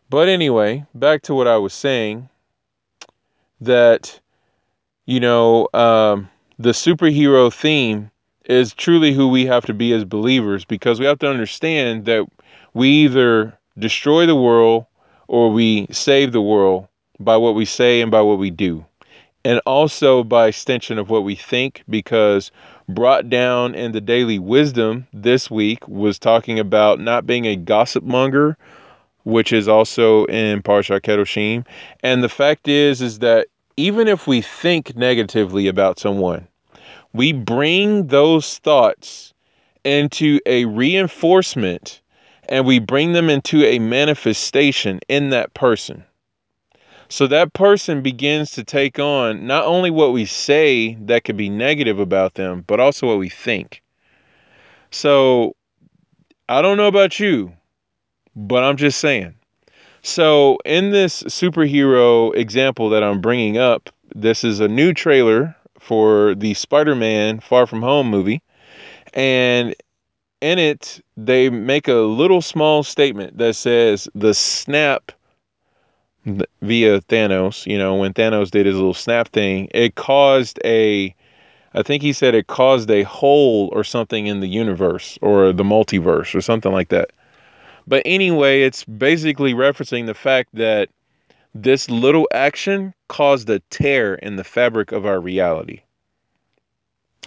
But 0.09 0.29
anyway, 0.29 0.85
back 0.93 1.23
to 1.23 1.33
what 1.33 1.47
I 1.47 1.57
was 1.57 1.73
saying 1.73 2.29
that, 3.59 4.19
you 5.07 5.19
know, 5.19 5.67
um, 5.73 6.29
the 6.59 6.69
superhero 6.69 7.51
theme 7.51 8.11
is 8.45 8.73
truly 8.73 9.13
who 9.13 9.27
we 9.27 9.47
have 9.47 9.65
to 9.65 9.73
be 9.73 9.93
as 9.93 10.05
believers 10.05 10.63
because 10.63 10.99
we 10.99 11.07
have 11.07 11.19
to 11.19 11.29
understand 11.29 12.05
that 12.05 12.27
we 12.75 12.89
either 12.89 13.57
destroy 13.79 14.27
the 14.27 14.35
world 14.35 14.85
or 15.27 15.51
we 15.51 15.87
save 15.89 16.31
the 16.31 16.41
world 16.41 16.87
by 17.19 17.35
what 17.35 17.55
we 17.55 17.65
say 17.65 17.99
and 17.99 18.11
by 18.11 18.21
what 18.21 18.37
we 18.37 18.51
do. 18.51 18.85
And 19.45 19.61
also 19.65 20.23
by 20.23 20.47
extension 20.47 20.97
of 20.97 21.09
what 21.09 21.23
we 21.23 21.35
think, 21.35 21.83
because 21.89 22.51
brought 22.89 23.29
down 23.29 23.73
in 23.73 23.93
the 23.93 24.01
daily 24.01 24.37
wisdom 24.39 25.07
this 25.13 25.49
week 25.49 25.87
was 25.87 26.19
talking 26.19 26.59
about 26.59 26.99
not 26.99 27.25
being 27.25 27.45
a 27.45 27.55
gossip 27.55 28.03
monger, 28.03 28.57
which 29.23 29.53
is 29.53 29.67
also 29.67 30.25
in 30.25 30.61
Parsha 30.61 30.99
Kedoshim. 30.99 31.65
And 32.03 32.23
the 32.23 32.29
fact 32.29 32.67
is, 32.67 33.01
is 33.01 33.19
that 33.19 33.47
even 33.77 34.07
if 34.07 34.27
we 34.27 34.41
think 34.41 34.95
negatively 34.97 35.67
about 35.67 35.99
someone, 35.99 36.47
we 37.13 37.31
bring 37.31 38.07
those 38.07 38.57
thoughts 38.57 39.33
into 39.85 40.39
a 40.45 40.65
reinforcement 40.65 42.01
and 42.49 42.65
we 42.65 42.79
bring 42.79 43.13
them 43.13 43.29
into 43.29 43.63
a 43.63 43.79
manifestation 43.79 44.99
in 45.07 45.29
that 45.29 45.53
person. 45.53 46.03
So 47.09 47.25
that 47.27 47.53
person 47.53 48.03
begins 48.03 48.51
to 48.51 48.63
take 48.63 48.99
on 48.99 49.47
not 49.47 49.65
only 49.65 49.89
what 49.89 50.13
we 50.13 50.25
say 50.25 50.93
that 51.01 51.23
could 51.23 51.37
be 51.37 51.49
negative 51.49 51.99
about 51.99 52.35
them, 52.35 52.63
but 52.67 52.79
also 52.79 53.07
what 53.07 53.17
we 53.17 53.29
think. 53.29 53.81
So 54.91 55.55
I 56.47 56.61
don't 56.61 56.77
know 56.77 56.87
about 56.87 57.19
you, 57.19 57.53
but 58.35 58.63
I'm 58.63 58.77
just 58.77 58.99
saying. 58.99 59.33
So 60.03 60.59
in 60.65 60.91
this 60.91 61.23
superhero 61.23 62.33
example 62.35 62.89
that 62.89 63.03
I'm 63.03 63.21
bringing 63.21 63.57
up, 63.57 63.89
this 64.15 64.43
is 64.43 64.59
a 64.59 64.67
new 64.67 64.93
trailer 64.93 65.55
for 65.79 66.35
the 66.35 66.53
Spider 66.53 66.95
Man 66.95 67.39
Far 67.39 67.65
From 67.65 67.81
Home 67.81 68.07
movie. 68.07 68.41
And 69.13 69.75
in 70.41 70.59
it, 70.59 71.03
they 71.17 71.49
make 71.49 71.87
a 71.87 71.93
little 71.93 72.41
small 72.41 72.83
statement 72.83 73.39
that 73.39 73.55
says 73.55 74.07
the 74.13 74.33
snap 74.33 75.11
via 76.25 77.01
Thanos. 77.01 77.65
You 77.65 77.77
know, 77.77 77.95
when 77.95 78.13
Thanos 78.13 78.51
did 78.51 78.65
his 78.65 78.75
little 78.75 78.93
snap 78.93 79.29
thing, 79.29 79.69
it 79.73 79.95
caused 79.95 80.59
a, 80.63 81.15
I 81.73 81.83
think 81.83 82.03
he 82.03 82.13
said 82.13 82.35
it 82.35 82.47
caused 82.47 82.89
a 82.91 83.03
hole 83.03 83.69
or 83.71 83.83
something 83.83 84.27
in 84.27 84.39
the 84.39 84.47
universe 84.47 85.17
or 85.21 85.53
the 85.53 85.63
multiverse 85.63 86.35
or 86.35 86.41
something 86.41 86.71
like 86.71 86.89
that. 86.89 87.11
But 87.87 88.03
anyway, 88.05 88.61
it's 88.61 88.83
basically 88.83 89.53
referencing 89.53 90.05
the 90.05 90.13
fact 90.13 90.49
that 90.53 90.89
this 91.55 91.89
little 91.89 92.27
action 92.31 92.93
caused 93.07 93.49
a 93.49 93.59
tear 93.71 94.15
in 94.15 94.35
the 94.35 94.43
fabric 94.43 94.91
of 94.91 95.05
our 95.05 95.19
reality. 95.19 95.81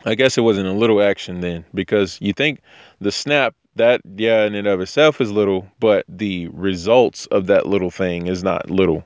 I 0.05 0.15
guess 0.15 0.39
it 0.39 0.43
wasn't 0.43 0.69
a 0.69 0.73
little 0.73 1.03
action 1.03 1.41
then 1.41 1.65
because 1.75 2.19
you 2.21 2.33
think 2.33 2.61
the 3.03 3.13
snap 3.13 3.55
that 3.75 4.01
yeah 4.17 4.45
in 4.45 4.55
and 4.55 4.69
of 4.69 4.81
itself 4.81 5.21
is 5.21 5.33
little 5.33 5.67
but 5.81 6.05
the 6.09 6.47
results 6.49 7.27
of 7.27 7.47
that 7.47 7.67
little 7.67 7.91
thing 7.91 8.27
is 8.27 8.43
not 8.43 8.71
little. 8.71 9.05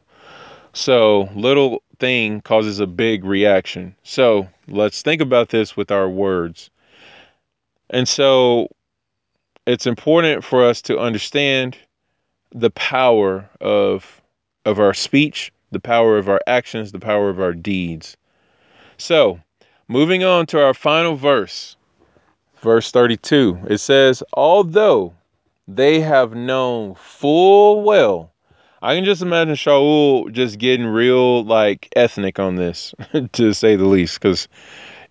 So 0.72 1.30
little 1.34 1.82
thing 1.98 2.42
causes 2.42 2.80
a 2.80 2.86
big 2.86 3.24
reaction. 3.24 3.96
So 4.02 4.48
let's 4.68 5.00
think 5.00 5.22
about 5.22 5.48
this 5.48 5.76
with 5.76 5.90
our 5.90 6.08
words. 6.08 6.68
And 7.88 8.06
so 8.06 8.68
it's 9.66 9.86
important 9.86 10.44
for 10.44 10.64
us 10.64 10.82
to 10.82 10.98
understand 10.98 11.78
the 12.52 12.70
power 12.70 13.48
of 13.60 14.20
of 14.64 14.78
our 14.78 14.94
speech 14.94 15.52
the 15.70 15.80
power 15.80 16.18
of 16.18 16.28
our 16.28 16.40
actions 16.46 16.92
the 16.92 16.98
power 16.98 17.30
of 17.30 17.40
our 17.40 17.54
deeds. 17.54 18.16
So 18.98 19.40
moving 19.88 20.24
on 20.24 20.46
to 20.46 20.62
our 20.62 20.74
final 20.74 21.16
verse 21.16 21.75
verse 22.60 22.90
32. 22.90 23.58
It 23.68 23.78
says, 23.78 24.22
Although 24.32 25.14
they 25.68 26.00
have 26.00 26.34
known 26.34 26.94
full 26.94 27.82
well, 27.82 28.32
I 28.82 28.94
can 28.94 29.04
just 29.04 29.22
imagine 29.22 29.54
Shaul 29.54 30.30
just 30.32 30.58
getting 30.58 30.86
real 30.86 31.44
like 31.44 31.88
ethnic 31.96 32.38
on 32.38 32.56
this, 32.56 32.94
to 33.32 33.52
say 33.52 33.76
the 33.76 33.86
least, 33.86 34.20
because 34.20 34.48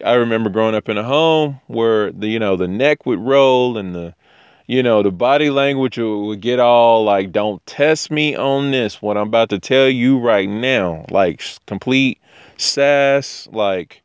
I 0.04 0.14
remember 0.14 0.50
growing 0.50 0.76
up 0.76 0.90
in 0.90 0.98
a 0.98 1.04
home 1.04 1.60
where 1.68 2.12
the 2.12 2.28
you 2.28 2.40
know 2.40 2.56
the 2.56 2.68
neck 2.68 3.06
would 3.06 3.20
roll 3.20 3.78
and 3.78 3.96
the 3.96 4.14
you 4.68 4.82
know 4.82 5.04
the 5.04 5.12
body 5.12 5.50
language 5.50 5.98
would 5.98 6.42
get 6.42 6.60
all 6.60 7.04
like 7.04 7.32
don't 7.32 7.66
test 7.66 8.10
me 8.10 8.36
on 8.36 8.72
this 8.72 9.02
what 9.02 9.16
i'm 9.16 9.28
about 9.28 9.50
to 9.50 9.60
tell 9.60 9.88
you 9.88 10.18
right 10.18 10.50
now 10.50 11.06
like 11.12 11.44
complete 11.68 12.20
sass 12.58 13.48
like 13.52 14.02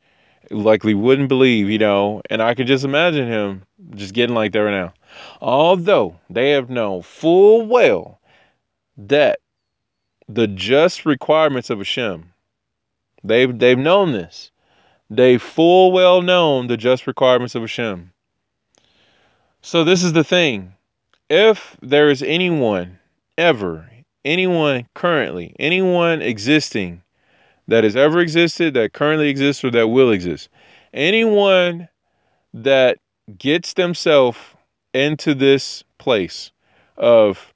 likely 0.50 0.94
wouldn't 0.94 1.28
believe, 1.28 1.70
you 1.70 1.78
know, 1.78 2.22
and 2.30 2.42
I 2.42 2.54
could 2.54 2.66
just 2.66 2.84
imagine 2.84 3.26
him 3.26 3.62
just 3.94 4.14
getting 4.14 4.34
like 4.34 4.52
that 4.52 4.60
right 4.60 4.70
now. 4.70 4.92
Although 5.40 6.18
they 6.28 6.50
have 6.50 6.70
known 6.70 7.02
full 7.02 7.66
well 7.66 8.20
that 8.96 9.40
the 10.28 10.46
just 10.46 11.06
requirements 11.06 11.70
of 11.70 11.78
Hashem, 11.78 12.30
They've 13.22 13.58
they've 13.58 13.78
known 13.78 14.12
this. 14.12 14.50
They 15.10 15.38
full 15.38 15.92
well 15.92 16.22
known 16.22 16.68
the 16.68 16.76
just 16.76 17.06
requirements 17.06 17.54
of 17.54 17.62
Hashem. 17.62 18.12
So 19.62 19.84
this 19.84 20.02
is 20.02 20.12
the 20.12 20.24
thing. 20.24 20.74
If 21.28 21.76
there 21.82 22.08
is 22.08 22.22
anyone 22.22 22.98
ever, 23.36 23.90
anyone 24.24 24.88
currently, 24.94 25.54
anyone 25.58 26.22
existing 26.22 27.02
that 27.70 27.84
has 27.84 27.96
ever 27.96 28.20
existed, 28.20 28.74
that 28.74 28.92
currently 28.92 29.28
exists, 29.28 29.64
or 29.64 29.70
that 29.70 29.88
will 29.88 30.10
exist, 30.10 30.48
anyone 30.92 31.88
that 32.52 32.98
gets 33.38 33.74
themselves 33.74 34.38
into 34.92 35.34
this 35.34 35.84
place 35.98 36.50
of 36.96 37.52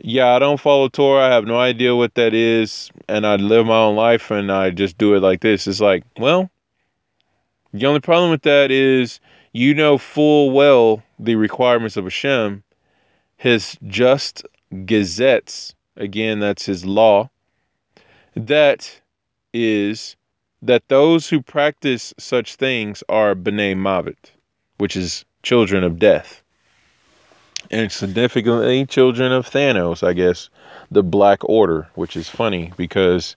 yeah, 0.00 0.34
I 0.34 0.38
don't 0.38 0.60
follow 0.60 0.88
Torah. 0.88 1.26
I 1.26 1.32
have 1.32 1.46
no 1.46 1.58
idea 1.58 1.96
what 1.96 2.14
that 2.16 2.34
is, 2.34 2.90
and 3.08 3.26
I 3.26 3.36
live 3.36 3.66
my 3.66 3.78
own 3.78 3.96
life, 3.96 4.30
and 4.30 4.52
I 4.52 4.68
just 4.70 4.98
do 4.98 5.14
it 5.14 5.20
like 5.20 5.40
this. 5.40 5.66
It's 5.66 5.80
like, 5.80 6.04
well, 6.18 6.50
the 7.72 7.86
only 7.86 8.00
problem 8.00 8.30
with 8.30 8.42
that 8.42 8.70
is 8.70 9.20
you 9.52 9.74
know 9.74 9.96
full 9.96 10.50
well 10.50 11.02
the 11.18 11.36
requirements 11.36 11.96
of 11.96 12.04
Hashem, 12.04 12.62
his 13.36 13.78
just 13.86 14.44
Gezetz. 14.70 15.74
Again, 15.96 16.40
that's 16.40 16.66
his 16.66 16.84
law. 16.84 17.30
That 18.36 19.00
is 19.52 20.14
that 20.60 20.88
those 20.88 21.28
who 21.28 21.40
practice 21.40 22.12
such 22.18 22.56
things 22.56 23.02
are 23.08 23.34
b'nai 23.34 23.74
mavet, 23.74 24.30
which 24.76 24.94
is 24.94 25.24
children 25.42 25.82
of 25.82 25.98
death 25.98 26.42
and 27.70 27.90
significantly 27.90 28.84
children 28.84 29.32
of 29.32 29.48
Thanos, 29.48 30.06
I 30.06 30.12
guess, 30.12 30.50
the 30.90 31.02
Black 31.02 31.40
Order, 31.48 31.88
which 31.94 32.14
is 32.14 32.28
funny 32.28 32.72
because 32.76 33.36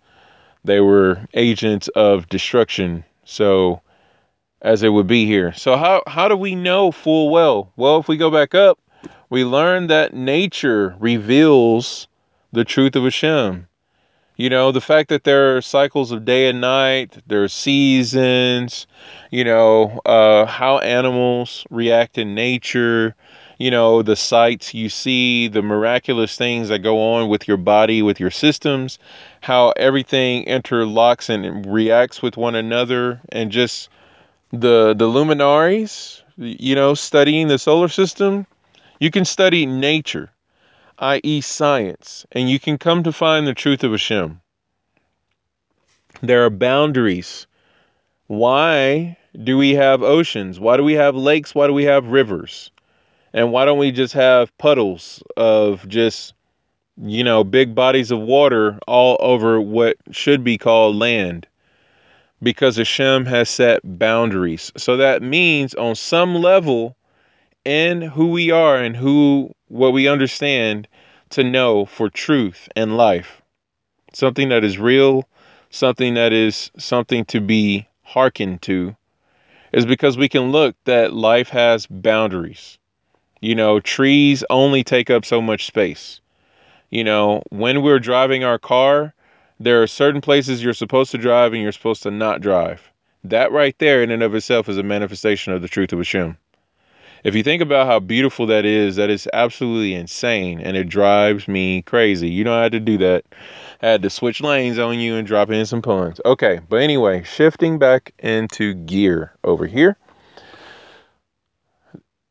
they 0.66 0.82
were 0.82 1.26
agents 1.34 1.88
of 1.90 2.28
destruction. 2.28 3.06
So, 3.24 3.82
as 4.62 4.84
it 4.84 4.90
would 4.90 5.08
be 5.08 5.26
here. 5.26 5.54
So, 5.54 5.78
how, 5.78 6.04
how 6.08 6.28
do 6.28 6.36
we 6.36 6.56
know 6.56 6.92
full 6.92 7.30
well? 7.30 7.72
Well, 7.78 8.00
if 8.00 8.10
we 8.10 8.18
go 8.18 8.30
back 8.30 8.54
up, 8.54 8.80
we 9.30 9.46
learn 9.46 9.88
that 9.88 10.14
nature 10.14 10.96
reveals 11.00 12.08
the 12.52 12.66
truth 12.66 12.98
of 12.98 13.06
Hashem. 13.06 13.69
You 14.40 14.50
know, 14.50 14.72
the 14.72 14.80
fact 14.80 15.10
that 15.10 15.26
there 15.26 15.58
are 15.58 15.62
cycles 15.62 16.14
of 16.14 16.24
day 16.24 16.48
and 16.48 16.62
night, 16.62 17.18
there 17.28 17.44
are 17.44 17.50
seasons, 17.50 18.88
you 19.32 19.44
know, 19.44 20.00
uh, 20.06 20.46
how 20.46 20.78
animals 20.78 21.66
react 21.70 22.18
in 22.18 22.36
nature, 22.36 23.16
you 23.58 23.70
know, 23.70 24.02
the 24.02 24.16
sights 24.16 24.74
you 24.74 24.88
see, 24.88 25.50
the 25.50 25.62
miraculous 25.62 26.38
things 26.38 26.70
that 26.70 26.80
go 26.80 27.02
on 27.16 27.28
with 27.28 27.50
your 27.50 27.58
body, 27.58 28.02
with 28.02 28.18
your 28.18 28.32
systems, 28.32 28.98
how 29.42 29.72
everything 29.76 30.46
interlocks 30.46 31.28
and 31.28 31.66
reacts 31.66 32.22
with 32.22 32.38
one 32.38 32.56
another, 32.56 33.20
and 33.34 33.52
just 33.52 33.90
the 34.54 34.94
the 34.94 35.08
luminaries, 35.08 36.24
you 36.38 36.76
know, 36.76 36.94
studying 36.94 37.50
the 37.50 37.60
solar 37.60 37.90
system. 37.90 38.48
You 39.02 39.12
can 39.12 39.26
study 39.26 39.66
nature 39.66 40.32
i.e., 41.00 41.42
science, 41.42 42.26
and 42.32 42.50
you 42.50 42.60
can 42.60 42.78
come 42.78 43.04
to 43.04 43.12
find 43.12 43.48
the 43.48 43.54
truth 43.54 43.84
of 43.84 43.92
Hashem. 43.92 44.42
There 46.22 46.46
are 46.46 46.50
boundaries. 46.50 47.48
Why 48.28 49.18
do 49.44 49.58
we 49.58 49.76
have 49.76 50.04
oceans? 50.04 50.60
Why 50.60 50.76
do 50.76 50.84
we 50.84 50.94
have 50.94 51.16
lakes? 51.16 51.56
Why 51.56 51.68
do 51.68 51.74
we 51.74 51.86
have 51.86 52.08
rivers? 52.08 52.72
And 53.34 53.52
why 53.52 53.64
don't 53.66 53.78
we 53.78 53.92
just 53.92 54.14
have 54.14 54.56
puddles 54.58 55.24
of 55.38 55.88
just, 55.88 56.34
you 56.98 57.24
know, 57.24 57.44
big 57.44 57.74
bodies 57.74 58.12
of 58.12 58.20
water 58.20 58.78
all 58.88 59.18
over 59.20 59.62
what 59.62 59.98
should 60.12 60.44
be 60.44 60.58
called 60.58 60.96
land? 60.96 61.48
Because 62.42 62.78
Hashem 62.78 63.26
has 63.26 63.50
set 63.50 63.82
boundaries. 63.84 64.72
So 64.76 64.98
that 64.98 65.22
means 65.22 65.74
on 65.76 65.96
some 65.96 66.36
level, 66.36 66.98
in 67.66 68.02
who 68.02 68.28
we 68.32 68.52
are 68.52 68.78
and 68.78 68.96
who 68.96 69.54
what 69.68 69.94
we 69.94 70.08
understand 70.08 70.88
to 71.30 71.44
know 71.44 71.86
for 71.86 72.10
truth 72.10 72.68
and 72.76 72.98
life. 72.98 73.42
Something 74.14 74.50
that 74.50 74.64
is 74.64 74.80
real, 74.80 75.28
something 75.70 76.16
that 76.16 76.34
is 76.34 76.72
something 76.78 77.26
to 77.26 77.40
be 77.40 77.88
hearkened 78.02 78.62
to, 78.64 78.96
is 79.72 79.86
because 79.86 80.18
we 80.18 80.30
can 80.30 80.52
look 80.52 80.76
that 80.86 81.14
life 81.14 81.50
has 81.50 81.86
boundaries. 81.86 82.78
You 83.42 83.56
know, 83.56 83.80
trees 83.80 84.44
only 84.50 84.84
take 84.84 85.10
up 85.10 85.24
so 85.24 85.42
much 85.42 85.68
space. 85.68 86.22
You 86.90 87.04
know, 87.04 87.44
when 87.50 87.84
we're 87.84 88.00
driving 88.00 88.44
our 88.44 88.58
car, 88.58 89.14
there 89.60 89.84
are 89.84 89.88
certain 89.88 90.22
places 90.22 90.64
you're 90.64 90.74
supposed 90.74 91.12
to 91.12 91.18
drive 91.18 91.54
and 91.54 91.62
you're 91.62 91.72
supposed 91.72 92.04
to 92.04 92.12
not 92.12 92.42
drive. 92.42 92.92
That 93.24 93.52
right 93.52 93.78
there, 93.78 94.02
in 94.02 94.12
and 94.12 94.24
of 94.24 94.34
itself, 94.34 94.70
is 94.70 94.78
a 94.78 94.84
manifestation 94.84 95.54
of 95.54 95.62
the 95.62 95.68
truth 95.68 95.94
of 95.94 96.00
Hashem. 96.00 96.38
If 97.24 97.36
you 97.36 97.44
think 97.44 97.62
about 97.62 97.88
how 97.88 98.00
beautiful 98.00 98.46
that 98.48 98.66
is, 98.66 98.96
that 98.96 99.10
is 99.10 99.28
absolutely 99.34 99.94
insane 99.94 100.62
and 100.62 100.78
it 100.78 100.88
drives 100.88 101.48
me 101.48 101.82
crazy. 101.82 102.30
You 102.30 102.44
know 102.44 102.58
I 102.58 102.64
had 102.64 102.72
to 102.72 102.80
do 102.80 102.98
that. 103.00 103.26
I 103.82 103.88
had 103.88 104.02
to 104.04 104.10
switch 104.10 104.42
lanes 104.42 104.80
on 104.80 105.00
you 105.00 105.16
and 105.16 105.28
drop 105.28 105.50
in 105.50 105.66
some 105.66 105.82
puns. 105.82 106.22
Okay, 106.26 106.60
but 106.70 106.78
anyway, 106.78 107.24
shifting 107.24 107.78
back 107.78 108.14
into 108.20 108.74
gear 108.74 109.34
over 109.44 109.66
here. 109.66 109.98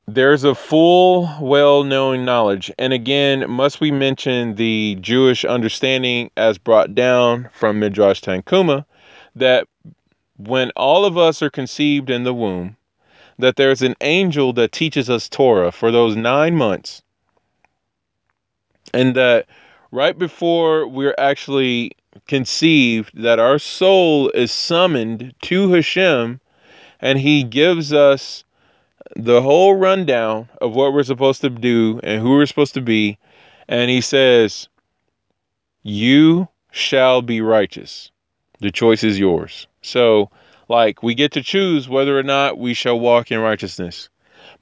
There's 0.07 0.43
a 0.43 0.55
full, 0.55 1.29
well 1.39 1.85
known 1.85 2.25
knowledge. 2.25 2.73
And 2.79 2.95
again, 2.95 3.49
must 3.51 3.79
we 3.79 3.91
mention 3.91 4.55
the 4.55 4.97
Jewish 5.03 5.45
understanding 5.45 6.31
as 6.35 6.57
brought 6.57 6.95
down 6.95 7.51
from 7.53 7.79
Midrash 7.79 8.23
Tanhuma 8.23 8.87
that 9.37 9.69
when 10.39 10.71
all 10.77 11.05
of 11.05 11.19
us 11.19 11.43
are 11.43 11.51
conceived 11.51 12.09
in 12.09 12.23
the 12.23 12.33
womb, 12.33 12.78
that 13.39 13.57
there's 13.57 13.83
an 13.83 13.95
angel 14.01 14.53
that 14.55 14.73
teaches 14.73 15.09
us 15.09 15.29
Torah 15.29 15.73
for 15.73 15.91
those 15.91 16.17
nine 16.17 16.57
months. 16.57 17.03
And 18.93 19.15
that 19.15 19.47
right 19.91 20.19
before 20.19 20.87
we're 20.89 21.15
actually 21.19 21.93
conceived, 22.27 23.11
that 23.15 23.39
our 23.39 23.59
soul 23.59 24.31
is 24.31 24.51
summoned 24.51 25.35
to 25.43 25.73
Hashem 25.73 26.41
and 27.01 27.19
he 27.19 27.45
gives 27.45 27.93
us 27.93 28.45
the 29.15 29.41
whole 29.41 29.75
rundown 29.77 30.49
of 30.61 30.75
what 30.75 30.93
we're 30.93 31.03
supposed 31.03 31.41
to 31.43 31.51
do 31.51 32.01
and 32.03 32.21
who 32.21 32.31
we're 32.31 32.47
supposed 32.47 32.75
to 32.75 32.81
be. 32.81 33.19
And 33.69 33.91
he 33.91 34.01
says, 34.01 34.69
You 35.83 36.49
shall 36.73 37.23
be 37.23 37.41
righteous. 37.41 38.11
The 38.61 38.71
choice 38.71 39.05
is 39.05 39.19
yours. 39.19 39.67
So, 39.83 40.31
like, 40.69 41.03
we 41.03 41.15
get 41.15 41.33
to 41.33 41.43
choose 41.43 41.89
whether 41.89 42.19
or 42.19 42.23
not 42.23 42.59
we 42.59 42.75
shall 42.75 42.99
walk 42.99 43.33
in 43.33 43.41
righteousness. 43.41 44.09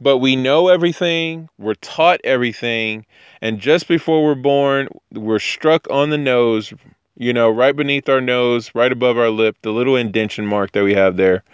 But 0.00 0.18
we 0.18 0.36
know 0.36 0.68
everything, 0.68 1.48
we're 1.59 1.74
taught 1.74 2.20
everything, 2.24 3.07
and 3.40 3.61
just 3.61 3.88
before 3.88 4.24
we're 4.24 4.34
born, 4.34 4.88
we're 5.12 5.38
struck 5.38 5.86
on 5.90 6.11
the 6.11 6.18
nose, 6.18 6.72
you 7.16 7.32
know, 7.32 7.48
right 7.48 7.74
beneath 7.74 8.09
our 8.09 8.20
nose, 8.20 8.74
right 8.74 8.92
above 8.92 9.16
our 9.16 9.30
lip, 9.30 9.57
the 9.62 9.72
little 9.72 9.96
indention 9.96 10.46
mark 10.46 10.72
that 10.72 10.84
we 10.84 10.94
have 10.94 11.16
there. 11.16 11.44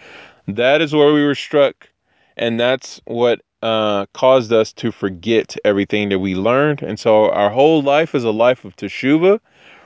That 0.48 0.80
is 0.80 0.92
where 0.92 1.12
we 1.12 1.24
were 1.24 1.36
struck, 1.36 1.88
and 2.36 2.58
that's 2.58 3.00
what 3.04 3.42
uh, 3.62 4.06
caused 4.12 4.52
us 4.52 4.72
to 4.72 4.90
forget 4.90 5.56
everything 5.64 6.08
that 6.08 6.18
we 6.18 6.34
learned. 6.34 6.82
And 6.82 6.98
so 6.98 7.30
our 7.30 7.50
whole 7.50 7.80
life 7.80 8.14
is 8.14 8.24
a 8.24 8.32
life 8.32 8.64
of 8.64 8.74
teshuva, 8.76 9.38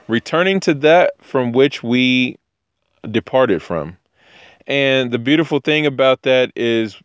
returning 0.08 0.60
to 0.60 0.74
that 0.74 1.12
from 1.20 1.52
which 1.52 1.82
we 1.82 2.38
departed 3.10 3.62
from. 3.62 3.98
And 4.66 5.12
the 5.12 5.18
beautiful 5.18 5.60
thing 5.60 5.86
about 5.86 6.22
that 6.22 6.52
is 6.56 7.00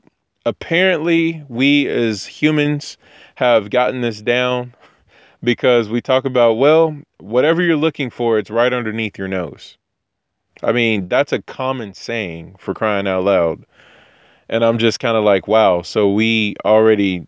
apparently 0.46 1.44
we 1.48 1.88
as 1.88 2.26
humans 2.26 2.98
have 3.36 3.70
gotten 3.70 4.02
this 4.02 4.22
down 4.22 4.74
because 5.44 5.90
we 5.90 6.02
talk 6.02 6.26
about, 6.26 6.54
well, 6.54 6.96
whatever 7.20 7.62
you're 7.62 7.76
looking 7.76 8.10
for, 8.10 8.38
it's 8.38 8.50
right 8.50 8.74
underneath 8.74 9.18
your 9.18 9.28
nose. 9.28 9.78
I 10.64 10.72
mean, 10.72 11.08
that's 11.08 11.34
a 11.34 11.42
common 11.42 11.94
saying 11.94 12.56
for 12.60 12.74
crying 12.74 13.08
out 13.08 13.24
loud. 13.24 13.66
And 14.50 14.64
I'm 14.64 14.78
just 14.78 15.00
kind 15.00 15.18
of 15.18 15.24
like, 15.24 15.48
wow, 15.48 15.82
so 15.82 16.12
we 16.12 16.56
already 16.66 17.26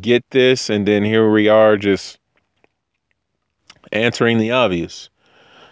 get 0.00 0.28
this, 0.30 0.68
and 0.68 0.86
then 0.86 1.02
here 1.02 1.30
we 1.30 1.48
are 1.48 1.76
just 1.76 2.18
answering 3.90 4.38
the 4.38 4.50
obvious. 4.50 5.08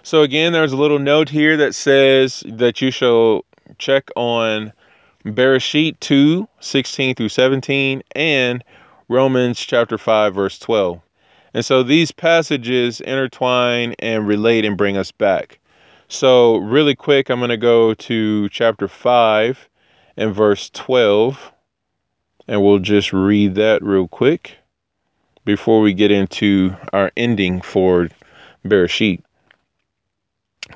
So, 0.03 0.23
again, 0.23 0.53
there's 0.53 0.73
a 0.73 0.77
little 0.77 0.99
note 0.99 1.29
here 1.29 1.57
that 1.57 1.75
says 1.75 2.43
that 2.47 2.81
you 2.81 2.91
shall 2.91 3.45
check 3.79 4.11
on 4.17 4.73
Bereshit 5.25 5.99
2 6.01 6.49
16 6.61 7.15
through 7.15 7.29
17 7.29 8.03
and 8.15 8.65
Romans 9.09 9.59
chapter 9.59 9.99
5, 9.99 10.35
verse 10.35 10.59
12. 10.59 11.01
And 11.55 11.65
so 11.65 11.83
these 11.83 12.13
passages 12.13 13.01
intertwine 13.01 13.95
and 13.99 14.27
relate 14.27 14.65
and 14.65 14.77
bring 14.77 14.97
us 14.97 15.11
back. 15.11 15.59
So, 16.09 16.57
really 16.59 16.95
quick, 16.95 17.31
I'm 17.31 17.41
going 17.41 17.51
to 17.51 17.57
go 17.57 17.95
to 17.95 18.49
chapter 18.51 18.87
5 18.87 19.69
and 20.17 20.35
verse 20.35 20.71
12, 20.71 21.53
and 22.47 22.63
we'll 22.63 22.79
just 22.79 23.13
read 23.13 23.57
that 23.57 23.83
real 23.83 24.07
quick 24.07 24.57
before 25.45 25.81
we 25.81 25.93
get 25.95 26.13
into 26.13 26.77
our 26.93 27.11
ending 27.17 27.61
for 27.61 28.09
Bereshit. 28.65 29.23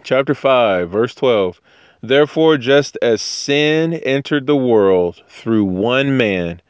Chapter 0.03 0.35
5, 0.35 0.91
verse 0.91 1.15
12. 1.15 1.61
Therefore, 2.03 2.57
just 2.57 2.97
as 3.03 3.21
sin 3.21 3.93
entered 3.93 4.47
the 4.47 4.57
world 4.57 5.23
through 5.29 5.65
one 5.65 6.17
man, 6.17 6.63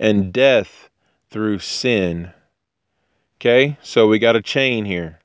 and 0.00 0.32
death 0.32 0.88
through 1.30 1.58
sin. 1.58 2.32
Okay, 3.36 3.76
so 3.82 4.08
we 4.08 4.18
got 4.18 4.36
a 4.36 4.42
chain 4.42 4.84
here. 4.84 5.18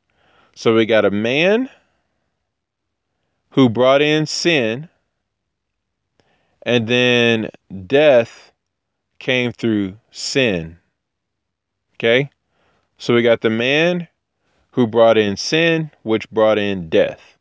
So 0.56 0.76
we 0.76 0.86
got 0.86 1.06
a 1.06 1.12
man 1.12 1.70
who 3.52 3.70
brought 3.70 4.02
in 4.02 4.26
sin, 4.26 4.90
and 6.64 6.88
then 6.88 7.50
death 7.88 8.52
came 9.20 9.52
through 9.52 9.98
sin. 10.12 10.78
Okay? 11.96 12.30
So 12.98 13.14
we 13.14 13.22
got 13.22 13.42
the 13.42 13.50
man 13.50 14.08
who 14.72 14.88
brought 14.88 15.18
in 15.18 15.38
sin, 15.38 15.92
which 16.04 16.30
brought 16.30 16.58
in 16.58 16.90
death. 16.90 17.38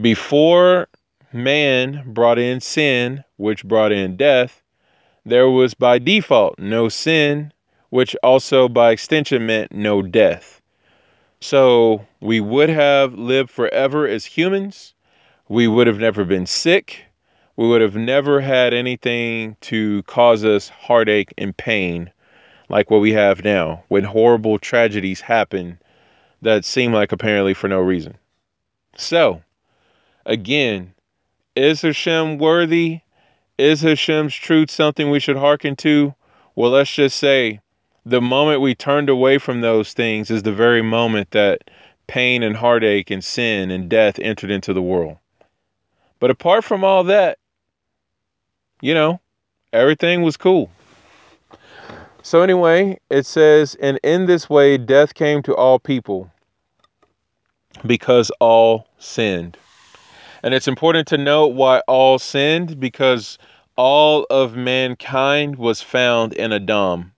Before 0.00 0.88
man 1.34 2.02
brought 2.06 2.38
in 2.38 2.60
sin, 2.60 3.24
which 3.36 3.64
brought 3.64 3.92
in 3.92 4.16
death, 4.16 4.62
there 5.24 5.48
was 5.48 5.74
by 5.74 5.98
default 5.98 6.58
no 6.58 6.88
sin, 6.88 7.52
which 7.90 8.16
also 8.22 8.68
by 8.68 8.90
extension 8.90 9.46
meant 9.46 9.72
no 9.72 10.02
death. 10.02 10.60
So 11.40 12.06
we 12.20 12.40
would 12.40 12.68
have 12.68 13.14
lived 13.14 13.50
forever 13.50 14.06
as 14.06 14.24
humans. 14.24 14.94
We 15.48 15.68
would 15.68 15.86
have 15.86 15.98
never 15.98 16.24
been 16.24 16.46
sick. 16.46 17.04
We 17.56 17.68
would 17.68 17.80
have 17.80 17.96
never 17.96 18.40
had 18.40 18.72
anything 18.72 19.56
to 19.62 20.02
cause 20.04 20.44
us 20.44 20.68
heartache 20.68 21.34
and 21.36 21.56
pain 21.56 22.10
like 22.68 22.90
what 22.90 23.00
we 23.00 23.12
have 23.12 23.44
now 23.44 23.84
when 23.88 24.04
horrible 24.04 24.58
tragedies 24.58 25.20
happen 25.20 25.78
that 26.40 26.64
seem 26.64 26.92
like 26.92 27.12
apparently 27.12 27.54
for 27.54 27.68
no 27.68 27.80
reason. 27.80 28.16
So, 28.96 29.42
again, 30.24 30.94
is 31.54 31.82
Hashem 31.82 32.38
worthy? 32.38 33.00
Is 33.58 33.82
Hashem's 33.82 34.34
truth 34.34 34.70
something 34.70 35.10
we 35.10 35.20
should 35.20 35.36
hearken 35.36 35.76
to? 35.76 36.14
Well, 36.54 36.70
let's 36.70 36.92
just 36.92 37.18
say 37.18 37.60
the 38.04 38.20
moment 38.20 38.60
we 38.60 38.74
turned 38.74 39.08
away 39.08 39.38
from 39.38 39.60
those 39.60 39.92
things 39.92 40.30
is 40.30 40.42
the 40.42 40.52
very 40.52 40.82
moment 40.82 41.30
that 41.30 41.70
pain 42.06 42.42
and 42.42 42.56
heartache 42.56 43.10
and 43.10 43.22
sin 43.22 43.70
and 43.70 43.88
death 43.88 44.18
entered 44.18 44.50
into 44.50 44.72
the 44.72 44.82
world. 44.82 45.18
But 46.18 46.30
apart 46.30 46.64
from 46.64 46.84
all 46.84 47.04
that, 47.04 47.38
you 48.80 48.94
know, 48.94 49.20
everything 49.72 50.22
was 50.22 50.36
cool. 50.36 50.70
So, 52.22 52.42
anyway, 52.42 52.98
it 53.10 53.26
says, 53.26 53.74
and 53.80 53.98
in 54.02 54.26
this 54.26 54.48
way 54.48 54.78
death 54.78 55.14
came 55.14 55.42
to 55.42 55.54
all 55.54 55.78
people 55.78 56.30
because 57.84 58.30
all 58.40 58.88
sinned. 58.98 59.56
And 60.42 60.54
it's 60.54 60.68
important 60.68 61.06
to 61.08 61.18
note 61.18 61.54
why 61.54 61.80
all 61.86 62.18
sinned 62.18 62.80
because 62.80 63.38
all 63.76 64.26
of 64.28 64.56
mankind 64.56 65.56
was 65.56 65.80
found 65.80 66.32
in 66.32 66.52
Adam. 66.52 67.12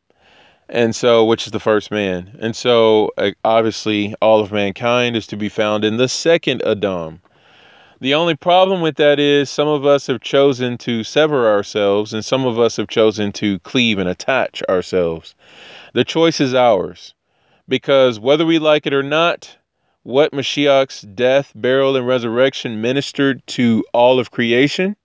And 0.68 0.94
so, 0.94 1.24
which 1.24 1.46
is 1.46 1.52
the 1.52 1.60
first 1.60 1.90
man. 1.90 2.36
And 2.40 2.54
so, 2.54 3.10
eh, 3.18 3.32
obviously, 3.44 4.14
all 4.20 4.40
of 4.40 4.52
mankind 4.52 5.16
is 5.16 5.26
to 5.28 5.36
be 5.36 5.48
found 5.48 5.84
in 5.84 5.96
the 5.96 6.08
second 6.08 6.62
Adam. 6.62 7.20
The 8.00 8.14
only 8.14 8.34
problem 8.34 8.80
with 8.80 8.96
that 8.96 9.18
is 9.18 9.48
some 9.48 9.68
of 9.68 9.86
us 9.86 10.06
have 10.08 10.20
chosen 10.20 10.76
to 10.78 11.04
sever 11.04 11.48
ourselves, 11.48 12.12
and 12.12 12.24
some 12.24 12.44
of 12.44 12.58
us 12.58 12.76
have 12.76 12.88
chosen 12.88 13.32
to 13.32 13.58
cleave 13.60 13.98
and 13.98 14.08
attach 14.08 14.62
ourselves. 14.68 15.34
The 15.92 16.04
choice 16.04 16.40
is 16.40 16.54
ours. 16.54 17.14
Because 17.66 18.20
whether 18.20 18.44
we 18.44 18.58
like 18.58 18.86
it 18.86 18.92
or 18.92 19.02
not, 19.02 19.56
what 20.04 20.32
Mashiach's 20.32 21.00
death, 21.00 21.50
burial, 21.54 21.96
and 21.96 22.06
resurrection 22.06 22.80
ministered 22.80 23.44
to 23.48 23.84
all 23.92 24.20
of 24.20 24.30
creation, 24.30 24.96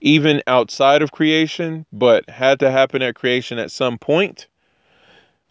even 0.00 0.42
outside 0.46 1.02
of 1.02 1.12
creation, 1.12 1.86
but 1.92 2.28
had 2.28 2.58
to 2.60 2.70
happen 2.70 3.02
at 3.02 3.14
creation 3.14 3.58
at 3.58 3.70
some 3.70 3.98
point, 3.98 4.48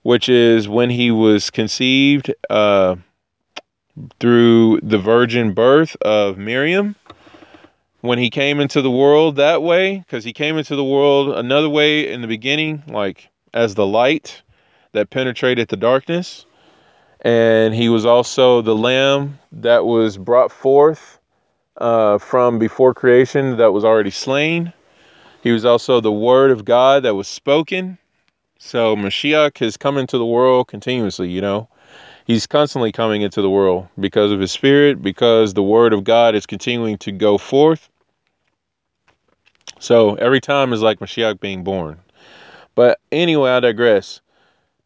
which 0.02 0.28
is 0.28 0.68
when 0.68 0.90
he 0.90 1.12
was 1.12 1.52
conceived 1.52 2.34
uh, 2.50 2.96
through 4.20 4.80
the 4.82 4.98
virgin 4.98 5.54
birth 5.54 5.96
of 6.02 6.38
Miriam. 6.38 6.96
When 8.02 8.20
he 8.20 8.30
came 8.30 8.60
into 8.60 8.82
the 8.82 8.92
world 8.92 9.38
that 9.38 9.62
way, 9.62 10.00
because 10.00 10.26
he 10.26 10.34
came 10.34 10.58
into 10.58 10.76
the 10.76 10.84
world 10.84 11.38
another 11.38 11.70
way 11.70 12.12
in 12.12 12.22
the 12.22 12.28
beginning, 12.28 12.84
like 12.88 13.30
as 13.54 13.76
the 13.76 13.86
light 13.86 14.42
that 14.92 15.10
penetrated 15.10 15.70
the 15.70 15.78
darkness 15.78 16.46
and 17.24 17.74
he 17.74 17.90
was 17.90 18.06
also 18.06 18.62
the 18.62 18.76
lamb 18.76 19.40
that 19.52 19.86
was 19.86 20.18
brought 20.18 20.52
forth 20.52 21.20
uh, 21.78 22.18
from 22.18 22.60
before 22.60 22.94
creation 22.94 23.58
that 23.58 23.72
was 23.72 23.86
already 23.86 24.12
slain. 24.12 24.74
He 25.42 25.52
was 25.52 25.66
also 25.66 26.02
the 26.02 26.12
word 26.12 26.52
of 26.52 26.66
God 26.66 27.04
that 27.04 27.16
was 27.16 27.28
spoken. 27.28 27.98
So 28.60 28.96
Mashiach 28.96 29.58
has 29.60 29.78
come 29.78 29.98
into 29.98 30.18
the 30.18 30.26
world 30.26 30.68
continuously, 30.68 31.30
you 31.30 31.42
know. 31.42 31.68
He's 32.26 32.48
constantly 32.48 32.94
coming 32.94 33.22
into 33.22 33.42
the 33.42 33.50
world 33.50 33.88
because 34.00 34.32
of 34.32 34.40
his 34.40 34.52
spirit, 34.52 35.02
because 35.02 35.54
the 35.54 35.64
word 35.64 35.92
of 35.92 36.06
God 36.06 36.36
is 36.36 36.46
continuing 36.46 36.98
to 37.00 37.12
go 37.12 37.38
forth. 37.38 37.90
So 39.80 40.16
every 40.16 40.40
time 40.40 40.72
is 40.72 40.82
like 40.82 41.00
Mashiach 41.00 41.42
being 41.42 41.66
born. 41.66 42.00
But 42.76 43.00
anyway, 43.12 43.52
I 43.52 43.60
digress. 43.60 44.22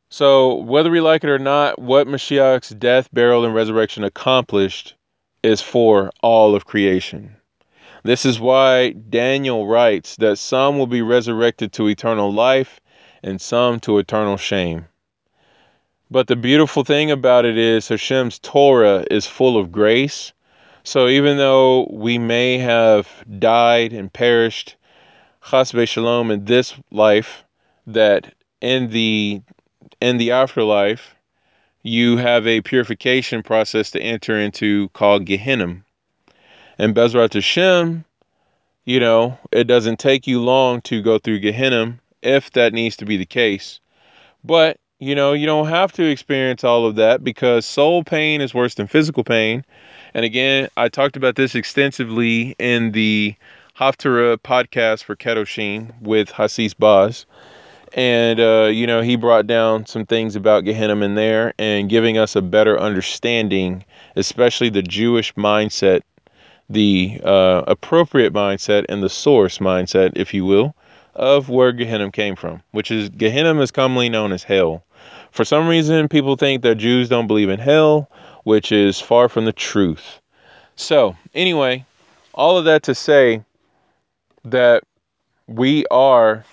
So, 0.09 0.55
whether 0.55 0.89
we 0.89 1.01
like 1.01 1.25
it 1.25 1.29
or 1.29 1.37
not, 1.37 1.79
what 1.79 2.07
Mashiach's 2.07 2.69
death, 2.69 3.09
burial, 3.11 3.43
and 3.43 3.53
resurrection 3.53 4.05
accomplished 4.05 4.95
is 5.43 5.61
for 5.61 6.11
all 6.21 6.55
of 6.55 6.65
creation. 6.65 7.35
This 8.03 8.25
is 8.25 8.39
why 8.39 8.91
Daniel 8.91 9.67
writes 9.67 10.15
that 10.15 10.37
some 10.37 10.77
will 10.77 10.87
be 10.87 11.01
resurrected 11.01 11.73
to 11.73 11.89
eternal 11.89 12.31
life 12.31 12.79
and 13.21 13.41
some 13.41 13.81
to 13.81 13.97
eternal 13.97 14.37
shame. 14.37 14.87
But 16.09 16.27
the 16.27 16.37
beautiful 16.37 16.85
thing 16.85 17.11
about 17.11 17.43
it 17.43 17.57
is 17.57 17.89
Hashem's 17.89 18.39
Torah 18.39 19.05
is 19.11 19.27
full 19.27 19.57
of 19.57 19.73
grace. 19.73 20.31
So 20.85 21.09
even 21.09 21.35
though 21.35 21.85
we 21.91 22.17
may 22.17 22.59
have 22.59 23.09
died 23.39 23.91
and 23.91 24.11
perished, 24.11 24.77
chas 25.49 25.73
shalom, 25.89 26.31
in 26.31 26.45
this 26.45 26.75
life, 26.91 27.43
that 27.85 28.33
in 28.61 28.89
the 28.91 29.41
in 30.01 30.17
the 30.17 30.31
afterlife, 30.31 31.15
you 31.83 32.17
have 32.17 32.45
a 32.45 32.61
purification 32.61 33.43
process 33.43 33.91
to 33.91 34.01
enter 34.01 34.37
into 34.39 34.89
called 34.89 35.25
Gehinnom. 35.25 35.83
And 36.77 36.93
Bezrat 36.93 37.33
Hashem, 37.33 38.05
you 38.85 38.99
know, 38.99 39.37
it 39.51 39.65
doesn't 39.65 39.99
take 39.99 40.27
you 40.27 40.41
long 40.41 40.81
to 40.81 41.01
go 41.01 41.17
through 41.17 41.41
Gehinnom 41.41 41.99
if 42.21 42.51
that 42.51 42.73
needs 42.73 42.97
to 42.97 43.05
be 43.05 43.17
the 43.17 43.25
case. 43.25 43.79
But, 44.43 44.77
you 44.99 45.15
know, 45.15 45.33
you 45.33 45.45
don't 45.45 45.67
have 45.67 45.91
to 45.93 46.03
experience 46.03 46.63
all 46.63 46.85
of 46.85 46.95
that 46.95 47.23
because 47.23 47.65
soul 47.65 48.03
pain 48.03 48.41
is 48.41 48.53
worse 48.53 48.75
than 48.75 48.87
physical 48.87 49.23
pain. 49.23 49.65
And 50.13 50.25
again, 50.25 50.69
I 50.77 50.89
talked 50.89 51.17
about 51.17 51.35
this 51.35 51.55
extensively 51.55 52.55
in 52.59 52.91
the 52.91 53.35
Haftarah 53.77 54.37
podcast 54.37 55.03
for 55.03 55.15
Kedoshim 55.15 56.01
with 56.01 56.29
Hasis 56.29 56.77
Baz 56.77 57.25
and 57.93 58.39
uh, 58.39 58.69
you 58.71 58.87
know 58.87 59.01
he 59.01 59.15
brought 59.15 59.47
down 59.47 59.85
some 59.85 60.05
things 60.05 60.35
about 60.35 60.65
Gehenna 60.65 60.95
in 61.05 61.15
there 61.15 61.53
and 61.57 61.89
giving 61.89 62.17
us 62.17 62.35
a 62.35 62.41
better 62.41 62.79
understanding, 62.79 63.83
especially 64.15 64.69
the 64.69 64.81
Jewish 64.81 65.33
mindset, 65.35 66.01
the 66.69 67.19
uh, 67.23 67.63
appropriate 67.67 68.33
mindset 68.33 68.85
and 68.89 69.01
the 69.01 69.09
source 69.09 69.59
mindset, 69.59 70.13
if 70.15 70.33
you 70.33 70.45
will, 70.45 70.75
of 71.15 71.49
where 71.49 71.71
Gehenna 71.71 72.11
came 72.11 72.35
from, 72.35 72.61
which 72.71 72.91
is 72.91 73.09
Gehenna 73.09 73.59
is 73.61 73.71
commonly 73.71 74.09
known 74.09 74.31
as 74.31 74.43
hell. 74.43 74.83
For 75.31 75.45
some 75.45 75.67
reason, 75.67 76.07
people 76.07 76.35
think 76.35 76.63
that 76.63 76.75
Jews 76.75 77.09
don't 77.09 77.27
believe 77.27 77.49
in 77.49 77.59
hell, 77.59 78.09
which 78.43 78.71
is 78.71 78.99
far 78.99 79.29
from 79.29 79.45
the 79.45 79.53
truth. 79.53 80.19
So, 80.75 81.15
anyway, 81.33 81.85
all 82.33 82.57
of 82.57 82.65
that 82.65 82.83
to 82.83 82.95
say 82.95 83.43
that 84.45 84.83
we 85.47 85.85
are 85.87 86.45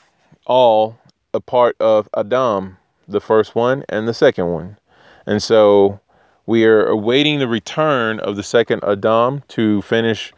all 0.46 0.98
a 1.34 1.40
part 1.40 1.76
of 1.80 2.08
Adam, 2.16 2.78
the 3.08 3.20
first 3.20 3.54
one 3.54 3.84
and 3.88 4.08
the 4.08 4.14
second 4.14 4.52
one. 4.52 4.78
And 5.26 5.42
so 5.42 6.00
we 6.46 6.64
are 6.64 6.86
awaiting 6.86 7.38
the 7.38 7.48
return 7.48 8.20
of 8.20 8.36
the 8.36 8.42
second 8.42 8.82
Adam 8.84 9.42
to 9.48 9.82
finish 9.82 10.32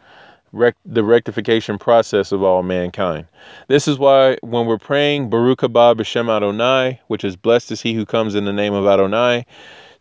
rec- 0.51 0.75
the 0.85 1.03
rectification 1.03 1.77
process 1.77 2.31
of 2.31 2.43
all 2.43 2.63
mankind. 2.63 3.27
This 3.67 3.87
is 3.87 3.99
why 3.99 4.37
when 4.41 4.65
we're 4.65 4.77
praying 4.77 5.29
Baruch 5.29 5.59
haba 5.59 5.95
b'shem 5.95 6.35
Adonai, 6.35 6.99
which 7.07 7.23
is 7.23 7.35
blessed 7.35 7.71
is 7.71 7.81
he 7.81 7.93
who 7.93 8.05
comes 8.05 8.35
in 8.35 8.45
the 8.45 8.53
name 8.53 8.73
of 8.73 8.85
Adonai, 8.85 9.45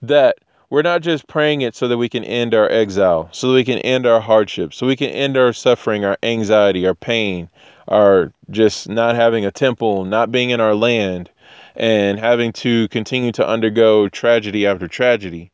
that 0.02 0.36
we're 0.70 0.82
not 0.82 1.00
just 1.00 1.28
praying 1.28 1.60
it 1.60 1.76
so 1.76 1.86
that 1.86 1.98
we 1.98 2.08
can 2.08 2.24
end 2.24 2.54
our 2.54 2.68
exile, 2.70 3.28
so 3.32 3.48
that 3.48 3.54
we 3.54 3.64
can 3.64 3.78
end 3.78 4.06
our 4.06 4.20
hardship, 4.20 4.74
so 4.74 4.86
we 4.86 4.96
can 4.96 5.10
end 5.10 5.36
our 5.36 5.52
suffering, 5.52 6.04
our 6.04 6.18
anxiety, 6.22 6.86
our 6.86 6.94
pain, 6.94 7.48
our 7.88 8.32
just 8.50 8.88
not 8.88 9.14
having 9.14 9.44
a 9.44 9.50
temple, 9.50 10.04
not 10.04 10.32
being 10.32 10.50
in 10.50 10.60
our 10.60 10.74
land, 10.74 11.30
and 11.74 12.18
having 12.18 12.52
to 12.52 12.88
continue 12.88 13.32
to 13.32 13.46
undergo 13.46 14.08
tragedy 14.08 14.66
after 14.66 14.88
tragedy. 14.88 15.50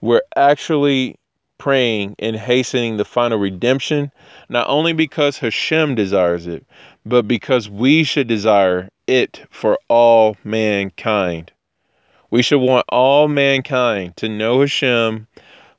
We're 0.00 0.22
actually 0.34 1.16
praying 1.58 2.16
and 2.18 2.34
hastening 2.36 2.96
the 2.96 3.04
final 3.04 3.38
redemption, 3.38 4.10
not 4.48 4.66
only 4.68 4.94
because 4.94 5.38
Hashem 5.38 5.94
desires 5.94 6.46
it, 6.46 6.64
but 7.04 7.28
because 7.28 7.68
we 7.68 8.02
should 8.02 8.26
desire 8.26 8.88
it 9.06 9.44
for 9.50 9.78
all 9.88 10.36
mankind. 10.42 11.52
We 12.30 12.42
should 12.42 12.60
want 12.60 12.86
all 12.88 13.28
mankind 13.28 14.16
to 14.16 14.28
know 14.28 14.60
Hashem, 14.60 15.26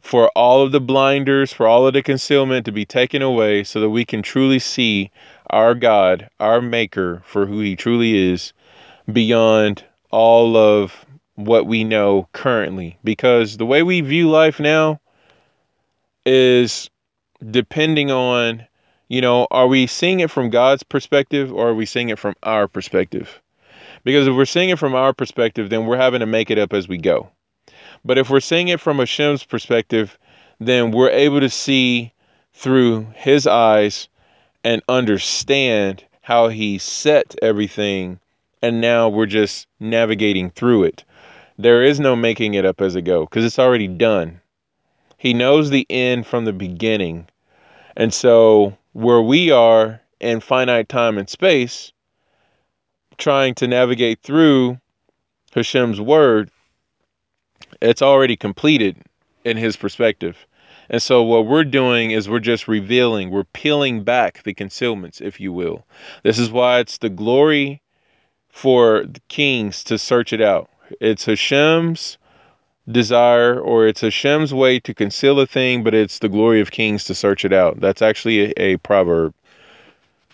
for 0.02 0.30
all 0.36 0.62
of 0.64 0.72
the 0.72 0.82
blinders, 0.82 1.54
for 1.54 1.68
all 1.68 1.88
of 1.88 1.94
the 1.94 2.04
concealment 2.04 2.66
to 2.66 2.72
be 2.72 2.86
taken 2.86 3.22
away, 3.22 3.64
so 3.64 3.80
that 3.80 3.90
we 3.90 4.04
can 4.04 4.22
truly 4.22 4.60
see 4.60 5.12
our 5.52 5.76
God, 5.76 6.30
our 6.40 6.62
Maker, 6.62 7.22
for 7.26 7.46
who 7.46 7.60
He 7.60 7.76
truly 7.76 8.32
is, 8.32 8.54
beyond 9.12 9.84
all 10.10 10.58
of 10.58 11.06
what 11.36 11.68
we 11.68 11.84
know 11.84 12.28
currently. 12.34 12.98
Because 13.04 13.58
the 13.58 13.66
way 13.66 13.84
we 13.84 14.02
view 14.02 14.30
life 14.30 14.60
now 14.60 15.00
is 16.26 16.90
depending 17.50 18.12
on, 18.12 18.66
you 19.08 19.22
know, 19.22 19.48
are 19.52 19.68
we 19.68 19.88
seeing 19.88 20.20
it 20.20 20.32
from 20.32 20.50
God's 20.50 20.84
perspective 20.84 21.54
or 21.54 21.70
are 21.70 21.76
we 21.76 21.86
seeing 21.86 22.10
it 22.10 22.20
from 22.20 22.36
our 22.44 22.68
perspective? 22.68 23.42
Because 24.04 24.28
if 24.28 24.36
we're 24.36 24.46
seeing 24.46 24.70
it 24.70 24.80
from 24.80 24.96
our 24.96 25.14
perspective, 25.14 25.70
then 25.70 25.86
we're 25.86 25.98
having 25.98 26.22
to 26.22 26.26
make 26.26 26.50
it 26.50 26.58
up 26.58 26.74
as 26.74 26.88
we 26.88 26.98
go. 26.98 27.30
But 28.04 28.18
if 28.18 28.30
we're 28.30 28.40
seeing 28.40 28.70
it 28.70 28.80
from 28.80 28.98
Hashem's 28.98 29.44
perspective, 29.44 30.18
then 30.60 30.92
we're 30.92 31.10
able 31.10 31.40
to 31.40 31.50
see 31.50 32.14
through 32.54 33.08
his 33.16 33.48
eyes 33.48 34.08
and 34.64 34.82
understand 34.88 36.04
how 36.22 36.48
he 36.48 36.78
set 36.78 37.36
everything. 37.42 38.20
And 38.62 38.80
now 38.80 39.10
we're 39.10 39.26
just 39.26 39.68
navigating 39.80 40.52
through 40.52 40.84
it. 40.84 41.04
There 41.58 41.84
is 41.84 42.00
no 42.00 42.16
making 42.16 42.54
it 42.54 42.66
up 42.66 42.82
as 42.82 42.96
it 42.96 43.04
go 43.04 43.26
because 43.26 43.46
it's 43.46 43.60
already 43.60 43.88
done. 43.88 44.42
He 45.18 45.34
knows 45.34 45.70
the 45.70 45.86
end 45.90 46.26
from 46.26 46.46
the 46.46 46.54
beginning. 46.54 47.28
And 47.96 48.14
so, 48.14 48.78
where 48.94 49.22
we 49.22 49.52
are 49.52 50.02
in 50.20 50.40
finite 50.40 50.90
time 50.90 51.18
and 51.18 51.30
space, 51.30 51.92
trying 53.18 53.54
to 53.56 53.68
navigate 53.68 54.22
through 54.22 54.80
Hashem's 55.54 56.02
word, 56.02 56.50
it's 57.82 58.02
already 58.02 58.36
completed 58.36 58.98
in 59.44 59.58
his 59.58 59.76
perspective. 59.78 60.46
And 60.92 61.02
so, 61.02 61.24
what 61.24 61.48
we're 61.48 61.64
doing 61.64 62.12
is 62.12 62.28
we're 62.28 62.40
just 62.40 62.68
revealing, 62.68 63.30
we're 63.30 63.46
peeling 63.46 64.04
back 64.04 64.44
the 64.44 64.54
concealments, 64.54 65.22
if 65.22 65.40
you 65.40 65.54
will. 65.54 65.86
This 66.24 66.38
is 66.38 66.52
why 66.52 66.80
it's 66.80 66.98
the 66.98 67.10
glory 67.10 67.82
for 68.50 69.06
the 69.06 69.22
kings 69.30 69.86
to 69.86 69.98
search 69.98 70.34
it 70.34 70.42
out. 70.42 70.70
It's 71.00 71.24
Hashem's 71.24 72.18
desire 72.92 73.58
or 73.58 73.88
it's 73.88 74.02
Hashem's 74.02 74.54
way 74.54 74.82
to 74.82 74.94
conceal 74.94 75.40
a 75.40 75.48
thing, 75.48 75.82
but 75.82 75.94
it's 75.94 76.20
the 76.20 76.28
glory 76.28 76.60
of 76.60 76.72
kings 76.72 77.06
to 77.06 77.16
search 77.16 77.46
it 77.46 77.54
out. 77.54 77.80
That's 77.80 78.02
actually 78.02 78.48
a, 78.48 78.54
a 78.58 78.78
proverb. 78.78 79.34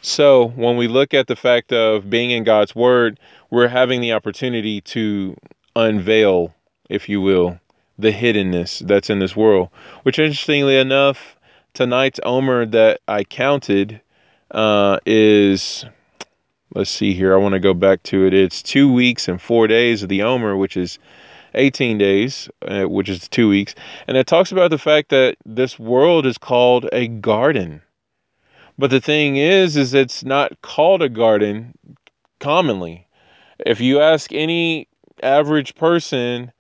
So 0.02 0.48
when 0.56 0.76
we 0.76 0.88
look 0.88 1.14
at 1.14 1.28
the 1.28 1.36
fact 1.36 1.72
of 1.72 2.10
being 2.10 2.32
in 2.32 2.44
God's 2.44 2.76
word, 2.76 3.20
we're 3.52 3.68
having 3.68 4.02
the 4.02 4.14
opportunity 4.14 4.82
to 4.82 5.38
unveil, 5.76 6.56
if 6.90 7.08
you 7.08 7.22
will, 7.22 7.60
the 8.00 8.12
hiddenness 8.12 8.86
that's 8.88 9.10
in 9.10 9.20
this 9.20 9.36
world. 9.36 9.70
Which, 10.04 10.20
interestingly 10.20 10.78
enough, 10.78 11.38
tonight's 11.74 12.20
Omer 12.24 12.66
that 12.68 13.02
I 13.08 13.24
counted 13.24 14.02
uh, 14.52 15.00
is 15.06 15.86
let's 16.74 16.92
see 16.92 17.14
here. 17.14 17.34
I 17.34 17.38
want 17.38 17.54
to 17.54 17.60
go 17.60 17.74
back 17.74 18.04
to 18.04 18.26
it. 18.26 18.34
It's 18.34 18.62
two 18.62 18.92
weeks 18.92 19.28
and 19.28 19.42
four 19.42 19.68
days 19.68 20.04
of 20.04 20.10
the 20.10 20.22
Omer, 20.24 20.56
which 20.56 20.78
is 20.78 21.00
18 21.56 21.98
days, 21.98 22.50
uh, 22.68 22.84
which 22.84 23.10
is 23.10 23.28
two 23.28 23.50
weeks. 23.50 23.74
And 24.08 24.18
it 24.18 24.28
talks 24.28 24.52
about 24.52 24.70
the 24.70 24.78
fact 24.78 25.10
that 25.10 25.38
this 25.46 25.80
world 25.80 26.26
is 26.26 26.38
called 26.38 26.88
a 26.92 27.08
garden. 27.08 27.82
But 28.78 28.92
the 28.92 29.02
thing 29.02 29.38
is, 29.38 29.76
is 29.76 29.94
it's 29.94 30.24
not 30.24 30.62
called 30.62 31.02
a 31.02 31.10
garden 31.10 31.74
commonly. 32.40 33.08
If 33.66 33.82
you 33.82 34.00
ask 34.00 34.32
any 34.32 34.88
average 35.24 35.74
person, 35.76 36.52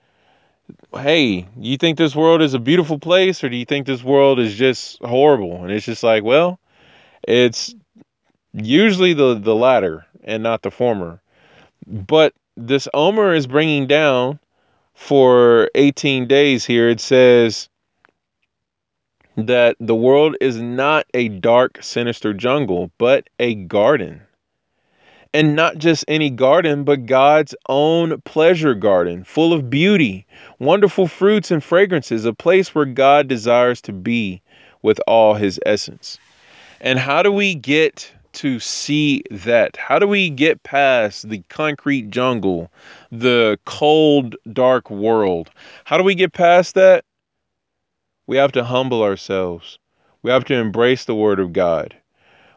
hey, 0.93 1.47
you 1.57 1.78
think 1.78 1.97
this 1.97 2.15
world 2.15 2.41
is 2.41 2.53
a 2.53 2.59
beautiful 2.59 2.99
place 2.99 3.43
or 3.43 3.49
do 3.49 3.55
you 3.55 3.65
think 3.65 3.86
this 3.86 4.03
world 4.03 4.39
is 4.39 4.55
just 4.55 5.01
horrible? 5.01 5.63
And 5.63 5.72
it's 5.72 5.86
just 5.86 6.03
like, 6.03 6.24
well, 6.24 6.59
it's 7.28 7.74
usually 8.53 9.13
the 9.13 9.36
the 9.36 9.55
latter 9.55 10.05
and 10.24 10.43
not 10.43 10.61
the 10.61 10.72
former. 10.72 11.22
But 11.86 12.34
this 12.55 12.88
Omer 12.93 13.34
is 13.34 13.47
bringing 13.47 13.88
down 13.88 14.39
for 14.93 15.70
18 15.76 16.28
days 16.28 16.65
here. 16.65 16.89
It 16.89 16.99
says 16.99 17.70
that 19.38 19.78
the 19.80 19.95
world 19.95 20.36
is 20.41 20.59
not 20.59 21.05
a 21.13 21.30
dark, 21.30 21.84
sinister 21.84 22.34
jungle, 22.34 22.91
but 22.97 23.30
a 23.39 23.53
garden. 23.55 24.26
And 25.34 25.55
not 25.55 25.78
just 25.78 26.05
any 26.07 26.30
garden, 26.30 26.84
but 26.84 27.05
God's 27.05 27.53
own 27.67 28.21
pleasure 28.21 28.73
garden, 28.73 29.23
full 29.23 29.53
of 29.53 29.69
beauty, 29.69 30.25
wonderful 30.59 31.07
fruits 31.07 31.51
and 31.51 31.63
fragrances, 31.63 32.25
a 32.25 32.34
place 32.34 32.73
where 32.73 32.86
God 32.86 33.28
desires 33.28 33.82
to 33.82 33.93
be 33.93 34.41
with 34.82 34.99
all 35.07 35.34
his 35.34 35.59
essence. 35.65 36.17
And 36.80 36.99
how 36.99 37.23
do 37.23 37.32
we 37.32 37.55
get 37.55 38.11
to 38.34 38.59
see 38.59 39.23
that? 39.32 39.75
How 39.78 39.99
do 39.99 40.07
we 40.07 40.30
get 40.30 40.63
past 40.63 41.28
the 41.30 41.41
concrete 41.49 42.09
jungle, 42.09 42.71
the 43.11 43.59
cold, 43.65 44.36
dark 44.53 44.89
world? 44.89 45.49
How 45.86 45.97
do 45.97 46.03
we 46.03 46.15
get 46.15 46.34
past 46.34 46.75
that? 46.75 47.03
We 48.28 48.38
have 48.38 48.51
to 48.53 48.63
humble 48.63 49.01
ourselves. 49.01 49.80
We 50.21 50.32
have 50.32 50.45
to 50.45 50.53
embrace 50.53 51.05
the 51.05 51.15
Word 51.15 51.39
of 51.39 51.53
God. 51.53 51.95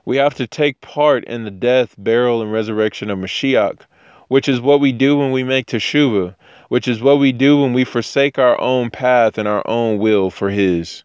We 0.05 0.17
have 0.17 0.35
to 0.35 0.47
take 0.47 0.81
part 0.81 1.25
in 1.25 1.45
the 1.45 1.51
death, 1.51 1.95
burial, 1.99 2.43
and 2.43 2.53
resurrection 2.53 3.11
of 3.11 3.19
Mashiach, 3.19 3.81
which 4.29 4.49
is 4.49 4.61
what 4.61 4.81
we 4.81 4.93
do 4.93 5.17
when 5.17 5.33
we 5.33 5.45
make 5.45 5.67
teshuvah, 5.67 6.35
which 6.69 6.89
is 6.89 7.03
what 7.03 7.19
we 7.19 7.33
do 7.33 7.61
when 7.61 7.73
we 7.73 7.85
forsake 7.85 8.39
our 8.39 8.61
own 8.61 8.91
path 8.91 9.39
and 9.39 9.47
our 9.47 9.67
own 9.67 9.99
will 9.99 10.31
for 10.31 10.51
His. 10.51 11.05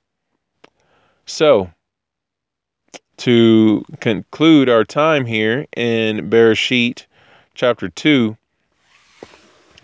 So, 1.26 1.72
to 3.18 3.84
conclude 4.00 4.70
our 4.70 4.84
time 4.84 5.26
here 5.26 5.66
in 5.76 6.30
Bereshit 6.30 7.06
chapter 7.54 7.90
2, 7.90 8.38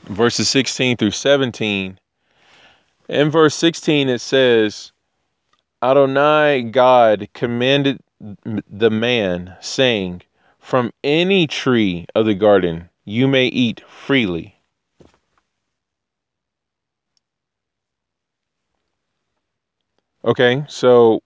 verses 0.03 0.49
16 0.49 0.97
through 0.97 1.11
17. 1.11 1.97
In 3.09 3.29
verse 3.29 3.55
16, 3.55 4.09
it 4.09 4.21
says, 4.21 4.91
Adonai 5.81 6.61
God 6.63 7.27
commanded 7.33 7.99
the 8.69 8.89
man, 8.89 9.55
saying, 9.61 10.21
From 10.59 10.91
any 11.03 11.47
tree 11.47 12.05
of 12.15 12.25
the 12.25 12.35
garden 12.35 12.89
you 13.03 13.27
may 13.27 13.47
eat 13.47 13.81
freely. 13.87 14.55
Okay, 20.23 20.63
so 20.67 21.23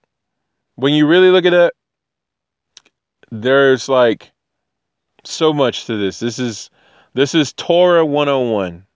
when 0.76 0.94
you 0.94 1.06
really 1.06 1.30
look 1.30 1.44
at 1.44 1.52
it, 1.52 1.74
there's 3.30 3.88
like 3.88 4.32
so 5.24 5.52
much 5.52 5.84
to 5.86 5.96
this. 5.98 6.18
This 6.18 6.38
is 6.38 6.70
this 7.12 7.34
is 7.34 7.52
Torah 7.52 8.06
101. 8.06 8.86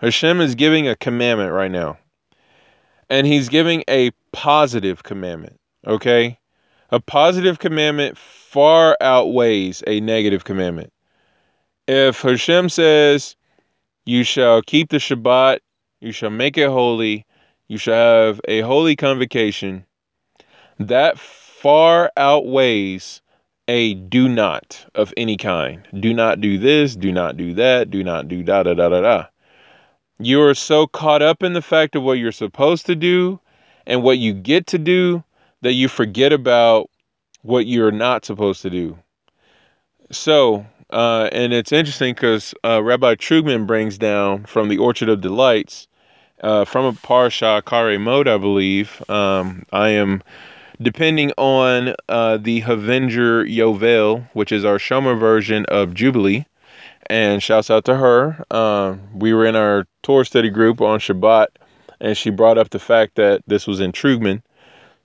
Hashem 0.00 0.40
is 0.40 0.54
giving 0.54 0.88
a 0.88 0.96
commandment 0.96 1.52
right 1.52 1.70
now. 1.70 1.98
And 3.08 3.26
he's 3.26 3.48
giving 3.48 3.84
a 3.88 4.10
positive 4.32 5.02
commandment, 5.02 5.60
okay? 5.86 6.38
A 6.94 7.00
positive 7.00 7.58
commandment 7.58 8.16
far 8.16 8.96
outweighs 9.00 9.82
a 9.84 9.98
negative 9.98 10.44
commandment. 10.44 10.92
If 11.88 12.22
Hashem 12.22 12.68
says, 12.68 13.34
You 14.06 14.22
shall 14.22 14.62
keep 14.62 14.90
the 14.90 14.98
Shabbat, 14.98 15.58
you 16.00 16.12
shall 16.12 16.30
make 16.30 16.56
it 16.56 16.68
holy, 16.68 17.26
you 17.66 17.78
shall 17.78 18.26
have 18.26 18.40
a 18.46 18.60
holy 18.60 18.94
convocation, 18.94 19.84
that 20.78 21.18
far 21.18 22.12
outweighs 22.16 23.20
a 23.66 23.94
do 23.94 24.28
not 24.28 24.86
of 24.94 25.12
any 25.16 25.36
kind. 25.36 25.88
Do 25.98 26.14
not 26.14 26.40
do 26.40 26.58
this, 26.58 26.94
do 26.94 27.10
not 27.10 27.36
do 27.36 27.54
that, 27.54 27.90
do 27.90 28.04
not 28.04 28.28
do 28.28 28.44
da 28.44 28.62
da 28.62 28.74
da 28.74 28.88
da 28.88 29.00
da. 29.00 29.26
You 30.20 30.40
are 30.42 30.54
so 30.54 30.86
caught 30.86 31.22
up 31.22 31.42
in 31.42 31.54
the 31.54 31.60
fact 31.60 31.96
of 31.96 32.04
what 32.04 32.18
you're 32.18 32.30
supposed 32.30 32.86
to 32.86 32.94
do 32.94 33.40
and 33.84 34.04
what 34.04 34.18
you 34.18 34.32
get 34.32 34.68
to 34.68 34.78
do 34.78 35.24
that 35.64 35.72
you 35.72 35.88
forget 35.88 36.30
about 36.30 36.90
what 37.40 37.66
you're 37.66 37.90
not 37.90 38.26
supposed 38.26 38.60
to 38.60 38.68
do. 38.68 38.98
So, 40.10 40.66
uh, 40.90 41.30
and 41.32 41.54
it's 41.54 41.72
interesting 41.72 42.12
because 42.12 42.54
uh, 42.62 42.82
Rabbi 42.82 43.14
Trugman 43.14 43.66
brings 43.66 43.96
down 43.96 44.44
from 44.44 44.68
the 44.68 44.76
Orchard 44.76 45.08
of 45.08 45.22
Delights, 45.22 45.88
uh, 46.42 46.66
from 46.66 46.84
a 46.84 46.92
Parsha 46.92 47.62
Achare 47.62 47.98
Mot, 47.98 48.28
I 48.28 48.36
believe. 48.36 49.02
Um, 49.08 49.64
I 49.72 49.88
am 49.88 50.22
depending 50.82 51.32
on 51.38 51.94
uh, 52.10 52.36
the 52.36 52.60
Havenger 52.60 53.46
Yovel, 53.46 54.28
which 54.34 54.52
is 54.52 54.66
our 54.66 54.76
Shomer 54.76 55.18
version 55.18 55.64
of 55.66 55.94
Jubilee. 55.94 56.44
And 57.08 57.42
shouts 57.42 57.70
out 57.70 57.86
to 57.86 57.96
her. 57.96 58.44
Uh, 58.50 58.96
we 59.14 59.32
were 59.32 59.46
in 59.46 59.56
our 59.56 59.86
Torah 60.02 60.24
study 60.24 60.50
group 60.50 60.80
on 60.80 60.98
Shabbat, 60.98 61.48
and 62.00 62.16
she 62.16 62.30
brought 62.30 62.56
up 62.56 62.70
the 62.70 62.78
fact 62.78 63.16
that 63.16 63.42
this 63.46 63.66
was 63.66 63.80
in 63.80 63.92
Trugman. 63.92 64.42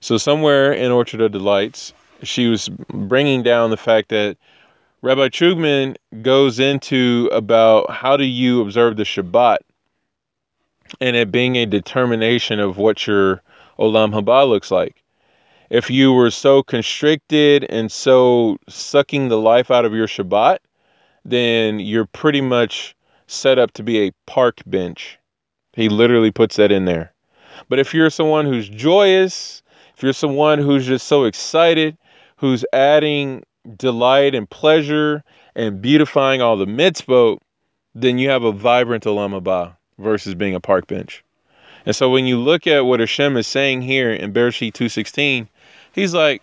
So 0.00 0.16
somewhere 0.16 0.72
in 0.72 0.90
Orchard 0.90 1.20
of 1.20 1.32
Delights, 1.32 1.92
she 2.22 2.46
was 2.46 2.68
bringing 2.68 3.42
down 3.42 3.70
the 3.70 3.76
fact 3.76 4.08
that 4.08 4.36
Rabbi 5.02 5.28
Trugman 5.28 5.96
goes 6.22 6.58
into 6.58 7.28
about 7.32 7.90
how 7.90 8.16
do 8.16 8.24
you 8.24 8.60
observe 8.60 8.96
the 8.96 9.04
Shabbat 9.04 9.58
and 11.00 11.16
it 11.16 11.30
being 11.30 11.56
a 11.56 11.66
determination 11.66 12.60
of 12.60 12.76
what 12.76 13.06
your 13.06 13.42
Olam 13.78 14.12
Haba 14.12 14.48
looks 14.48 14.70
like. 14.70 15.02
If 15.68 15.90
you 15.90 16.12
were 16.12 16.30
so 16.30 16.62
constricted 16.62 17.64
and 17.70 17.92
so 17.92 18.58
sucking 18.68 19.28
the 19.28 19.38
life 19.38 19.70
out 19.70 19.84
of 19.84 19.94
your 19.94 20.08
Shabbat, 20.08 20.58
then 21.24 21.78
you're 21.78 22.06
pretty 22.06 22.40
much 22.40 22.96
set 23.26 23.58
up 23.58 23.70
to 23.72 23.82
be 23.82 24.06
a 24.06 24.12
park 24.26 24.60
bench. 24.66 25.18
He 25.74 25.88
literally 25.88 26.30
puts 26.30 26.56
that 26.56 26.72
in 26.72 26.86
there. 26.86 27.12
But 27.68 27.78
if 27.78 27.94
you're 27.94 28.10
someone 28.10 28.46
who's 28.46 28.68
joyous, 28.68 29.62
if 30.00 30.04
you're 30.04 30.14
someone 30.14 30.58
who's 30.58 30.86
just 30.86 31.06
so 31.06 31.24
excited, 31.24 31.94
who's 32.36 32.64
adding 32.72 33.42
delight 33.76 34.34
and 34.34 34.48
pleasure 34.48 35.22
and 35.54 35.82
beautifying 35.82 36.40
all 36.40 36.56
the 36.56 36.64
mitzvot, 36.64 37.36
then 37.94 38.16
you 38.16 38.30
have 38.30 38.42
a 38.42 38.50
vibrant 38.50 39.04
Olam 39.04 39.38
Haba 39.38 39.76
versus 39.98 40.34
being 40.34 40.54
a 40.54 40.60
park 40.60 40.86
bench. 40.86 41.22
And 41.84 41.94
so 41.94 42.08
when 42.08 42.24
you 42.24 42.38
look 42.38 42.66
at 42.66 42.86
what 42.86 43.00
Hashem 43.00 43.36
is 43.36 43.46
saying 43.46 43.82
here 43.82 44.10
in 44.10 44.32
Bereshit 44.32 44.72
2.16, 44.72 45.46
he's 45.92 46.14
like, 46.14 46.40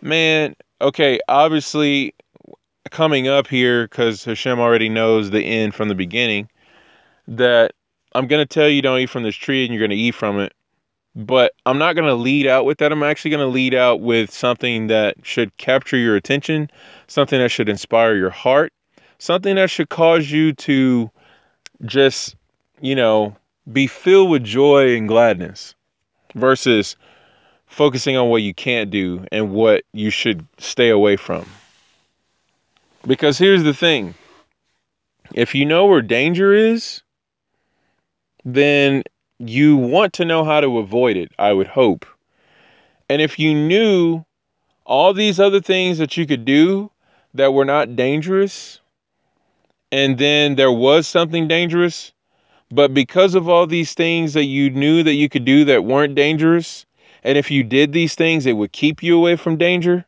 man, 0.00 0.56
okay, 0.80 1.20
obviously 1.28 2.14
coming 2.88 3.28
up 3.28 3.48
here, 3.48 3.86
because 3.86 4.24
Hashem 4.24 4.58
already 4.58 4.88
knows 4.88 5.28
the 5.28 5.44
end 5.44 5.74
from 5.74 5.90
the 5.90 5.94
beginning, 5.94 6.48
that 7.28 7.72
I'm 8.14 8.28
going 8.28 8.40
to 8.40 8.46
tell 8.46 8.66
you 8.66 8.80
don't 8.80 9.00
eat 9.00 9.10
from 9.10 9.24
this 9.24 9.36
tree 9.36 9.66
and 9.66 9.74
you're 9.74 9.86
going 9.86 9.90
to 9.90 10.02
eat 10.02 10.14
from 10.14 10.40
it. 10.40 10.54
But 11.16 11.52
I'm 11.64 11.78
not 11.78 11.94
going 11.94 12.08
to 12.08 12.14
lead 12.14 12.46
out 12.46 12.64
with 12.64 12.78
that. 12.78 12.90
I'm 12.90 13.02
actually 13.02 13.30
going 13.30 13.46
to 13.46 13.52
lead 13.52 13.74
out 13.74 14.00
with 14.00 14.32
something 14.32 14.88
that 14.88 15.16
should 15.22 15.56
capture 15.58 15.96
your 15.96 16.16
attention, 16.16 16.70
something 17.06 17.38
that 17.38 17.50
should 17.50 17.68
inspire 17.68 18.16
your 18.16 18.30
heart, 18.30 18.72
something 19.18 19.54
that 19.54 19.70
should 19.70 19.88
cause 19.88 20.30
you 20.30 20.52
to 20.54 21.10
just, 21.84 22.34
you 22.80 22.96
know, 22.96 23.36
be 23.72 23.86
filled 23.86 24.30
with 24.30 24.44
joy 24.44 24.96
and 24.96 25.06
gladness 25.08 25.74
versus 26.34 26.96
focusing 27.66 28.16
on 28.16 28.28
what 28.28 28.42
you 28.42 28.52
can't 28.52 28.90
do 28.90 29.24
and 29.32 29.52
what 29.52 29.84
you 29.92 30.10
should 30.10 30.46
stay 30.58 30.90
away 30.90 31.16
from. 31.16 31.46
Because 33.06 33.38
here's 33.38 33.62
the 33.62 33.74
thing 33.74 34.14
if 35.32 35.54
you 35.54 35.64
know 35.64 35.86
where 35.86 36.02
danger 36.02 36.52
is, 36.52 37.02
then 38.44 39.02
you 39.38 39.76
want 39.76 40.12
to 40.14 40.24
know 40.24 40.44
how 40.44 40.60
to 40.60 40.78
avoid 40.78 41.16
it, 41.16 41.32
I 41.38 41.52
would 41.52 41.66
hope. 41.66 42.06
And 43.08 43.20
if 43.20 43.38
you 43.38 43.54
knew 43.54 44.24
all 44.84 45.12
these 45.12 45.40
other 45.40 45.60
things 45.60 45.98
that 45.98 46.16
you 46.16 46.26
could 46.26 46.44
do 46.44 46.90
that 47.34 47.52
were 47.52 47.64
not 47.64 47.96
dangerous, 47.96 48.80
and 49.90 50.18
then 50.18 50.54
there 50.56 50.72
was 50.72 51.06
something 51.06 51.48
dangerous, 51.48 52.12
but 52.70 52.94
because 52.94 53.34
of 53.34 53.48
all 53.48 53.66
these 53.66 53.94
things 53.94 54.34
that 54.34 54.44
you 54.44 54.70
knew 54.70 55.02
that 55.02 55.14
you 55.14 55.28
could 55.28 55.44
do 55.44 55.64
that 55.66 55.84
weren't 55.84 56.14
dangerous, 56.14 56.86
and 57.22 57.38
if 57.38 57.50
you 57.50 57.62
did 57.62 57.92
these 57.92 58.14
things, 58.14 58.46
it 58.46 58.54
would 58.54 58.72
keep 58.72 59.02
you 59.02 59.16
away 59.16 59.36
from 59.36 59.56
danger, 59.56 60.04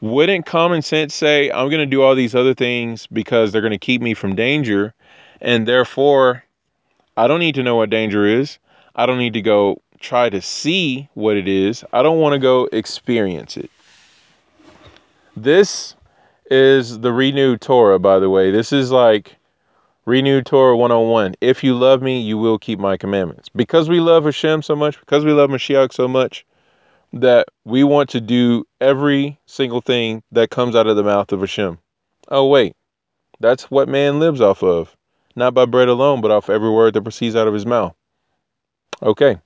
wouldn't 0.00 0.46
common 0.46 0.82
sense 0.82 1.14
say, 1.14 1.50
I'm 1.50 1.70
going 1.70 1.80
to 1.80 1.86
do 1.86 2.02
all 2.02 2.14
these 2.14 2.34
other 2.34 2.54
things 2.54 3.06
because 3.06 3.52
they're 3.52 3.62
going 3.62 3.70
to 3.70 3.78
keep 3.78 4.02
me 4.02 4.14
from 4.14 4.34
danger, 4.34 4.94
and 5.40 5.66
therefore 5.66 6.43
I 7.16 7.26
don't 7.26 7.40
need 7.40 7.54
to 7.54 7.62
know 7.62 7.76
what 7.76 7.90
danger 7.90 8.26
is. 8.26 8.58
I 8.96 9.06
don't 9.06 9.18
need 9.18 9.34
to 9.34 9.42
go 9.42 9.80
try 10.00 10.28
to 10.28 10.40
see 10.40 11.08
what 11.14 11.36
it 11.36 11.48
is. 11.48 11.84
I 11.92 12.02
don't 12.02 12.18
want 12.20 12.34
to 12.34 12.38
go 12.38 12.68
experience 12.72 13.56
it. 13.56 13.70
This 15.36 15.94
is 16.50 17.00
the 17.00 17.12
renewed 17.12 17.60
Torah, 17.60 17.98
by 17.98 18.18
the 18.18 18.30
way. 18.30 18.50
This 18.50 18.72
is 18.72 18.90
like 18.90 19.36
renewed 20.06 20.46
Torah 20.46 20.76
101. 20.76 21.34
If 21.40 21.64
you 21.64 21.74
love 21.74 22.02
me, 22.02 22.20
you 22.20 22.36
will 22.36 22.58
keep 22.58 22.78
my 22.78 22.96
commandments. 22.96 23.48
Because 23.48 23.88
we 23.88 24.00
love 24.00 24.24
Hashem 24.24 24.62
so 24.62 24.76
much, 24.76 24.98
because 25.00 25.24
we 25.24 25.32
love 25.32 25.50
Mashiach 25.50 25.92
so 25.92 26.06
much, 26.06 26.44
that 27.12 27.48
we 27.64 27.84
want 27.84 28.10
to 28.10 28.20
do 28.20 28.66
every 28.80 29.38
single 29.46 29.80
thing 29.80 30.22
that 30.32 30.50
comes 30.50 30.74
out 30.74 30.86
of 30.86 30.96
the 30.96 31.04
mouth 31.04 31.32
of 31.32 31.40
Hashem. 31.40 31.78
Oh, 32.28 32.46
wait. 32.46 32.74
That's 33.40 33.70
what 33.70 33.88
man 33.88 34.20
lives 34.20 34.40
off 34.40 34.62
of 34.62 34.96
not 35.36 35.54
by 35.54 35.64
bread 35.64 35.88
alone, 35.88 36.20
but 36.20 36.30
off 36.30 36.50
every 36.50 36.70
word 36.70 36.94
that 36.94 37.02
proceeds 37.02 37.36
out 37.36 37.48
of 37.48 37.54
his 37.54 37.66
mouth. 37.66 37.94
Okay. 39.02 39.38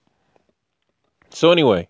So, 1.30 1.50
anyway, 1.50 1.88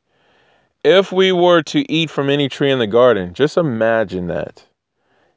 if 0.84 1.12
we 1.12 1.32
were 1.32 1.62
to 1.62 1.90
eat 1.90 2.10
from 2.10 2.30
any 2.30 2.48
tree 2.48 2.70
in 2.70 2.78
the 2.78 2.86
garden, 2.86 3.34
just 3.34 3.56
imagine 3.56 4.28
that. 4.28 4.64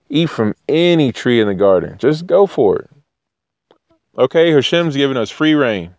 Eat 0.10 0.30
from 0.30 0.56
any 0.68 1.12
tree 1.12 1.40
in 1.40 1.48
the 1.48 1.56
garden. 1.56 1.98
Just 1.98 2.28
go 2.28 2.46
for 2.46 2.80
it. 2.80 2.90
Okay, 4.18 4.52
Hashem's 4.52 4.96
giving 4.96 5.18
us 5.18 5.30
free 5.30 5.54
reign. 5.54 5.96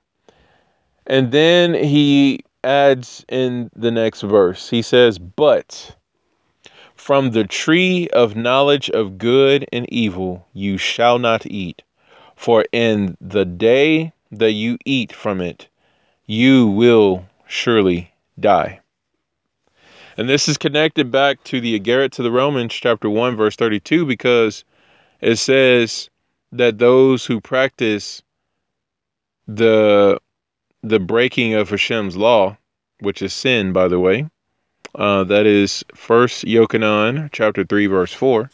And 1.06 1.32
then 1.32 1.74
he 1.74 2.40
adds 2.62 3.24
in 3.28 3.70
the 3.74 3.90
next 3.90 4.20
verse, 4.22 4.68
he 4.68 4.82
says, 4.82 5.18
But 5.18 5.96
from 6.94 7.30
the 7.30 7.44
tree 7.44 8.08
of 8.12 8.36
knowledge 8.36 8.90
of 8.90 9.18
good 9.18 9.66
and 9.72 9.90
evil 9.92 10.46
you 10.52 10.76
shall 10.76 11.18
not 11.18 11.46
eat 11.46 11.82
for 12.42 12.64
in 12.72 13.16
the 13.20 13.44
day 13.44 14.12
that 14.32 14.50
you 14.50 14.76
eat 14.84 15.12
from 15.12 15.40
it, 15.40 15.68
you 16.26 16.66
will 16.66 17.24
surely 17.46 18.12
die. 18.40 18.80
And 20.16 20.28
this 20.28 20.48
is 20.48 20.58
connected 20.58 21.12
back 21.12 21.44
to 21.44 21.60
the 21.60 21.78
Iggeret 21.78 22.10
to 22.12 22.22
the 22.24 22.32
Romans, 22.32 22.74
chapter 22.74 23.08
1, 23.08 23.36
verse 23.36 23.54
32, 23.54 24.06
because 24.06 24.64
it 25.20 25.36
says 25.36 26.10
that 26.50 26.78
those 26.78 27.24
who 27.24 27.40
practice 27.40 28.24
the 29.46 30.18
the 30.82 30.98
breaking 30.98 31.54
of 31.54 31.70
Hashem's 31.70 32.16
law, 32.16 32.56
which 32.98 33.22
is 33.22 33.32
sin, 33.32 33.72
by 33.72 33.86
the 33.86 34.00
way, 34.00 34.28
uh, 34.96 35.22
that 35.24 35.46
is 35.46 35.84
First 35.94 36.44
Yochanan, 36.44 37.30
chapter 37.30 37.62
3, 37.62 37.86
verse 37.86 38.12
4. 38.12 38.50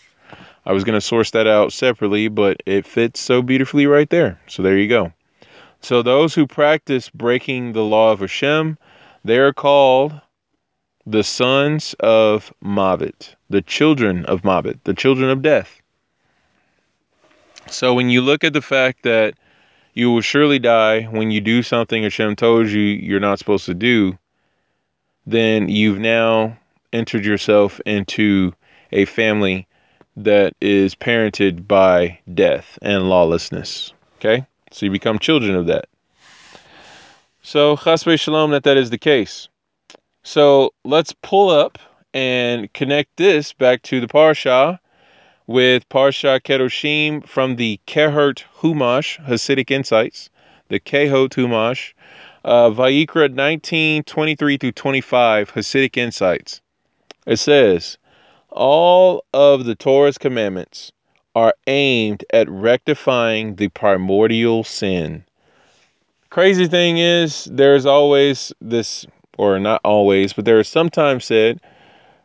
I 0.68 0.72
was 0.72 0.84
going 0.84 0.98
to 0.98 1.00
source 1.00 1.30
that 1.30 1.46
out 1.46 1.72
separately, 1.72 2.28
but 2.28 2.62
it 2.66 2.84
fits 2.84 3.20
so 3.20 3.40
beautifully 3.40 3.86
right 3.86 4.10
there. 4.10 4.38
So 4.48 4.62
there 4.62 4.76
you 4.76 4.86
go. 4.86 5.14
So 5.80 6.02
those 6.02 6.34
who 6.34 6.46
practice 6.46 7.08
breaking 7.08 7.72
the 7.72 7.84
law 7.84 8.12
of 8.12 8.20
Hashem, 8.20 8.76
they 9.24 9.38
are 9.38 9.54
called 9.54 10.20
the 11.06 11.24
sons 11.24 11.94
of 12.00 12.52
Mavet, 12.62 13.34
the 13.48 13.62
children 13.62 14.26
of 14.26 14.42
Mavet, 14.42 14.80
the 14.84 14.92
children 14.92 15.30
of 15.30 15.40
death. 15.40 15.80
So 17.70 17.94
when 17.94 18.10
you 18.10 18.20
look 18.20 18.44
at 18.44 18.52
the 18.52 18.60
fact 18.60 19.04
that 19.04 19.38
you 19.94 20.10
will 20.10 20.20
surely 20.20 20.58
die 20.58 21.04
when 21.04 21.30
you 21.30 21.40
do 21.40 21.62
something 21.62 22.02
Hashem 22.02 22.36
told 22.36 22.68
you 22.68 22.82
you're 22.82 23.20
not 23.20 23.38
supposed 23.38 23.64
to 23.66 23.74
do, 23.74 24.18
then 25.26 25.70
you've 25.70 25.98
now 25.98 26.58
entered 26.92 27.24
yourself 27.24 27.80
into 27.86 28.52
a 28.92 29.06
family 29.06 29.66
that 30.24 30.54
is 30.60 30.94
parented 30.94 31.68
by 31.68 32.18
death 32.32 32.78
and 32.82 33.08
lawlessness. 33.08 33.92
Okay? 34.18 34.44
So 34.72 34.86
you 34.86 34.92
become 34.92 35.18
children 35.18 35.54
of 35.54 35.66
that. 35.66 35.86
So, 37.42 37.76
chasve 37.76 38.20
shalom, 38.20 38.50
that 38.50 38.64
that 38.64 38.76
is 38.76 38.90
the 38.90 38.98
case. 38.98 39.48
So 40.22 40.74
let's 40.84 41.14
pull 41.22 41.48
up 41.48 41.78
and 42.12 42.70
connect 42.74 43.16
this 43.16 43.52
back 43.52 43.82
to 43.84 44.00
the 44.00 44.08
Parsha 44.08 44.78
with 45.46 45.88
Parsha 45.88 46.40
Kedoshim 46.40 47.26
from 47.26 47.56
the 47.56 47.80
Kehot 47.86 48.44
Humash 48.60 49.24
Hasidic 49.24 49.70
Insights, 49.70 50.28
the 50.68 50.80
Kehot 50.80 51.30
Humash, 51.30 51.94
uh, 52.44 52.68
Vayikra 52.68 53.32
19, 53.32 54.02
23 54.02 54.56
through 54.58 54.72
25 54.72 55.52
Hasidic 55.52 55.96
Insights. 55.96 56.60
It 57.26 57.38
says, 57.38 57.96
all 58.50 59.24
of 59.32 59.64
the 59.64 59.74
Torah's 59.74 60.18
commandments 60.18 60.92
are 61.34 61.54
aimed 61.66 62.24
at 62.32 62.48
rectifying 62.48 63.56
the 63.56 63.68
primordial 63.68 64.64
sin. 64.64 65.24
Crazy 66.30 66.66
thing 66.66 66.98
is, 66.98 67.44
there's 67.50 67.86
always 67.86 68.52
this, 68.60 69.06
or 69.36 69.58
not 69.58 69.80
always, 69.84 70.32
but 70.32 70.44
there 70.44 70.58
is 70.58 70.68
sometimes 70.68 71.24
said 71.24 71.60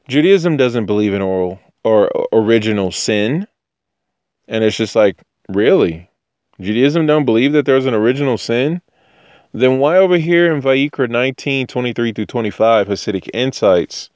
Judaism 0.07 0.57
doesn't 0.57 0.85
believe 0.85 1.13
in 1.13 1.21
oral 1.21 1.59
or 1.83 2.09
original 2.33 2.91
sin. 2.91 3.47
And 4.47 4.63
it's 4.63 4.75
just 4.75 4.95
like, 4.95 5.21
really? 5.49 6.09
Judaism 6.59 7.05
don't 7.05 7.25
believe 7.25 7.53
that 7.53 7.65
there's 7.65 7.85
an 7.85 7.93
original 7.93 8.37
sin? 8.37 8.81
Then 9.53 9.79
why 9.79 9.97
over 9.97 10.17
here 10.17 10.53
in 10.53 10.61
Vayikra 10.61 11.09
19, 11.09 11.67
23 11.67 12.11
through 12.13 12.25
25, 12.25 12.87
Hasidic 12.87 13.29
Insights 13.33 14.09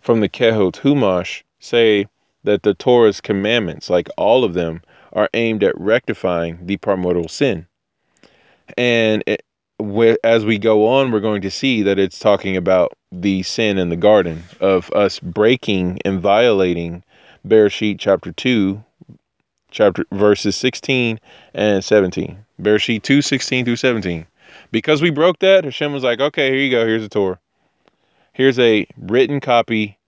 from 0.00 0.20
the 0.20 0.28
Kehot 0.28 0.80
Humash, 0.80 1.42
say 1.62 2.06
that 2.44 2.62
the 2.62 2.74
Torah's 2.74 3.20
commandments, 3.20 3.88
like 3.88 4.08
all 4.16 4.44
of 4.44 4.54
them, 4.54 4.82
are 5.12 5.28
aimed 5.34 5.62
at 5.62 5.78
rectifying 5.78 6.66
the 6.66 6.76
primordial 6.78 7.28
sin. 7.28 7.66
And 8.76 9.22
it, 9.26 9.44
as 10.24 10.44
we 10.44 10.58
go 10.58 10.88
on, 10.88 11.10
we're 11.10 11.20
going 11.20 11.42
to 11.42 11.50
see 11.50 11.82
that 11.82 11.98
it's 11.98 12.18
talking 12.18 12.56
about 12.56 12.92
the 13.10 13.42
sin 13.42 13.78
in 13.78 13.88
the 13.88 13.96
garden 13.96 14.44
of 14.60 14.90
us 14.92 15.20
breaking 15.20 15.98
and 16.04 16.20
violating 16.20 17.02
Bereshit 17.46 17.98
chapter 17.98 18.32
2, 18.32 18.82
chapter 19.70 20.04
verses 20.12 20.56
16 20.56 21.20
and 21.54 21.84
17. 21.84 22.38
Bereshit 22.60 23.02
2, 23.02 23.22
16 23.22 23.64
through 23.64 23.76
17. 23.76 24.26
Because 24.70 25.02
we 25.02 25.10
broke 25.10 25.38
that, 25.40 25.64
Hashem 25.64 25.92
was 25.92 26.02
like, 26.02 26.20
okay, 26.20 26.50
here 26.50 26.60
you 26.60 26.70
go. 26.70 26.86
Here's 26.86 27.04
a 27.04 27.08
Torah. 27.08 27.38
Here's 28.32 28.58
a 28.58 28.86
written 28.96 29.40
copy 29.40 29.98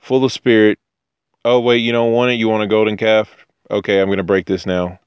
full 0.00 0.24
of 0.24 0.32
spirit. 0.32 0.78
Oh, 1.44 1.60
wait, 1.60 1.78
you 1.78 1.92
don't 1.92 2.12
want 2.12 2.32
it? 2.32 2.34
You 2.34 2.48
want 2.48 2.62
a 2.62 2.66
golden 2.66 2.96
calf? 2.96 3.46
Okay, 3.70 4.00
I'm 4.00 4.08
going 4.08 4.18
to 4.18 4.24
break 4.24 4.46
this 4.46 4.66
now. 4.66 4.98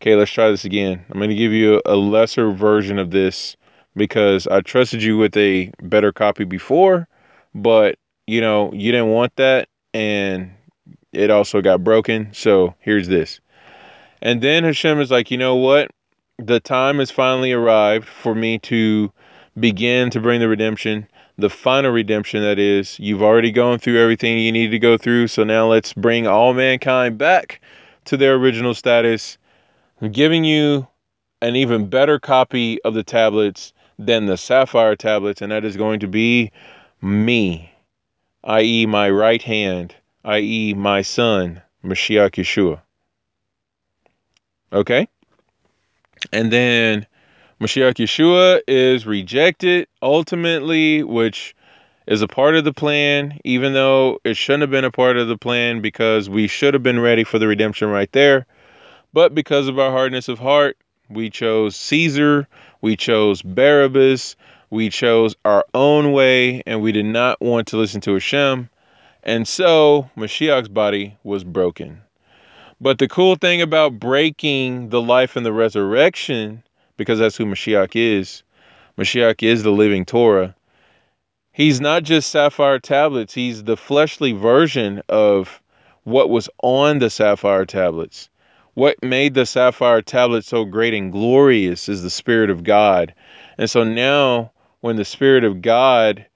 Okay, 0.00 0.14
let's 0.14 0.30
try 0.30 0.50
this 0.50 0.64
again. 0.64 1.04
I'm 1.10 1.18
going 1.18 1.30
to 1.30 1.36
give 1.36 1.52
you 1.52 1.82
a 1.84 1.96
lesser 1.96 2.52
version 2.52 2.98
of 2.98 3.10
this 3.10 3.56
because 3.96 4.46
I 4.46 4.60
trusted 4.60 5.02
you 5.02 5.18
with 5.18 5.36
a 5.36 5.72
better 5.82 6.12
copy 6.12 6.44
before, 6.44 7.08
but 7.54 7.96
you 8.26 8.40
know, 8.40 8.72
you 8.72 8.92
didn't 8.92 9.08
want 9.08 9.34
that 9.36 9.68
and 9.92 10.52
it 11.12 11.30
also 11.30 11.60
got 11.60 11.82
broken. 11.82 12.28
So 12.32 12.74
here's 12.80 13.08
this. 13.08 13.40
And 14.22 14.40
then 14.42 14.64
Hashem 14.64 15.00
is 15.00 15.10
like, 15.10 15.30
you 15.30 15.38
know 15.38 15.56
what? 15.56 15.90
The 16.38 16.60
time 16.60 16.98
has 16.98 17.10
finally 17.10 17.52
arrived 17.52 18.06
for 18.06 18.34
me 18.34 18.58
to 18.60 19.12
begin 19.58 20.10
to 20.10 20.20
bring 20.20 20.40
the 20.40 20.48
redemption, 20.48 21.08
the 21.38 21.50
final 21.50 21.90
redemption 21.90 22.42
that 22.42 22.58
is. 22.58 22.98
You've 22.98 23.22
already 23.22 23.52
gone 23.52 23.78
through 23.78 24.00
everything 24.02 24.38
you 24.38 24.52
need 24.52 24.70
to 24.72 24.78
go 24.78 24.98
through. 24.98 25.28
So 25.28 25.44
now 25.44 25.68
let's 25.68 25.92
bring 25.92 26.26
all 26.26 26.52
mankind 26.52 27.16
back 27.16 27.60
to 28.06 28.16
their 28.16 28.34
original 28.34 28.74
status 28.74 29.38
I'm 30.00 30.12
giving 30.12 30.44
you 30.44 30.86
an 31.42 31.56
even 31.56 31.88
better 31.88 32.20
copy 32.20 32.80
of 32.82 32.94
the 32.94 33.02
tablets 33.02 33.72
than 33.98 34.26
the 34.26 34.36
sapphire 34.36 34.94
tablets, 34.94 35.42
and 35.42 35.50
that 35.50 35.64
is 35.64 35.76
going 35.76 36.00
to 36.00 36.06
be 36.08 36.52
me, 37.02 37.72
i.e., 38.44 38.86
my 38.86 39.10
right 39.10 39.42
hand, 39.42 39.94
i.e., 40.24 40.74
my 40.74 41.02
son, 41.02 41.60
Mashiach 41.84 42.32
Yeshua. 42.32 42.80
Okay? 44.72 45.08
And 46.32 46.52
then 46.52 47.06
Mashiach 47.60 47.94
Yeshua 47.94 48.60
is 48.68 49.04
rejected 49.04 49.88
ultimately, 50.00 51.02
which 51.02 51.56
is 52.06 52.22
a 52.22 52.28
part 52.28 52.54
of 52.54 52.62
the 52.62 52.72
plan, 52.72 53.40
even 53.42 53.72
though 53.72 54.20
it 54.22 54.36
shouldn't 54.36 54.60
have 54.60 54.70
been 54.70 54.84
a 54.84 54.92
part 54.92 55.16
of 55.16 55.26
the 55.26 55.36
plan 55.36 55.80
because 55.80 56.30
we 56.30 56.46
should 56.46 56.72
have 56.72 56.84
been 56.84 57.00
ready 57.00 57.24
for 57.24 57.40
the 57.40 57.48
redemption 57.48 57.88
right 57.88 58.12
there. 58.12 58.46
But 59.12 59.34
because 59.34 59.66
of 59.66 59.76
our 59.76 59.90
hardness 59.90 60.28
of 60.28 60.38
heart, 60.38 60.76
we 61.10 61.30
chose 61.30 61.74
Caesar, 61.74 62.46
we 62.80 62.94
chose 62.94 63.42
Barabbas, 63.42 64.36
we 64.70 64.88
chose 64.88 65.34
our 65.44 65.64
own 65.74 66.12
way, 66.12 66.62
and 66.64 66.80
we 66.80 66.92
did 66.92 67.06
not 67.06 67.40
want 67.40 67.66
to 67.68 67.76
listen 67.76 68.00
to 68.02 68.12
Hashem. 68.12 68.70
And 69.24 69.48
so 69.48 70.08
Mashiach's 70.16 70.68
body 70.68 71.16
was 71.24 71.42
broken. 71.42 72.02
But 72.80 72.98
the 72.98 73.08
cool 73.08 73.34
thing 73.34 73.60
about 73.62 73.98
breaking 73.98 74.90
the 74.90 75.02
life 75.02 75.34
and 75.34 75.44
the 75.44 75.52
resurrection, 75.52 76.62
because 76.98 77.18
that's 77.18 77.36
who 77.36 77.46
Mashiach 77.46 77.92
is, 77.94 78.42
Mashiach 78.98 79.42
is 79.42 79.62
the 79.62 79.70
living 79.70 80.04
Torah. 80.04 80.54
He's 81.52 81.80
not 81.80 82.02
just 82.02 82.28
sapphire 82.28 82.78
tablets, 82.78 83.32
he's 83.32 83.64
the 83.64 83.76
fleshly 83.76 84.32
version 84.32 85.00
of 85.08 85.62
what 86.04 86.28
was 86.28 86.50
on 86.62 86.98
the 86.98 87.08
sapphire 87.08 87.64
tablets. 87.64 88.28
What 88.74 89.02
made 89.02 89.34
the 89.34 89.46
sapphire 89.46 90.02
tablet 90.02 90.44
so 90.44 90.64
great 90.64 90.94
and 90.94 91.10
glorious 91.10 91.88
is 91.88 92.02
the 92.02 92.10
Spirit 92.10 92.50
of 92.50 92.62
God. 92.62 93.14
And 93.56 93.68
so 93.68 93.82
now, 93.82 94.52
when 94.80 94.96
the 94.96 95.04
Spirit 95.04 95.42
of 95.42 95.62
God 95.62 96.26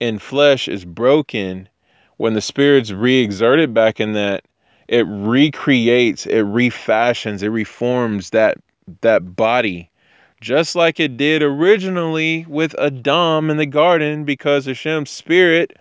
in 0.00 0.18
flesh 0.18 0.66
is 0.66 0.84
broken, 0.84 1.68
when 2.16 2.34
the 2.34 2.40
Spirit's 2.40 2.90
re 2.90 3.22
exerted 3.22 3.72
back 3.72 4.00
in 4.00 4.14
that, 4.14 4.44
it 4.88 5.06
recreates, 5.08 6.26
it 6.26 6.42
refashions, 6.42 7.42
it 7.42 7.48
reforms 7.48 8.30
that 8.30 8.58
that 9.00 9.36
body 9.36 9.88
just 10.42 10.74
like 10.74 10.98
it 10.98 11.16
did 11.16 11.40
originally 11.40 12.44
with 12.48 12.74
Adam 12.78 13.48
in 13.48 13.58
the 13.58 13.64
garden 13.64 14.24
because 14.24 14.66
Hashem's 14.66 15.08
spirit 15.08 15.78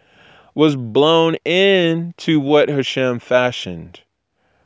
was 0.53 0.75
blown 0.75 1.35
into 1.45 2.39
what 2.39 2.69
Hashem 2.69 3.17
fashioned 3.19 3.99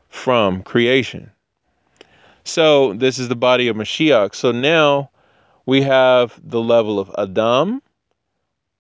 from 0.09 0.63
creation. 0.63 1.31
So 2.43 2.93
this 2.93 3.17
is 3.17 3.29
the 3.29 3.37
body 3.37 3.69
of 3.69 3.77
Mashiach. 3.77 4.35
So 4.35 4.51
now 4.51 5.11
we 5.65 5.81
have 5.81 6.37
the 6.43 6.61
level 6.61 6.99
of 6.99 7.09
Adam, 7.17 7.81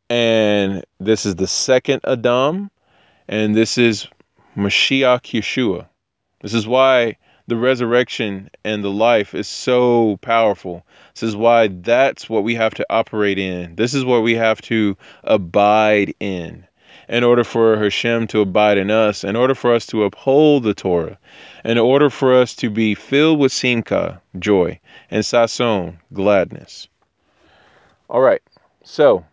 and 0.09 0.83
this 0.99 1.25
is 1.25 1.35
the 1.35 1.47
second 1.47 2.01
Adam, 2.03 2.69
and 3.29 3.55
this 3.55 3.77
is 3.77 4.05
Mashiach 4.57 5.21
Yeshua. 5.33 5.87
This 6.41 6.53
is 6.53 6.67
why 6.67 7.15
the 7.47 7.55
resurrection 7.55 8.49
and 8.63 8.83
the 8.83 8.91
life 8.91 9.35
is 9.35 9.47
so 9.47 10.17
powerful. 10.21 10.85
This 11.13 11.23
is 11.23 11.35
why 11.35 11.67
that's 11.67 12.29
what 12.29 12.43
we 12.43 12.55
have 12.55 12.73
to 12.75 12.85
operate 12.89 13.37
in. 13.37 13.75
This 13.75 13.93
is 13.93 14.03
what 14.03 14.23
we 14.23 14.35
have 14.35 14.61
to 14.63 14.97
abide 15.23 16.13
in 16.19 16.65
in 17.07 17.23
order 17.23 17.43
for 17.43 17.77
Hashem 17.77 18.27
to 18.27 18.41
abide 18.41 18.77
in 18.77 18.89
us, 18.89 19.23
in 19.23 19.35
order 19.35 19.53
for 19.53 19.73
us 19.73 19.85
to 19.87 20.03
uphold 20.03 20.63
the 20.63 20.73
Torah, 20.73 21.19
in 21.63 21.77
order 21.77 22.09
for 22.09 22.33
us 22.33 22.55
to 22.55 22.69
be 22.69 22.95
filled 22.95 23.39
with 23.39 23.51
simcha, 23.51 24.21
joy, 24.39 24.79
and 25.11 25.23
sason, 25.23 25.99
gladness. 26.13 26.87
All 28.09 28.21
right, 28.21 28.41
so 28.83 29.25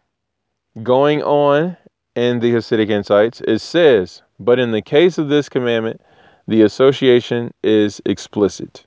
going 0.82 1.22
on 1.22 1.76
in 2.14 2.40
the 2.40 2.52
Hasidic 2.52 2.90
Insights, 2.90 3.40
it 3.42 3.60
says, 3.60 4.22
but 4.38 4.58
in 4.58 4.72
the 4.72 4.82
case 4.82 5.18
of 5.18 5.28
this 5.28 5.48
commandment, 5.48 6.00
the 6.48 6.62
association 6.62 7.52
is 7.62 8.00
explicit. 8.04 8.86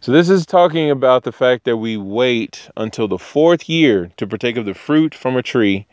So, 0.00 0.12
this 0.12 0.30
is 0.30 0.46
talking 0.46 0.90
about 0.90 1.24
the 1.24 1.32
fact 1.32 1.64
that 1.64 1.78
we 1.78 1.96
wait 1.96 2.70
until 2.76 3.08
the 3.08 3.18
fourth 3.18 3.68
year 3.68 4.10
to 4.16 4.26
partake 4.26 4.56
of 4.56 4.64
the 4.64 4.74
fruit 4.74 5.14
from 5.14 5.36
a 5.36 5.42
tree 5.42 5.86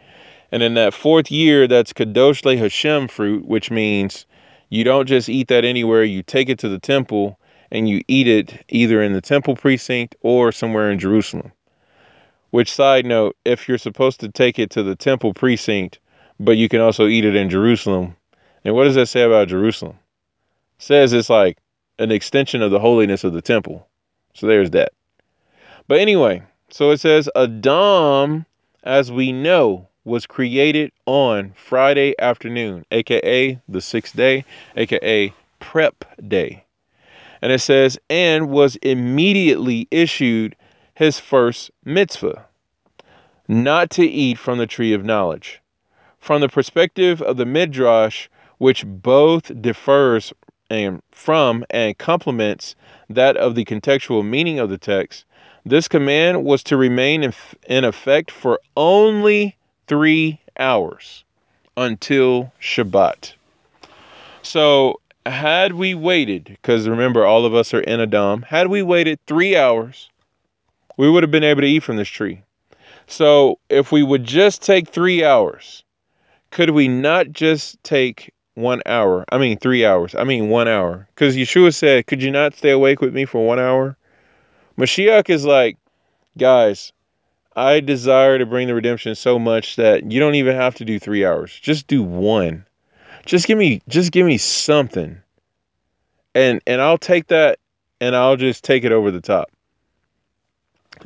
and 0.55 0.63
in 0.63 0.75
that 0.75 0.93
fourth 0.93 1.31
year, 1.31 1.67
that's 1.67 1.91
Kadosh 1.91 2.45
Le 2.45 2.55
Hashem 2.55 3.07
fruit, 3.07 3.45
which 3.45 3.71
means 3.71 4.25
you 4.69 4.83
don't 4.83 5.05
just 5.05 5.27
eat 5.27 5.47
that 5.47 5.65
anywhere. 5.65 6.03
You 6.03 6.23
take 6.23 6.47
it 6.47 6.59
to 6.59 6.69
the 6.69 6.79
temple 6.79 7.39
and 7.71 7.89
you 7.89 8.03
eat 8.07 8.27
it 8.27 8.63
either 8.69 9.01
in 9.01 9.13
the 9.13 9.19
temple 9.19 9.55
precinct 9.55 10.15
or 10.21 10.51
somewhere 10.51 10.89
in 10.91 10.99
Jerusalem. 10.99 11.51
Which, 12.51 12.71
side 12.71 13.05
note, 13.05 13.35
if 13.43 13.67
you're 13.67 13.77
supposed 13.77 14.21
to 14.21 14.29
take 14.29 14.57
it 14.59 14.69
to 14.71 14.83
the 14.83 14.95
temple 14.95 15.33
precinct, 15.33 15.99
but 16.39 16.57
you 16.57 16.69
can 16.69 16.79
also 16.79 17.07
eat 17.07 17.25
it 17.25 17.35
in 17.35 17.49
Jerusalem, 17.49 18.15
and 18.63 18.75
what 18.75 18.85
does 18.85 18.95
that 18.95 19.07
say 19.07 19.23
about 19.23 19.49
Jerusalem? 19.49 19.99
Says 20.77 21.13
it's 21.13 21.29
like 21.29 21.57
an 21.99 22.11
extension 22.11 22.61
of 22.61 22.71
the 22.71 22.79
holiness 22.79 23.23
of 23.23 23.33
the 23.33 23.41
temple. 23.41 23.87
So 24.33 24.47
there's 24.47 24.71
that. 24.71 24.91
But 25.87 25.99
anyway, 25.99 26.43
so 26.69 26.91
it 26.91 26.99
says 26.99 27.29
Adam, 27.35 28.45
as 28.83 29.11
we 29.11 29.31
know, 29.31 29.87
was 30.03 30.25
created 30.25 30.91
on 31.05 31.53
Friday 31.55 32.13
afternoon, 32.19 32.85
aka 32.91 33.59
the 33.67 33.81
sixth 33.81 34.15
day, 34.15 34.45
aka 34.75 35.33
prep 35.59 36.05
day. 36.27 36.63
And 37.41 37.51
it 37.51 37.59
says, 37.59 37.97
and 38.09 38.49
was 38.49 38.75
immediately 38.77 39.87
issued 39.91 40.55
his 40.95 41.19
first 41.19 41.71
mitzvah, 41.83 42.45
not 43.47 43.89
to 43.91 44.03
eat 44.03 44.37
from 44.37 44.57
the 44.57 44.67
tree 44.67 44.93
of 44.93 45.03
knowledge. 45.03 45.61
From 46.19 46.41
the 46.41 46.49
perspective 46.49 47.21
of 47.21 47.37
the 47.37 47.45
Midrash, 47.45 48.27
which 48.57 48.85
both 48.85 49.61
differs 49.61 50.33
and 50.69 51.01
from 51.11 51.65
and 51.69 51.97
complements 51.97 52.75
that 53.09 53.37
of 53.37 53.55
the 53.55 53.65
contextual 53.65 54.25
meaning 54.25 54.59
of 54.59 54.69
the 54.69 54.77
text, 54.77 55.25
this 55.65 55.87
command 55.87 56.43
was 56.43 56.63
to 56.63 56.77
remain 56.77 57.23
in, 57.23 57.33
in 57.67 57.83
effect 57.83 58.31
for 58.31 58.59
only 58.77 59.55
three 59.87 60.39
hours 60.59 61.23
until 61.77 62.51
Shabbat. 62.61 63.33
So, 64.41 65.01
had 65.25 65.73
we 65.73 65.95
waited, 65.95 66.43
because 66.45 66.87
remember, 66.87 67.25
all 67.25 67.45
of 67.45 67.55
us 67.55 67.73
are 67.73 67.79
in 67.79 67.99
Adam, 67.99 68.43
had 68.43 68.67
we 68.67 68.83
waited 68.83 69.19
three 69.25 69.55
hours, 69.55 70.09
we 70.97 71.09
would 71.09 71.23
have 71.23 71.31
been 71.31 71.43
able 71.43 71.61
to 71.61 71.67
eat 71.67 71.83
from 71.83 71.97
this 71.97 72.07
tree. 72.07 72.43
So, 73.07 73.57
if 73.69 73.91
we 73.91 74.03
would 74.03 74.23
just 74.23 74.61
take 74.61 74.89
three 74.89 75.23
hours, 75.23 75.83
could 76.51 76.69
we 76.69 76.87
not 76.87 77.31
just 77.31 77.83
take 77.83 78.31
one 78.55 78.81
hour? 78.85 79.25
I 79.29 79.37
mean, 79.37 79.57
three 79.57 79.85
hours. 79.85 80.15
I 80.15 80.23
mean, 80.23 80.49
one 80.49 80.67
hour. 80.67 81.07
Because 81.13 81.35
Yeshua 81.35 81.73
said, 81.73 82.07
Could 82.07 82.23
you 82.23 82.31
not 82.31 82.55
stay 82.55 82.71
awake 82.71 83.01
with 83.01 83.13
me 83.13 83.25
for 83.25 83.45
one 83.45 83.59
hour? 83.59 83.95
Mashiach 84.77 85.29
is 85.29 85.45
like, 85.45 85.77
Guys, 86.37 86.91
I 87.55 87.79
desire 87.79 88.37
to 88.37 88.45
bring 88.45 88.67
the 88.67 88.75
redemption 88.75 89.15
so 89.15 89.39
much 89.39 89.77
that 89.77 90.11
you 90.11 90.19
don't 90.19 90.35
even 90.35 90.55
have 90.55 90.75
to 90.75 90.85
do 90.85 90.99
three 90.99 91.23
hours. 91.23 91.57
Just 91.61 91.87
do 91.87 92.03
one. 92.03 92.65
Just 93.25 93.47
give 93.47 93.57
me 93.57 93.81
just 93.87 94.11
give 94.11 94.25
me 94.25 94.37
something. 94.37 95.17
And 96.33 96.61
and 96.67 96.81
I'll 96.81 96.97
take 96.97 97.27
that 97.27 97.59
and 98.01 98.15
I'll 98.15 98.35
just 98.35 98.63
take 98.63 98.83
it 98.83 98.91
over 98.91 99.09
the 99.09 99.21
top. 99.21 99.51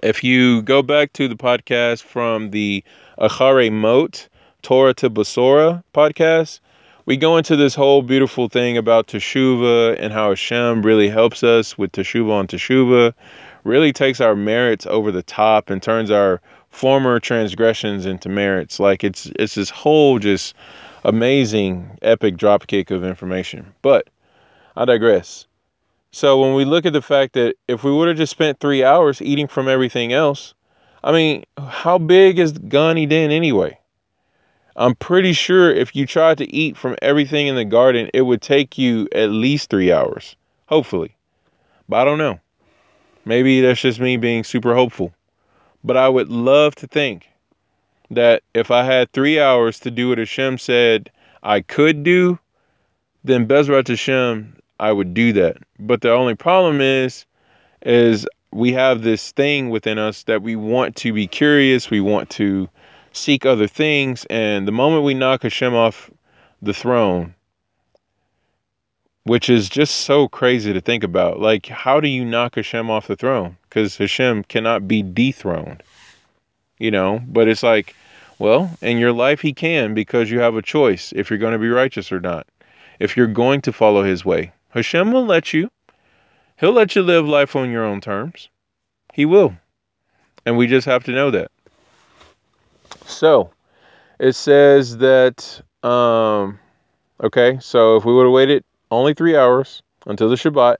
If 0.01 0.23
you 0.23 0.61
go 0.63 0.81
back 0.81 1.13
to 1.13 1.27
the 1.27 1.35
podcast 1.35 2.03
from 2.03 2.51
the 2.51 2.83
Achare 3.19 3.71
Mot, 3.71 4.27
Torah 4.61 4.93
to 4.95 5.09
Basora 5.09 5.83
podcast, 5.93 6.59
we 7.09 7.17
go 7.17 7.37
into 7.37 7.55
this 7.55 7.73
whole 7.73 8.03
beautiful 8.03 8.47
thing 8.47 8.77
about 8.77 9.07
Teshuvah 9.07 9.97
and 9.99 10.13
how 10.13 10.29
Hashem 10.29 10.83
really 10.83 11.09
helps 11.09 11.41
us 11.41 11.75
with 11.75 11.91
Teshuvah 11.91 12.31
on 12.31 12.45
Teshuvah, 12.45 13.15
really 13.63 13.91
takes 13.91 14.21
our 14.21 14.35
merits 14.35 14.85
over 14.85 15.11
the 15.11 15.23
top 15.23 15.71
and 15.71 15.81
turns 15.81 16.11
our 16.11 16.39
former 16.69 17.19
transgressions 17.19 18.05
into 18.05 18.29
merits. 18.29 18.79
Like 18.79 19.03
it's 19.03 19.25
it's 19.39 19.55
this 19.55 19.71
whole 19.71 20.19
just 20.19 20.53
amazing 21.03 21.97
epic 22.03 22.37
dropkick 22.37 22.91
of 22.91 23.03
information. 23.03 23.73
But 23.81 24.07
I 24.77 24.85
digress. 24.85 25.47
So 26.11 26.39
when 26.39 26.53
we 26.53 26.63
look 26.63 26.85
at 26.85 26.93
the 26.93 27.01
fact 27.01 27.33
that 27.33 27.55
if 27.67 27.83
we 27.83 27.91
would 27.91 28.07
have 28.07 28.17
just 28.17 28.31
spent 28.31 28.59
three 28.59 28.83
hours 28.83 29.19
eating 29.19 29.47
from 29.47 29.67
everything 29.67 30.13
else, 30.13 30.53
I 31.03 31.11
mean, 31.11 31.43
how 31.57 31.97
big 31.97 32.37
is 32.37 32.51
Gan 32.51 32.99
Eden 32.99 33.31
anyway? 33.31 33.79
I'm 34.79 34.95
pretty 34.95 35.33
sure 35.33 35.69
if 35.69 35.93
you 35.93 36.05
tried 36.05 36.37
to 36.37 36.49
eat 36.55 36.77
from 36.77 36.95
everything 37.01 37.47
in 37.47 37.55
the 37.55 37.65
garden, 37.65 38.09
it 38.13 38.21
would 38.21 38.41
take 38.41 38.77
you 38.77 39.09
at 39.13 39.29
least 39.29 39.69
three 39.69 39.91
hours. 39.91 40.37
Hopefully. 40.67 41.13
But 41.89 41.97
I 41.97 42.05
don't 42.05 42.17
know. 42.17 42.39
Maybe 43.25 43.59
that's 43.59 43.81
just 43.81 43.99
me 43.99 44.15
being 44.15 44.45
super 44.45 44.73
hopeful. 44.73 45.13
But 45.83 45.97
I 45.97 46.07
would 46.07 46.29
love 46.29 46.75
to 46.75 46.87
think 46.87 47.29
that 48.09 48.41
if 48.53 48.71
I 48.71 48.83
had 48.83 49.11
three 49.11 49.37
hours 49.37 49.81
to 49.81 49.91
do 49.91 50.07
what 50.09 50.17
Hashem 50.17 50.57
said 50.57 51.11
I 51.43 51.59
could 51.59 52.03
do, 52.03 52.39
then 53.25 53.47
Bezrat 53.47 53.89
Hashem, 53.89 54.55
I 54.79 54.93
would 54.93 55.13
do 55.13 55.33
that. 55.33 55.57
But 55.77 55.99
the 55.99 56.13
only 56.13 56.35
problem 56.35 56.79
is, 56.79 57.25
is 57.81 58.25
we 58.51 58.71
have 58.71 59.01
this 59.01 59.33
thing 59.33 59.71
within 59.71 59.97
us 59.97 60.23
that 60.23 60.41
we 60.41 60.55
want 60.55 60.95
to 60.97 61.11
be 61.11 61.27
curious, 61.27 61.89
we 61.89 61.99
want 61.99 62.29
to 62.31 62.69
seek 63.11 63.45
other 63.45 63.67
things, 63.67 64.25
and 64.29 64.67
the 64.67 64.71
moment 64.71 65.03
we 65.03 65.13
knock 65.13 65.43
Hashem 65.43 65.73
off 65.73 66.09
the 66.61 66.73
throne, 66.73 67.35
which 69.23 69.49
is 69.49 69.69
just 69.69 69.95
so 69.97 70.27
crazy 70.27 70.73
to 70.73 70.81
think 70.81 71.03
about. 71.03 71.39
Like, 71.39 71.67
how 71.67 71.99
do 71.99 72.07
you 72.07 72.25
knock 72.25 72.55
Hashem 72.55 72.89
off 72.89 73.07
the 73.07 73.15
throne? 73.15 73.57
Because 73.63 73.97
Hashem 73.97 74.43
cannot 74.45 74.87
be 74.87 75.03
dethroned, 75.03 75.83
you 76.79 76.91
know? 76.91 77.21
But 77.27 77.47
it's 77.47 77.63
like, 77.63 77.95
well, 78.39 78.71
in 78.81 78.97
your 78.97 79.11
life, 79.11 79.41
He 79.41 79.53
can 79.53 79.93
because 79.93 80.31
you 80.31 80.39
have 80.39 80.55
a 80.55 80.61
choice 80.61 81.13
if 81.15 81.29
you're 81.29 81.39
going 81.39 81.53
to 81.53 81.59
be 81.59 81.69
righteous 81.69 82.11
or 82.11 82.19
not. 82.19 82.47
If 82.99 83.15
you're 83.15 83.27
going 83.27 83.61
to 83.61 83.73
follow 83.73 84.03
His 84.03 84.25
way, 84.25 84.51
Hashem 84.69 85.11
will 85.11 85.25
let 85.25 85.53
you. 85.53 85.69
He'll 86.59 86.73
let 86.73 86.95
you 86.95 87.03
live 87.03 87.27
life 87.27 87.55
on 87.55 87.69
your 87.69 87.85
own 87.85 88.01
terms. 88.01 88.49
He 89.13 89.25
will. 89.25 89.55
And 90.45 90.57
we 90.57 90.67
just 90.67 90.87
have 90.87 91.03
to 91.05 91.11
know 91.11 91.31
that. 91.31 91.51
So, 93.09 93.51
it 94.19 94.33
says 94.33 94.97
that, 94.97 95.61
um, 95.83 96.59
okay, 97.21 97.57
so 97.59 97.97
if 97.97 98.05
we 98.05 98.13
would 98.13 98.25
have 98.25 98.33
waited 98.33 98.63
only 98.91 99.13
three 99.13 99.35
hours 99.35 99.81
until 100.05 100.29
the 100.29 100.35
Shabbat, 100.35 100.77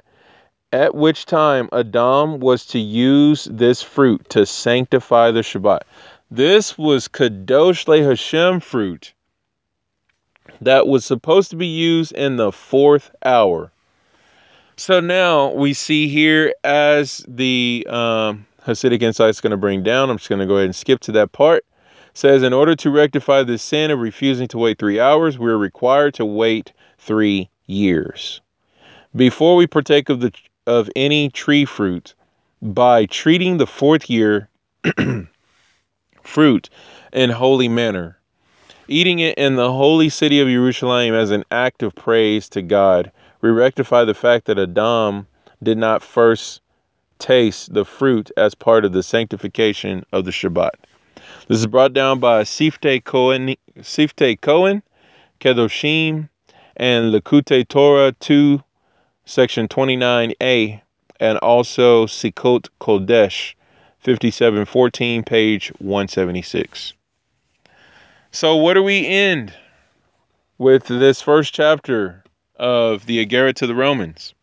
at 0.71 0.93
which 0.93 1.25
time 1.25 1.69
Adam 1.71 2.39
was 2.39 2.65
to 2.67 2.79
use 2.79 3.47
this 3.51 3.81
fruit 3.81 4.29
to 4.29 4.45
sanctify 4.45 5.31
the 5.31 5.41
Shabbat. 5.41 5.81
This 6.29 6.77
was 6.77 7.07
Kadosh 7.07 7.87
Le 7.87 8.03
Hashem 8.03 8.59
fruit 8.59 9.13
that 10.61 10.87
was 10.87 11.05
supposed 11.05 11.49
to 11.49 11.55
be 11.55 11.67
used 11.67 12.11
in 12.11 12.35
the 12.35 12.51
fourth 12.51 13.09
hour. 13.25 13.71
So 14.75 14.99
now 14.99 15.53
we 15.53 15.73
see 15.73 16.07
here 16.07 16.53
as 16.63 17.25
the 17.27 17.85
um, 17.89 18.45
Hasidic 18.65 19.01
insight 19.01 19.29
is 19.29 19.41
going 19.41 19.51
to 19.51 19.57
bring 19.57 19.83
down. 19.83 20.09
I'm 20.09 20.17
just 20.17 20.29
going 20.29 20.39
to 20.39 20.45
go 20.45 20.55
ahead 20.55 20.65
and 20.65 20.75
skip 20.75 20.99
to 21.01 21.11
that 21.13 21.31
part. 21.31 21.65
Says, 22.13 22.43
in 22.43 22.53
order 22.53 22.75
to 22.75 22.89
rectify 22.89 23.43
the 23.43 23.57
sin 23.57 23.91
of 23.91 23.99
refusing 23.99 24.47
to 24.49 24.57
wait 24.57 24.79
three 24.79 24.99
hours, 24.99 25.37
we're 25.37 25.57
required 25.57 26.13
to 26.15 26.25
wait 26.25 26.73
three 26.97 27.49
years. 27.65 28.41
Before 29.15 29.55
we 29.55 29.67
partake 29.67 30.09
of 30.09 30.19
the 30.19 30.31
of 30.67 30.89
any 30.95 31.29
tree 31.29 31.65
fruit, 31.65 32.13
by 32.61 33.05
treating 33.05 33.57
the 33.57 33.65
fourth 33.65 34.09
year 34.09 34.49
fruit 36.23 36.69
in 37.11 37.29
holy 37.29 37.67
manner, 37.67 38.19
eating 38.87 39.19
it 39.19 39.37
in 39.37 39.55
the 39.55 39.71
holy 39.71 40.09
city 40.09 40.39
of 40.39 40.47
Jerusalem 40.47 41.13
as 41.13 41.31
an 41.31 41.43
act 41.51 41.81
of 41.81 41.95
praise 41.95 42.49
to 42.49 42.61
God, 42.61 43.11
we 43.41 43.49
rectify 43.49 44.03
the 44.03 44.13
fact 44.13 44.45
that 44.45 44.59
Adam 44.59 45.27
did 45.63 45.77
not 45.77 46.03
first 46.03 46.61
taste 47.17 47.73
the 47.73 47.85
fruit 47.85 48.31
as 48.37 48.55
part 48.55 48.85
of 48.85 48.93
the 48.93 49.03
sanctification 49.03 50.05
of 50.11 50.25
the 50.25 50.31
Shabbat. 50.31 50.71
This 51.47 51.59
is 51.59 51.67
brought 51.67 51.93
down 51.93 52.19
by 52.19 52.43
Sifte 52.43 53.03
Cohen, 53.03 53.55
Sifte 53.79 54.39
Cohen, 54.41 54.83
Kedoshim, 55.39 56.29
and 56.77 57.13
Likutei 57.13 57.67
Torah 57.67 58.11
2, 58.13 58.63
section 59.25 59.67
29a, 59.67 60.81
and 61.19 61.37
also 61.39 62.05
Sichot 62.05 62.69
Kodesh 62.79 63.55
5714, 63.99 65.23
page 65.23 65.69
176. 65.79 66.93
So, 68.31 68.55
what 68.55 68.75
do 68.75 68.83
we 68.83 69.05
end 69.05 69.53
with 70.57 70.85
this 70.85 71.21
first 71.21 71.53
chapter 71.53 72.23
of 72.57 73.05
the 73.05 73.25
Agera 73.25 73.53
to 73.55 73.67
the 73.67 73.75
Romans? 73.75 74.33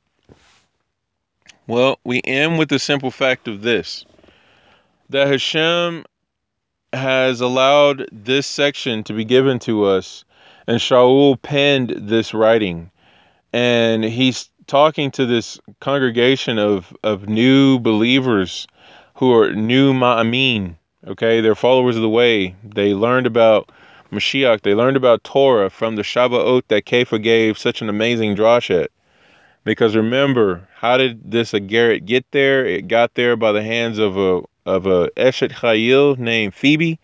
Well, 1.67 1.99
we 2.05 2.21
end 2.25 2.59
with 2.59 2.69
the 2.69 2.79
simple 2.79 3.11
fact 3.11 3.49
of 3.49 3.63
this 3.63 4.05
that 5.09 5.29
Hashem 5.29 6.05
has 6.93 7.41
allowed 7.41 8.09
this 8.13 8.47
section 8.47 9.05
to 9.05 9.13
be 9.13 9.25
given 9.25 9.59
to 9.61 9.85
us 9.85 10.25
and 10.67 10.81
Shaul 10.81 11.41
penned 11.41 11.91
this 11.91 12.35
writing, 12.35 12.91
and 13.53 14.05
he's 14.05 14.51
talking 14.67 15.11
to 15.13 15.27
this 15.27 15.61
congregation 15.81 16.59
of 16.59 16.93
of 17.05 17.29
new 17.29 17.79
believers 17.79 18.67
who 19.15 19.33
are 19.33 19.53
new 19.53 19.93
ma'amin. 19.93 20.77
Okay, 21.07 21.41
they're 21.41 21.55
followers 21.55 21.97
of 21.97 22.03
the 22.03 22.09
way. 22.09 22.57
They 22.65 22.95
learned 22.95 23.27
about 23.27 23.71
Mashiach. 24.11 24.63
They 24.63 24.75
learned 24.75 24.97
about 24.97 25.23
Torah 25.23 25.71
from 25.71 25.95
the 25.95 26.03
Shabbat 26.03 26.65
that 26.69 26.85
Kepha 26.85 27.23
gave 27.23 27.59
such 27.59 27.81
an 27.81 27.89
amazing 27.89 28.35
drash 28.35 28.71
at. 28.71 28.91
Because 29.63 29.95
remember, 29.95 30.69
how 30.75 30.97
did 30.97 31.31
this 31.31 31.53
Agarit 31.53 32.07
get 32.07 32.25
there? 32.33 32.65
It 32.65 32.89
got 32.89 33.15
there 33.15 33.37
by 33.37 33.53
the 33.53 33.63
hands 33.63 33.99
of 33.99 34.17
a 34.17 34.43
of 34.67 34.87
a 34.87 35.09
Eshet 35.17 35.53
Chayil 35.53 36.19
named 36.19 36.55
Phoebe, 36.55 36.99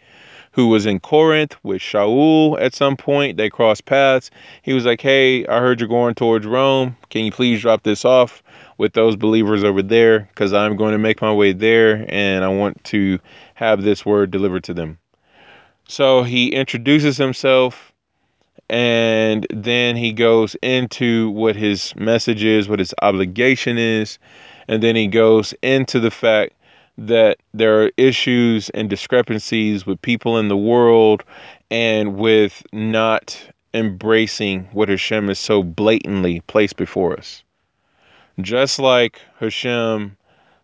who 0.52 0.68
was 0.68 0.84
in 0.84 1.00
Corinth 1.00 1.56
with 1.62 1.80
Shaul 1.80 2.60
at 2.60 2.74
some 2.74 2.96
point. 2.96 3.36
They 3.38 3.48
crossed 3.48 3.86
paths. 3.86 4.30
He 4.62 4.74
was 4.74 4.84
like, 4.84 5.00
Hey, 5.00 5.46
I 5.46 5.60
heard 5.60 5.80
you're 5.80 5.88
going 5.88 6.14
towards 6.14 6.46
Rome. 6.46 6.96
Can 7.08 7.24
you 7.24 7.32
please 7.32 7.62
drop 7.62 7.82
this 7.82 8.04
off 8.04 8.42
with 8.76 8.92
those 8.92 9.16
believers 9.16 9.64
over 9.64 9.82
there? 9.82 10.20
Because 10.20 10.52
I'm 10.52 10.76
going 10.76 10.92
to 10.92 10.98
make 10.98 11.22
my 11.22 11.32
way 11.32 11.52
there 11.52 12.04
and 12.08 12.44
I 12.44 12.48
want 12.48 12.82
to 12.84 13.18
have 13.54 13.82
this 13.82 14.04
word 14.04 14.30
delivered 14.30 14.64
to 14.64 14.74
them. 14.74 14.98
So 15.88 16.22
he 16.22 16.48
introduces 16.48 17.16
himself 17.16 17.92
and 18.68 19.46
then 19.50 19.96
he 19.96 20.12
goes 20.12 20.54
into 20.62 21.30
what 21.30 21.56
his 21.56 21.94
message 21.96 22.44
is, 22.44 22.68
what 22.68 22.78
his 22.78 22.94
obligation 23.02 23.78
is, 23.78 24.18
and 24.68 24.82
then 24.82 24.96
he 24.96 25.06
goes 25.06 25.52
into 25.62 26.00
the 26.00 26.10
fact 26.10 26.54
that 26.98 27.38
there 27.54 27.82
are 27.82 27.90
issues 27.96 28.68
and 28.70 28.90
discrepancies 28.90 29.86
with 29.86 30.02
people 30.02 30.38
in 30.38 30.48
the 30.48 30.56
world 30.56 31.24
and 31.70 32.16
with 32.16 32.62
not 32.72 33.40
embracing 33.74 34.64
what 34.72 34.88
Hashem 34.88 35.30
is 35.30 35.38
so 35.38 35.62
blatantly 35.62 36.40
placed 36.46 36.76
before 36.76 37.16
us. 37.16 37.42
Just 38.40 38.78
like 38.78 39.20
Hashem 39.40 40.16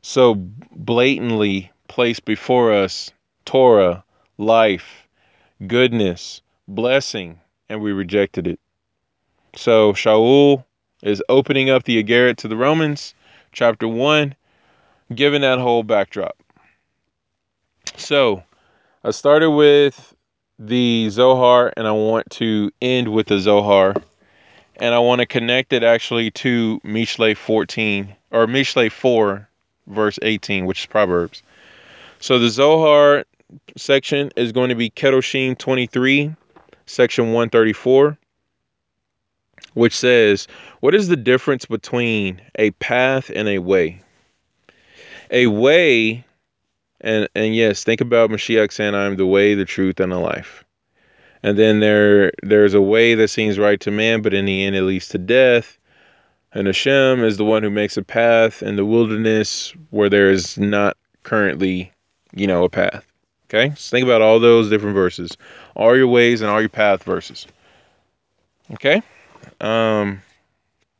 so 0.02 0.34
blatantly 0.34 1.70
placed 1.88 2.24
before 2.24 2.72
us 2.72 3.10
Torah, 3.44 4.04
life, 4.36 5.08
goodness, 5.66 6.42
blessing, 6.66 7.40
and 7.68 7.80
we 7.80 7.92
rejected 7.92 8.46
it. 8.46 8.60
So 9.56 9.92
Shaul 9.94 10.64
is 11.02 11.22
opening 11.28 11.70
up 11.70 11.84
the 11.84 12.02
Agarit 12.02 12.36
to 12.38 12.48
the 12.48 12.56
Romans, 12.56 13.14
chapter 13.52 13.88
1, 13.88 14.34
given 15.14 15.42
that 15.42 15.58
whole 15.58 15.82
backdrop. 15.82 16.36
So, 17.96 18.42
I 19.04 19.10
started 19.10 19.50
with 19.50 20.14
the 20.58 21.08
Zohar 21.10 21.72
and 21.76 21.86
I 21.86 21.92
want 21.92 22.28
to 22.30 22.70
end 22.82 23.12
with 23.12 23.28
the 23.28 23.38
Zohar. 23.38 23.94
And 24.76 24.94
I 24.94 24.98
want 25.00 25.20
to 25.20 25.26
connect 25.26 25.72
it 25.72 25.82
actually 25.82 26.30
to 26.32 26.80
Mishle 26.84 27.36
14 27.36 28.14
or 28.30 28.46
Mishle 28.46 28.90
4, 28.92 29.48
verse 29.88 30.18
18, 30.22 30.66
which 30.66 30.80
is 30.80 30.86
Proverbs. 30.86 31.42
So 32.20 32.38
the 32.38 32.48
Zohar 32.48 33.24
section 33.76 34.30
is 34.36 34.52
going 34.52 34.68
to 34.68 34.74
be 34.74 34.90
Kedoshim 34.90 35.56
23, 35.58 36.34
section 36.86 37.26
134, 37.26 38.18
which 39.74 39.96
says, 39.96 40.46
What 40.80 40.94
is 40.94 41.08
the 41.08 41.16
difference 41.16 41.66
between 41.66 42.40
a 42.56 42.70
path 42.72 43.30
and 43.34 43.48
a 43.48 43.58
way? 43.58 44.00
A 45.30 45.46
way 45.46 46.24
And 47.00 47.28
and 47.34 47.54
yes, 47.54 47.84
think 47.84 48.00
about 48.00 48.30
Mashiach 48.30 48.72
saying, 48.72 48.94
"I'm 48.94 49.16
the 49.16 49.26
way, 49.26 49.54
the 49.54 49.64
truth, 49.64 50.00
and 50.00 50.12
the 50.12 50.18
life." 50.18 50.64
And 51.42 51.58
then 51.58 51.80
there 51.80 52.32
there's 52.42 52.74
a 52.74 52.82
way 52.82 53.14
that 53.14 53.28
seems 53.28 53.58
right 53.58 53.80
to 53.80 53.90
man, 53.90 54.22
but 54.22 54.34
in 54.34 54.46
the 54.46 54.64
end 54.64 54.76
it 54.76 54.82
leads 54.82 55.08
to 55.08 55.18
death. 55.18 55.78
And 56.52 56.66
Hashem 56.66 57.24
is 57.24 57.36
the 57.36 57.44
one 57.44 57.62
who 57.62 57.70
makes 57.70 57.96
a 57.96 58.02
path 58.02 58.62
in 58.62 58.76
the 58.76 58.84
wilderness 58.84 59.74
where 59.90 60.08
there 60.08 60.30
is 60.30 60.58
not 60.58 60.96
currently, 61.22 61.92
you 62.34 62.46
know, 62.46 62.64
a 62.64 62.68
path. 62.70 63.04
Okay? 63.46 63.74
So 63.76 63.90
think 63.96 64.04
about 64.04 64.22
all 64.22 64.40
those 64.40 64.70
different 64.70 64.94
verses. 64.94 65.36
All 65.76 65.96
your 65.96 66.08
ways 66.08 66.40
and 66.40 66.50
all 66.50 66.60
your 66.60 66.68
path 66.70 67.04
verses. 67.04 67.46
Okay? 68.72 69.02
Um 69.60 70.22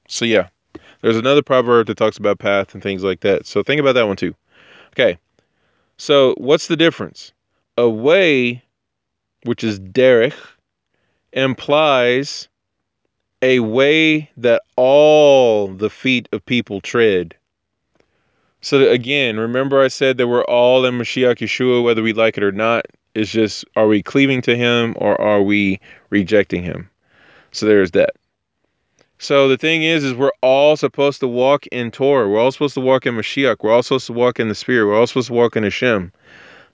so 0.08 0.24
yeah. 0.24 0.48
There's 1.00 1.16
another 1.16 1.42
proverb 1.42 1.86
that 1.86 1.96
talks 1.96 2.16
about 2.16 2.38
path 2.38 2.74
and 2.74 2.82
things 2.82 3.04
like 3.04 3.20
that. 3.20 3.46
So 3.46 3.62
think 3.62 3.80
about 3.80 3.92
that 3.92 4.06
one 4.06 4.16
too. 4.16 4.34
Okay. 4.92 5.18
So 5.96 6.34
what's 6.38 6.66
the 6.66 6.76
difference? 6.76 7.32
A 7.76 7.88
way, 7.88 8.62
which 9.44 9.62
is 9.62 9.78
derech, 9.78 10.34
implies 11.32 12.48
a 13.42 13.60
way 13.60 14.30
that 14.36 14.62
all 14.76 15.68
the 15.68 15.90
feet 15.90 16.28
of 16.32 16.44
people 16.44 16.80
tread. 16.80 17.34
So 18.60 18.88
again, 18.90 19.38
remember 19.38 19.80
I 19.80 19.88
said 19.88 20.18
that 20.18 20.26
we're 20.26 20.44
all 20.44 20.84
in 20.84 20.98
Mashiach 20.98 21.36
Yeshua, 21.36 21.84
whether 21.84 22.02
we 22.02 22.12
like 22.12 22.36
it 22.36 22.42
or 22.42 22.50
not. 22.50 22.86
It's 23.14 23.30
just, 23.30 23.64
are 23.76 23.86
we 23.86 24.02
cleaving 24.02 24.42
to 24.42 24.56
him 24.56 24.94
or 24.96 25.20
are 25.20 25.42
we 25.42 25.80
rejecting 26.10 26.62
him? 26.62 26.90
So 27.52 27.66
there's 27.66 27.92
that. 27.92 28.10
So 29.20 29.48
the 29.48 29.56
thing 29.56 29.82
is, 29.82 30.04
is 30.04 30.14
we're 30.14 30.30
all 30.42 30.76
supposed 30.76 31.20
to 31.20 31.28
walk 31.28 31.66
in 31.68 31.90
Torah. 31.90 32.28
We're 32.28 32.38
all 32.38 32.52
supposed 32.52 32.74
to 32.74 32.80
walk 32.80 33.04
in 33.04 33.14
Mashiach. 33.14 33.56
We're 33.60 33.72
all 33.72 33.82
supposed 33.82 34.06
to 34.06 34.12
walk 34.12 34.38
in 34.38 34.48
the 34.48 34.54
Spirit. 34.54 34.86
We're 34.86 34.98
all 34.98 35.08
supposed 35.08 35.26
to 35.26 35.32
walk 35.32 35.56
in 35.56 35.64
Hashem. 35.64 36.12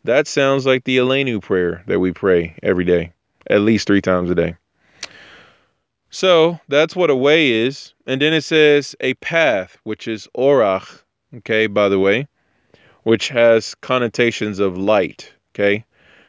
That 0.04 0.26
sounds 0.26 0.66
like 0.66 0.84
the 0.84 0.98
Aleinu 0.98 1.40
prayer 1.40 1.82
that 1.86 2.00
we 2.00 2.12
pray 2.12 2.54
every 2.62 2.84
day, 2.84 3.14
at 3.48 3.62
least 3.62 3.86
three 3.86 4.02
times 4.02 4.30
a 4.30 4.34
day. 4.34 4.56
So 6.10 6.60
that's 6.68 6.94
what 6.94 7.08
a 7.08 7.16
way 7.16 7.50
is. 7.50 7.94
And 8.06 8.20
then 8.20 8.34
it 8.34 8.44
says 8.44 8.94
a 9.00 9.14
path, 9.14 9.78
which 9.84 10.06
is 10.06 10.28
orach, 10.36 11.00
okay, 11.38 11.66
by 11.66 11.88
the 11.88 11.98
way, 11.98 12.28
which 13.04 13.28
has 13.30 13.74
connotations 13.76 14.58
of 14.58 14.76
light, 14.76 15.32
okay, 15.54 15.86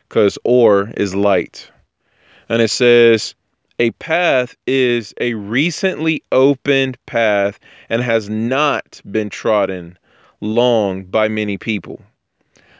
because 0.07 0.37
or 0.45 0.91
is 0.95 1.13
light. 1.13 1.69
And 2.47 2.61
it 2.61 2.69
says 2.69 3.35
a 3.79 3.91
path 3.91 4.55
is 4.65 5.13
a 5.19 5.33
recently 5.33 6.23
opened 6.31 6.97
path 7.05 7.59
and 7.89 8.01
has 8.01 8.29
not 8.29 9.01
been 9.09 9.29
trodden 9.29 9.97
long 10.41 11.03
by 11.03 11.27
many 11.27 11.57
people. 11.57 12.01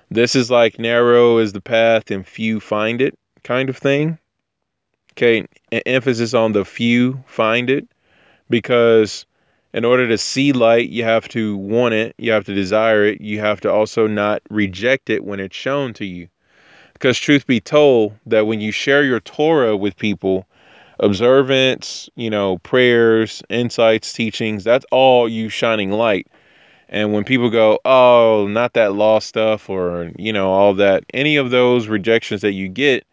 This 0.10 0.36
is 0.36 0.50
like 0.52 0.80
narrow 0.80 1.38
is 1.40 1.54
the 1.54 1.62
path 1.62 2.12
and 2.12 2.26
few 2.26 2.60
find 2.60 3.02
it 3.02 3.18
kind 3.44 3.70
of 3.70 3.78
thing. 3.78 4.18
Okay, 5.14 5.46
an 5.72 5.82
emphasis 5.86 6.34
on 6.34 6.52
the 6.52 6.66
few 6.66 7.24
find 7.28 7.70
it 7.70 7.88
because 8.50 9.26
in 9.74 9.84
order 9.84 10.08
to 10.08 10.18
see 10.18 10.54
light, 10.54 10.90
you 10.90 11.04
have 11.04 11.28
to 11.30 11.58
want 11.58 11.94
it, 11.94 12.16
you 12.18 12.32
have 12.32 12.46
to 12.46 12.54
desire 12.54 13.06
it, 13.06 13.20
you 13.20 13.40
have 13.40 13.60
to 13.62 13.72
also 13.72 14.08
not 14.08 14.42
reject 14.50 15.10
it 15.10 15.26
when 15.26 15.40
it's 15.40 15.56
shown 15.56 15.94
to 15.94 16.06
you. 16.06 16.30
Because, 16.94 17.20
truth 17.20 17.46
be 17.46 17.60
told, 17.60 18.14
that 18.26 18.48
when 18.48 18.62
you 18.62 18.72
share 18.72 19.04
your 19.04 19.20
Torah 19.20 19.76
with 19.76 19.98
people, 19.98 20.48
observance, 21.00 22.10
you 22.16 22.30
know, 22.30 22.58
prayers, 22.60 23.44
insights, 23.50 24.14
teachings, 24.14 24.64
that's 24.64 24.86
all 24.92 25.28
you 25.28 25.50
shining 25.50 25.92
light. 25.92 26.28
And 26.88 27.14
when 27.14 27.24
people 27.24 27.50
go, 27.50 27.80
oh, 27.84 28.48
not 28.48 28.74
that 28.74 28.94
law 28.94 29.20
stuff 29.20 29.70
or, 29.70 30.12
you 30.18 30.32
know, 30.32 30.52
all 30.52 30.76
that, 30.76 31.04
any 31.14 31.36
of 31.38 31.50
those 31.50 31.88
rejections 31.88 32.42
that 32.42 32.54
you 32.54 32.70
get, 32.70 33.06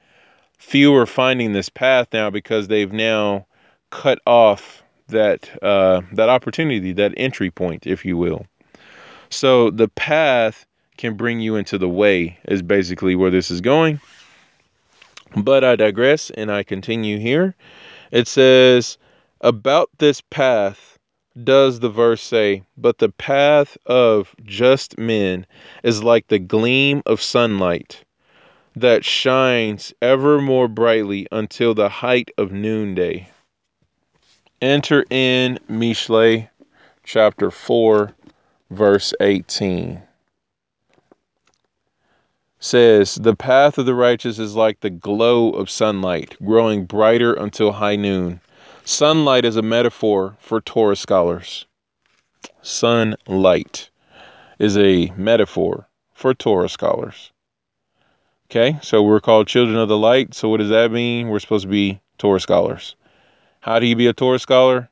few 0.59 0.95
are 0.95 1.07
finding 1.07 1.53
this 1.53 1.69
path 1.69 2.09
now 2.13 2.31
because 2.31 2.69
they've 2.69 2.93
now 2.93 3.47
cut 3.91 4.19
off 4.27 4.83
that 5.09 5.51
uh, 5.63 6.01
that 6.13 6.29
opportunity, 6.29 6.93
that 6.93 7.13
entry 7.17 7.51
point, 7.51 7.87
if 7.87 8.05
you 8.05 8.17
will. 8.17 8.47
So 9.31 9.71
the 9.71 9.89
path 9.89 10.67
can 10.97 11.17
bring 11.17 11.41
you 11.41 11.57
into 11.57 11.79
the 11.79 11.89
way 11.89 12.39
is 12.45 12.63
basically 12.63 13.15
where 13.15 13.31
this 13.31 13.51
is 13.51 13.61
going. 13.61 14.01
But 15.37 15.65
I 15.65 15.77
digress 15.77 16.31
and 16.31 16.51
I 16.51 16.63
continue 16.63 17.19
here. 17.19 17.55
It 18.11 18.29
says, 18.29 18.99
About 19.41 19.89
this 19.99 20.21
path 20.21 20.99
does 21.43 21.81
the 21.81 21.89
verse 21.89 22.23
say, 22.23 22.63
But 22.77 22.99
the 22.99 23.09
path 23.09 23.79
of 23.87 24.35
just 24.45 24.99
men 24.99 25.47
is 25.83 26.03
like 26.03 26.29
the 26.29 26.39
gleam 26.39 27.03
of 27.07 27.23
sunlight 27.23 28.05
that 28.77 29.05
shines 29.05 29.93
ever 30.03 30.41
more 30.41 30.69
brightly 30.69 31.27
until 31.33 31.75
the 31.75 31.89
height 31.89 32.31
of 32.37 32.53
noonday. 32.53 33.29
Enter 34.61 35.05
in 35.11 35.59
Mishle 35.69 36.49
chapter 37.05 37.51
4, 37.51 38.15
verse 38.71 39.15
18 39.21 40.03
says, 42.63 43.17
The 43.17 43.35
path 43.35 43.77
of 43.77 43.87
the 43.87 43.95
righteous 43.95 44.39
is 44.39 44.55
like 44.55 44.81
the 44.81 44.91
glow 44.91 45.51
of 45.51 45.69
sunlight, 45.69 46.37
growing 46.43 46.85
brighter 46.87 47.35
until 47.35 47.73
high 47.73 47.97
noon. 47.97 48.41
Sunlight 48.85 49.45
is 49.45 49.57
a 49.57 49.63
metaphor 49.63 50.37
for 50.39 50.61
Torah 50.61 50.97
scholars. 50.97 51.67
Sunlight 52.63 53.91
is 54.61 54.79
a 54.79 55.13
metaphor 55.17 55.89
for 56.15 56.35
Torah 56.35 56.69
scholars. 56.69 57.33
Okay, 58.49 58.79
so 58.81 59.03
we're 59.03 59.21
called 59.21 59.49
children 59.49 59.77
of 59.77 59.89
the 59.89 59.99
light. 59.99 60.35
So 60.35 60.49
what 60.49 60.59
does 60.59 60.69
that 60.69 60.93
mean? 60.93 61.29
We're 61.29 61.41
supposed 61.41 61.65
to 61.65 61.69
be 61.69 62.01
Torah 62.19 62.39
scholars. 62.39 62.95
How 63.61 63.81
do 63.81 63.87
you 63.87 63.97
be 63.97 64.07
a 64.07 64.13
Torah 64.13 64.39
scholar? 64.39 64.89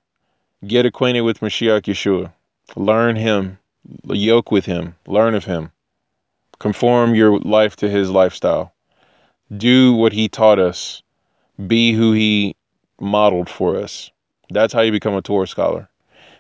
Get 0.66 0.86
acquainted 0.86 1.20
with 1.20 1.40
Mashiach 1.40 1.82
Yeshua. 1.82 2.32
Learn 2.74 3.16
him, 3.16 3.58
yoke 4.06 4.50
with 4.50 4.66
him, 4.66 4.96
learn 5.06 5.34
of 5.34 5.44
him. 5.44 5.70
Conform 6.60 7.14
your 7.14 7.38
life 7.40 7.74
to 7.76 7.88
his 7.88 8.10
lifestyle. 8.10 8.72
Do 9.56 9.94
what 9.94 10.12
he 10.12 10.28
taught 10.28 10.58
us. 10.58 11.02
Be 11.66 11.92
who 11.92 12.12
he 12.12 12.54
modeled 13.00 13.48
for 13.48 13.76
us. 13.76 14.10
That's 14.50 14.72
how 14.72 14.82
you 14.82 14.92
become 14.92 15.14
a 15.14 15.22
Torah 15.22 15.46
scholar. 15.46 15.88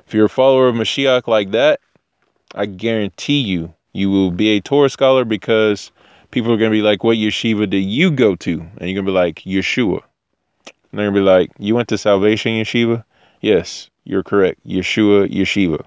If 0.06 0.14
you're 0.14 0.26
a 0.26 0.28
follower 0.28 0.68
of 0.68 0.74
Mashiach 0.74 1.26
like 1.26 1.52
that, 1.52 1.80
I 2.54 2.66
guarantee 2.66 3.40
you, 3.40 3.72
you 3.92 4.10
will 4.10 4.30
be 4.30 4.50
a 4.50 4.60
Torah 4.60 4.90
scholar 4.90 5.24
because 5.24 5.90
people 6.30 6.52
are 6.52 6.56
going 6.58 6.70
to 6.70 6.76
be 6.76 6.82
like, 6.82 7.02
What 7.02 7.16
yeshiva 7.16 7.68
did 7.68 7.84
you 7.84 8.10
go 8.10 8.36
to? 8.36 8.60
And 8.60 8.90
you're 8.90 9.02
going 9.02 9.06
to 9.06 9.10
be 9.10 9.12
like, 9.12 9.36
Yeshua. 9.40 10.02
And 10.66 10.98
they're 10.98 11.10
going 11.10 11.14
to 11.14 11.20
be 11.20 11.24
like, 11.24 11.50
You 11.58 11.74
went 11.74 11.88
to 11.88 11.98
Salvation 11.98 12.52
Yeshiva? 12.52 13.04
Yes, 13.40 13.88
you're 14.04 14.22
correct. 14.22 14.66
Yeshua 14.66 15.32
Yeshiva. 15.32 15.84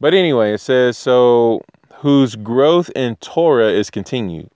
But 0.00 0.14
anyway, 0.14 0.54
it 0.54 0.60
says, 0.60 0.96
So 0.96 1.62
whose 2.00 2.34
growth 2.34 2.90
in 2.96 3.14
Torah 3.16 3.68
is 3.68 3.90
continued, 3.90 4.48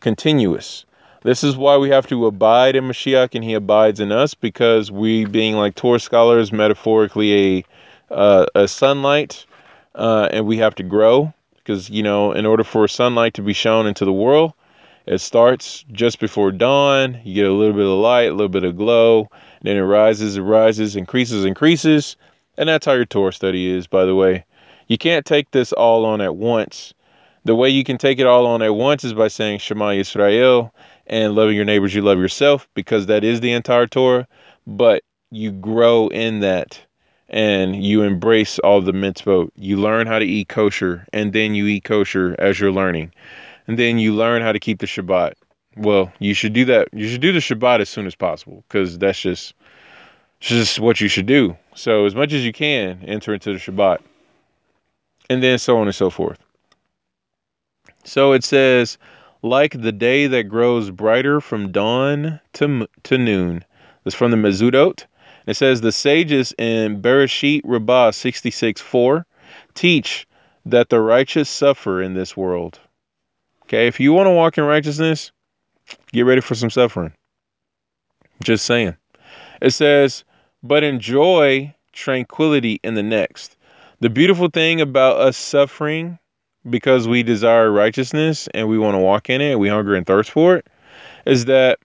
continuous. 0.00 0.84
This 1.22 1.42
is 1.42 1.56
why 1.56 1.78
we 1.78 1.88
have 1.88 2.06
to 2.08 2.26
abide 2.26 2.76
in 2.76 2.84
Mashiach 2.84 3.34
and 3.34 3.42
he 3.42 3.54
abides 3.54 4.00
in 4.00 4.12
us 4.12 4.34
because 4.34 4.90
we, 4.90 5.24
being 5.24 5.56
like 5.56 5.76
Torah 5.76 5.98
scholars, 5.98 6.52
metaphorically 6.52 7.62
a, 8.10 8.14
uh, 8.14 8.46
a 8.54 8.68
sunlight, 8.68 9.46
uh, 9.94 10.28
and 10.30 10.46
we 10.46 10.58
have 10.58 10.74
to 10.74 10.82
grow 10.82 11.32
because, 11.56 11.88
you 11.88 12.02
know, 12.02 12.32
in 12.32 12.44
order 12.44 12.64
for 12.64 12.86
sunlight 12.86 13.32
to 13.34 13.42
be 13.42 13.54
shown 13.54 13.86
into 13.86 14.04
the 14.04 14.12
world, 14.12 14.52
it 15.06 15.22
starts 15.22 15.86
just 15.90 16.20
before 16.20 16.52
dawn. 16.52 17.18
You 17.24 17.34
get 17.34 17.46
a 17.46 17.52
little 17.52 17.74
bit 17.74 17.86
of 17.86 17.98
light, 17.98 18.28
a 18.28 18.32
little 18.32 18.50
bit 18.50 18.64
of 18.64 18.76
glow. 18.76 19.30
Then 19.62 19.78
it 19.78 19.82
rises, 19.82 20.36
it 20.36 20.42
rises, 20.42 20.96
increases, 20.96 21.46
increases. 21.46 22.16
And 22.58 22.68
that's 22.68 22.84
how 22.84 22.92
your 22.92 23.06
Torah 23.06 23.32
study 23.32 23.70
is, 23.70 23.86
by 23.86 24.04
the 24.04 24.14
way. 24.14 24.44
You 24.88 24.96
can't 24.96 25.26
take 25.26 25.50
this 25.50 25.74
all 25.74 26.06
on 26.06 26.22
at 26.22 26.34
once. 26.34 26.94
The 27.44 27.54
way 27.54 27.68
you 27.68 27.84
can 27.84 27.98
take 27.98 28.18
it 28.18 28.26
all 28.26 28.46
on 28.46 28.62
at 28.62 28.74
once 28.74 29.04
is 29.04 29.12
by 29.12 29.28
saying 29.28 29.58
Shema 29.58 29.90
Yisrael 29.90 30.70
and 31.06 31.34
loving 31.34 31.56
your 31.56 31.66
neighbors, 31.66 31.94
you 31.94 32.00
love 32.00 32.18
yourself, 32.18 32.66
because 32.72 33.06
that 33.06 33.22
is 33.22 33.40
the 33.40 33.52
entire 33.52 33.86
Torah. 33.86 34.26
But 34.66 35.02
you 35.30 35.52
grow 35.52 36.08
in 36.08 36.40
that 36.40 36.80
and 37.28 37.84
you 37.84 38.02
embrace 38.02 38.58
all 38.60 38.80
the 38.80 38.92
mitzvot. 38.92 39.50
You 39.56 39.76
learn 39.76 40.06
how 40.06 40.18
to 40.18 40.24
eat 40.24 40.48
kosher, 40.48 41.06
and 41.12 41.34
then 41.34 41.54
you 41.54 41.66
eat 41.66 41.84
kosher 41.84 42.34
as 42.38 42.58
you're 42.58 42.72
learning. 42.72 43.12
And 43.66 43.78
then 43.78 43.98
you 43.98 44.14
learn 44.14 44.40
how 44.40 44.52
to 44.52 44.58
keep 44.58 44.78
the 44.78 44.86
Shabbat. 44.86 45.34
Well, 45.76 46.10
you 46.18 46.32
should 46.32 46.54
do 46.54 46.64
that. 46.64 46.88
You 46.94 47.06
should 47.08 47.20
do 47.20 47.32
the 47.32 47.40
Shabbat 47.40 47.80
as 47.80 47.90
soon 47.90 48.06
as 48.06 48.14
possible 48.14 48.64
because 48.66 48.96
that's 48.96 49.20
just, 49.20 49.52
just 50.40 50.80
what 50.80 51.02
you 51.02 51.08
should 51.08 51.26
do. 51.26 51.54
So, 51.74 52.06
as 52.06 52.14
much 52.14 52.32
as 52.32 52.46
you 52.46 52.54
can, 52.54 53.02
enter 53.04 53.34
into 53.34 53.52
the 53.52 53.58
Shabbat 53.58 53.98
and 55.28 55.42
then 55.42 55.58
so 55.58 55.78
on 55.78 55.86
and 55.86 55.94
so 55.94 56.10
forth. 56.10 56.38
So 58.04 58.32
it 58.32 58.44
says, 58.44 58.98
like 59.42 59.80
the 59.80 59.92
day 59.92 60.26
that 60.26 60.44
grows 60.44 60.90
brighter 60.90 61.40
from 61.40 61.72
dawn 61.72 62.40
to, 62.54 62.88
to 63.04 63.18
noon. 63.18 63.64
That's 64.04 64.16
from 64.16 64.30
the 64.30 64.36
Metzudot. 64.36 65.04
It 65.46 65.54
says, 65.54 65.80
the 65.80 65.92
sages 65.92 66.54
in 66.58 67.02
Bereshit 67.02 67.62
Rabbah 67.64 68.12
66 68.12 68.80
4 68.80 69.26
teach 69.74 70.26
that 70.66 70.88
the 70.88 71.00
righteous 71.00 71.48
suffer 71.48 72.02
in 72.02 72.14
this 72.14 72.36
world. 72.36 72.78
Okay, 73.64 73.86
if 73.86 74.00
you 74.00 74.12
want 74.12 74.26
to 74.26 74.32
walk 74.32 74.56
in 74.56 74.64
righteousness, 74.64 75.30
get 76.12 76.22
ready 76.22 76.40
for 76.40 76.54
some 76.54 76.70
suffering. 76.70 77.12
Just 78.42 78.64
saying. 78.64 78.96
It 79.60 79.70
says, 79.70 80.24
but 80.62 80.82
enjoy 80.82 81.74
tranquility 81.92 82.80
in 82.82 82.94
the 82.94 83.02
next. 83.02 83.57
The 84.00 84.10
beautiful 84.10 84.48
thing 84.48 84.80
about 84.80 85.16
us 85.16 85.36
suffering 85.36 86.20
because 86.70 87.08
we 87.08 87.24
desire 87.24 87.68
righteousness 87.68 88.48
and 88.54 88.68
we 88.68 88.78
want 88.78 88.94
to 88.94 88.98
walk 88.98 89.28
in 89.28 89.40
it, 89.40 89.58
we 89.58 89.68
hunger 89.68 89.96
and 89.96 90.06
thirst 90.06 90.30
for 90.30 90.54
it, 90.54 90.68
is 91.26 91.46
that 91.46 91.80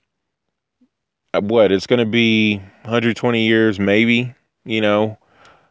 what 1.39 1.71
it's 1.71 1.87
going 1.87 1.99
to 1.99 2.05
be 2.05 2.57
120 2.83 3.41
years, 3.41 3.79
maybe, 3.79 4.31
you 4.63 4.79
know, 4.79 5.17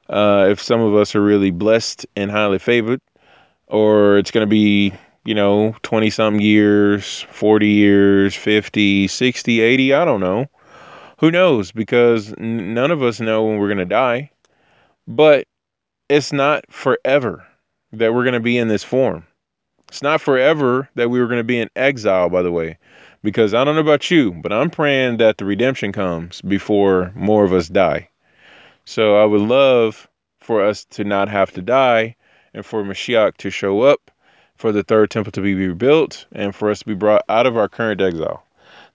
uh, 0.09 0.48
if 0.51 0.60
some 0.60 0.81
of 0.81 0.97
us 0.97 1.14
are 1.14 1.23
really 1.23 1.52
blessed 1.52 2.06
and 2.16 2.28
highly 2.28 2.59
favored, 2.59 3.01
or 3.69 4.19
it's 4.19 4.32
going 4.32 4.44
to 4.44 4.51
be, 4.51 4.93
you 5.24 5.36
know, 5.36 5.77
20 5.85 6.10
some 6.10 6.40
years, 6.40 7.20
40 7.31 7.69
years, 7.69 8.35
50, 8.35 9.06
60, 9.06 9.60
80, 9.60 9.94
I 9.94 10.05
don't 10.05 10.20
know. 10.20 10.47
Who 11.20 11.31
knows? 11.31 11.70
Because 11.70 12.35
none 12.36 12.90
of 12.90 13.01
us 13.01 13.20
know 13.20 13.44
when 13.44 13.59
we're 13.59 13.69
going 13.69 13.78
to 13.78 13.85
die. 13.85 14.32
But 15.06 15.47
it's 16.13 16.31
not 16.31 16.71
forever 16.71 17.43
that 17.91 18.13
we're 18.13 18.25
going 18.25 18.35
to 18.35 18.41
be 18.41 18.59
in 18.59 18.69
this 18.69 18.85
form. 18.85 19.27
It's 19.89 20.03
not 20.03 20.21
forever 20.21 20.87
that 20.95 21.09
we 21.09 21.19
were 21.19 21.27
going 21.27 21.41
to 21.41 21.45
be 21.45 21.59
in 21.59 21.71
exile, 21.75 22.29
by 22.29 22.43
the 22.43 22.53
way, 22.53 22.77
because 23.23 23.55
I 23.55 23.65
don't 23.65 23.77
know 23.77 23.81
about 23.81 24.11
you, 24.11 24.31
but 24.31 24.53
I'm 24.53 24.69
praying 24.69 25.17
that 25.17 25.39
the 25.39 25.47
redemption 25.47 25.91
comes 25.91 26.43
before 26.43 27.13
more 27.15 27.45
of 27.45 27.55
us 27.55 27.69
die. 27.69 28.11
So 28.85 29.23
I 29.23 29.25
would 29.25 29.41
love 29.41 30.07
for 30.39 30.63
us 30.63 30.85
to 30.91 31.03
not 31.03 31.31
have 31.31 31.51
to 31.53 31.63
die 31.63 32.15
and 32.53 32.67
for 32.67 32.85
Mashiach 32.85 33.39
to 33.39 33.49
show 33.49 33.81
up, 33.81 34.11
for 34.55 34.71
the 34.71 34.83
third 34.83 35.11
temple 35.11 35.33
to 35.33 35.41
be 35.41 35.55
rebuilt, 35.55 36.27
and 36.33 36.55
for 36.55 36.71
us 36.71 36.81
to 36.81 36.85
be 36.85 36.95
brought 36.95 37.25
out 37.31 37.47
of 37.47 37.57
our 37.57 37.71
current 37.71 38.03
exile. 38.03 38.45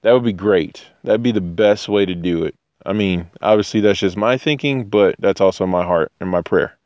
That 0.04 0.12
would 0.12 0.24
be 0.24 0.34
great. 0.34 0.86
That'd 1.04 1.24
be 1.24 1.32
the 1.32 1.42
best 1.42 1.90
way 1.90 2.06
to 2.06 2.14
do 2.14 2.44
it. 2.44 2.54
I 2.86 2.94
mean, 2.94 3.26
obviously 3.42 3.82
that's 3.82 3.98
just 3.98 4.18
my 4.18 4.38
thinking, 4.38 4.86
but 4.88 5.16
that's 5.18 5.42
also 5.42 5.66
my 5.66 5.84
heart 5.84 6.12
and 6.20 6.30
my 6.30 6.44
prayer. 6.44 6.78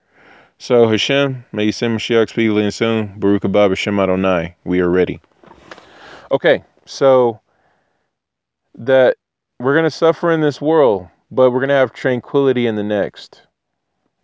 So 0.62 0.88
Hashem, 0.88 1.44
may 1.52 1.66
you 1.66 1.72
send 1.72 1.98
Mashiach 1.98 2.30
speedily 2.30 2.64
and 2.64 2.72
soon. 2.72 3.20
Baruch 3.20 3.42
haba 3.42 3.70
Hashem 3.70 4.00
Adonai. 4.00 4.56
We 4.64 4.80
are 4.82 4.90
ready. 4.92 5.20
Okay, 6.32 6.64
so 6.86 7.40
that 8.76 9.18
we're 9.60 9.74
going 9.74 9.86
to 9.86 9.90
suffer 9.90 10.32
in 10.32 10.42
this 10.42 10.62
world, 10.62 11.08
but 11.32 11.50
we're 11.50 11.62
going 11.62 11.70
to 11.70 11.74
have 11.74 11.94
tranquility 11.94 12.68
in 12.68 12.76
the 12.76 12.84
next. 12.84 13.42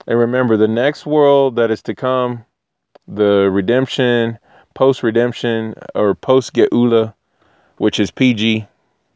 And 0.06 0.20
remember, 0.20 0.58
the 0.58 0.68
next 0.68 1.08
world 1.08 1.56
that 1.56 1.72
is 1.72 1.82
to 1.82 1.96
come, 1.96 2.46
the 3.08 3.50
redemption, 3.52 4.38
post 4.76 5.02
redemption, 5.02 5.74
or 5.96 6.14
post 6.14 6.54
Geula, 6.54 7.16
which 7.78 8.00
is 8.00 8.12
PG, 8.12 8.64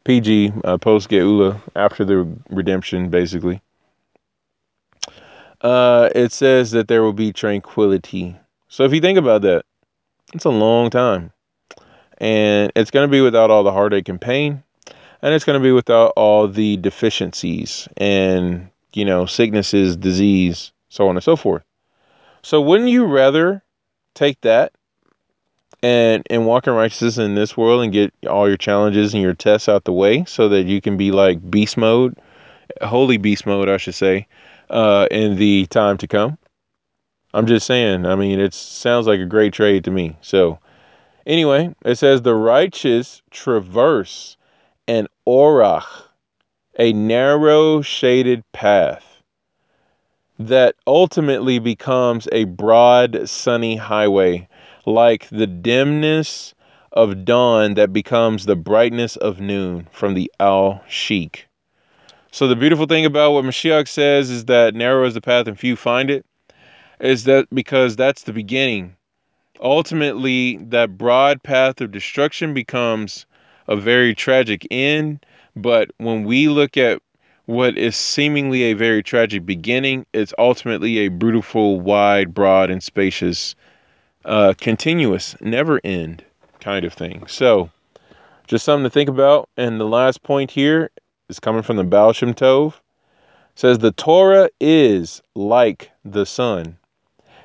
PG, 0.02 0.52
uh, 0.64 0.76
post 0.76 1.08
Geula, 1.08 1.60
after 1.76 2.04
the 2.04 2.26
redemption, 2.50 3.10
basically. 3.10 3.62
Uh, 5.62 6.10
it 6.14 6.32
says 6.32 6.72
that 6.72 6.88
there 6.88 7.02
will 7.02 7.12
be 7.12 7.32
tranquility. 7.32 8.36
So 8.68 8.84
if 8.84 8.92
you 8.92 9.00
think 9.00 9.18
about 9.18 9.42
that, 9.42 9.64
it's 10.34 10.44
a 10.44 10.50
long 10.50 10.90
time. 10.90 11.32
And 12.18 12.72
it's 12.76 12.90
going 12.90 13.08
to 13.08 13.10
be 13.10 13.20
without 13.20 13.50
all 13.50 13.62
the 13.62 13.72
heartache 13.72 14.08
and 14.08 14.20
pain. 14.20 14.62
And 15.22 15.34
it's 15.34 15.44
going 15.44 15.58
to 15.58 15.62
be 15.62 15.72
without 15.72 16.12
all 16.16 16.48
the 16.48 16.76
deficiencies 16.78 17.88
and, 17.96 18.68
you 18.92 19.04
know, 19.04 19.24
sicknesses, 19.24 19.96
disease, 19.96 20.72
so 20.88 21.08
on 21.08 21.16
and 21.16 21.22
so 21.22 21.36
forth. 21.36 21.62
So 22.42 22.60
wouldn't 22.60 22.90
you 22.90 23.04
rather 23.06 23.62
take 24.14 24.40
that 24.40 24.72
and 25.82 26.24
and 26.28 26.46
walk 26.46 26.66
in 26.66 26.74
righteousness 26.74 27.18
in 27.18 27.34
this 27.34 27.56
world 27.56 27.82
and 27.82 27.92
get 27.92 28.12
all 28.28 28.48
your 28.48 28.56
challenges 28.56 29.14
and 29.14 29.22
your 29.22 29.34
tests 29.34 29.68
out 29.68 29.84
the 29.84 29.92
way 29.92 30.24
so 30.24 30.48
that 30.48 30.66
you 30.66 30.80
can 30.80 30.96
be 30.96 31.12
like 31.12 31.50
beast 31.50 31.76
mode, 31.76 32.18
holy 32.80 33.16
beast 33.16 33.46
mode, 33.46 33.68
I 33.68 33.76
should 33.76 33.94
say, 33.94 34.26
uh, 34.72 35.06
in 35.10 35.36
the 35.36 35.66
time 35.66 35.98
to 35.98 36.08
come? 36.08 36.38
I'm 37.34 37.46
just 37.46 37.66
saying. 37.66 38.04
I 38.04 38.14
mean, 38.14 38.40
it 38.40 38.52
sounds 38.54 39.06
like 39.06 39.20
a 39.20 39.26
great 39.26 39.52
trade 39.52 39.84
to 39.84 39.90
me. 39.90 40.16
So, 40.20 40.58
anyway, 41.26 41.74
it 41.84 41.96
says 41.96 42.22
the 42.22 42.34
righteous 42.34 43.22
traverse 43.30 44.36
an 44.88 45.06
orach, 45.26 45.86
a 46.78 46.92
narrow 46.92 47.82
shaded 47.82 48.42
path 48.52 49.22
that 50.38 50.74
ultimately 50.86 51.58
becomes 51.58 52.28
a 52.32 52.44
broad, 52.44 53.28
sunny 53.28 53.76
highway, 53.76 54.48
like 54.86 55.28
the 55.28 55.46
dimness 55.46 56.54
of 56.90 57.24
dawn 57.24 57.74
that 57.74 57.92
becomes 57.92 58.44
the 58.44 58.56
brightness 58.56 59.16
of 59.16 59.40
noon 59.40 59.86
from 59.92 60.14
the 60.14 60.30
Alshich. 60.40 61.44
So, 62.34 62.48
the 62.48 62.56
beautiful 62.56 62.86
thing 62.86 63.04
about 63.04 63.32
what 63.32 63.44
Mashiach 63.44 63.86
says 63.86 64.30
is 64.30 64.46
that 64.46 64.74
narrow 64.74 65.04
is 65.04 65.12
the 65.12 65.20
path 65.20 65.46
and 65.46 65.58
few 65.58 65.76
find 65.76 66.10
it, 66.10 66.24
is 66.98 67.24
that 67.24 67.46
because 67.52 67.94
that's 67.94 68.22
the 68.22 68.32
beginning. 68.32 68.96
Ultimately, 69.60 70.56
that 70.56 70.96
broad 70.96 71.42
path 71.42 71.82
of 71.82 71.90
destruction 71.90 72.54
becomes 72.54 73.26
a 73.68 73.76
very 73.76 74.14
tragic 74.14 74.66
end. 74.70 75.26
But 75.54 75.90
when 75.98 76.24
we 76.24 76.48
look 76.48 76.78
at 76.78 77.02
what 77.44 77.76
is 77.76 77.96
seemingly 77.96 78.62
a 78.62 78.72
very 78.72 79.02
tragic 79.02 79.44
beginning, 79.44 80.06
it's 80.14 80.32
ultimately 80.38 81.00
a 81.00 81.08
beautiful, 81.08 81.80
wide, 81.80 82.32
broad, 82.32 82.70
and 82.70 82.82
spacious, 82.82 83.54
uh, 84.24 84.54
continuous, 84.58 85.36
never 85.42 85.82
end 85.84 86.24
kind 86.60 86.86
of 86.86 86.94
thing. 86.94 87.26
So, 87.26 87.70
just 88.46 88.64
something 88.64 88.84
to 88.84 88.90
think 88.90 89.10
about. 89.10 89.50
And 89.58 89.78
the 89.78 89.84
last 89.84 90.22
point 90.22 90.50
here 90.50 90.90
is 91.28 91.40
coming 91.40 91.62
from 91.62 91.76
the 91.76 91.84
Baal 91.84 92.12
Shem 92.12 92.34
Tov. 92.34 92.74
Says 93.54 93.78
the 93.78 93.92
Torah 93.92 94.50
is 94.60 95.22
like 95.34 95.90
the 96.04 96.24
sun. 96.24 96.78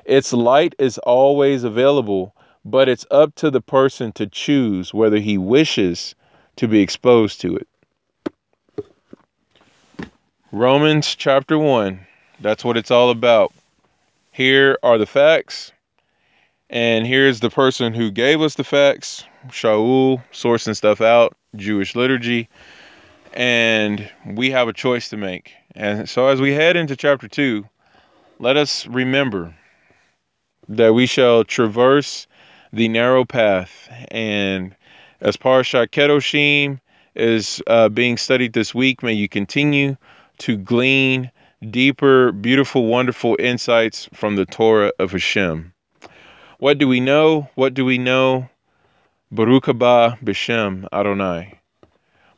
Its 0.04 0.32
light 0.32 0.74
is 0.78 0.98
always 0.98 1.64
available, 1.64 2.34
but 2.64 2.88
it's 2.88 3.06
up 3.10 3.34
to 3.36 3.50
the 3.50 3.60
person 3.60 4.12
to 4.12 4.26
choose 4.26 4.94
whether 4.94 5.18
he 5.18 5.36
wishes 5.36 6.14
to 6.56 6.66
be 6.66 6.80
exposed 6.80 7.40
to 7.42 7.56
it. 7.56 7.68
Romans 10.50 11.14
chapter 11.14 11.58
1. 11.58 12.00
That's 12.40 12.64
what 12.64 12.78
it's 12.78 12.90
all 12.90 13.10
about. 13.10 13.52
Here 14.32 14.78
are 14.82 14.96
the 14.96 15.06
facts. 15.06 15.72
And 16.70 17.06
here's 17.06 17.40
the 17.40 17.50
person 17.50 17.92
who 17.92 18.10
gave 18.10 18.40
us 18.40 18.54
the 18.54 18.64
facts, 18.64 19.24
Shaul, 19.48 20.22
sourcing 20.32 20.76
stuff 20.76 21.00
out, 21.00 21.36
Jewish 21.56 21.94
liturgy. 21.94 22.48
And 23.32 24.10
we 24.26 24.50
have 24.50 24.68
a 24.68 24.72
choice 24.72 25.08
to 25.10 25.16
make. 25.16 25.52
And 25.74 26.08
so 26.08 26.28
as 26.28 26.40
we 26.40 26.52
head 26.52 26.76
into 26.76 26.96
chapter 26.96 27.28
2, 27.28 27.64
let 28.38 28.56
us 28.56 28.86
remember 28.86 29.54
that 30.68 30.94
we 30.94 31.06
shall 31.06 31.44
traverse 31.44 32.26
the 32.72 32.88
narrow 32.88 33.24
path. 33.24 33.88
And 34.10 34.74
as 35.20 35.36
Parshat 35.36 35.88
Kedoshim 35.88 36.80
is 37.14 37.62
uh, 37.66 37.88
being 37.88 38.16
studied 38.16 38.52
this 38.52 38.74
week, 38.74 39.02
may 39.02 39.12
you 39.12 39.28
continue 39.28 39.96
to 40.38 40.56
glean 40.56 41.30
deeper, 41.70 42.32
beautiful, 42.32 42.86
wonderful 42.86 43.36
insights 43.38 44.08
from 44.14 44.36
the 44.36 44.46
Torah 44.46 44.92
of 44.98 45.12
Hashem. 45.12 45.72
What 46.58 46.78
do 46.78 46.88
we 46.88 47.00
know? 47.00 47.48
What 47.54 47.74
do 47.74 47.84
we 47.84 47.98
know? 47.98 48.48
Baruch 49.30 49.66
haba 49.66 50.18
b'shem 50.20 50.86
Adonai. 50.92 51.57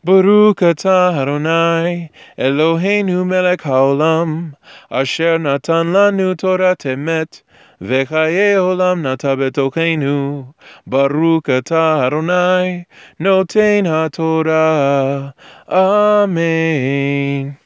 Baruch 0.03 0.63
atah 0.63 1.13
Adonai, 1.13 2.09
Eloheinu 2.39 3.27
melech 3.27 3.61
haolam, 3.61 4.55
asher 4.91 5.39
natan 5.39 5.93
lanu 5.93 6.35
Torat 6.35 6.79
emet, 6.87 7.43
v'chaye 7.83 8.57
olam 8.57 9.03
nata 9.03 9.37
betochenu. 9.37 10.55
Baruch 10.87 11.49
atah 11.49 12.07
Adonai, 12.07 12.87
noten 13.21 13.85
haTorah. 13.85 15.35
Amen. 15.69 17.60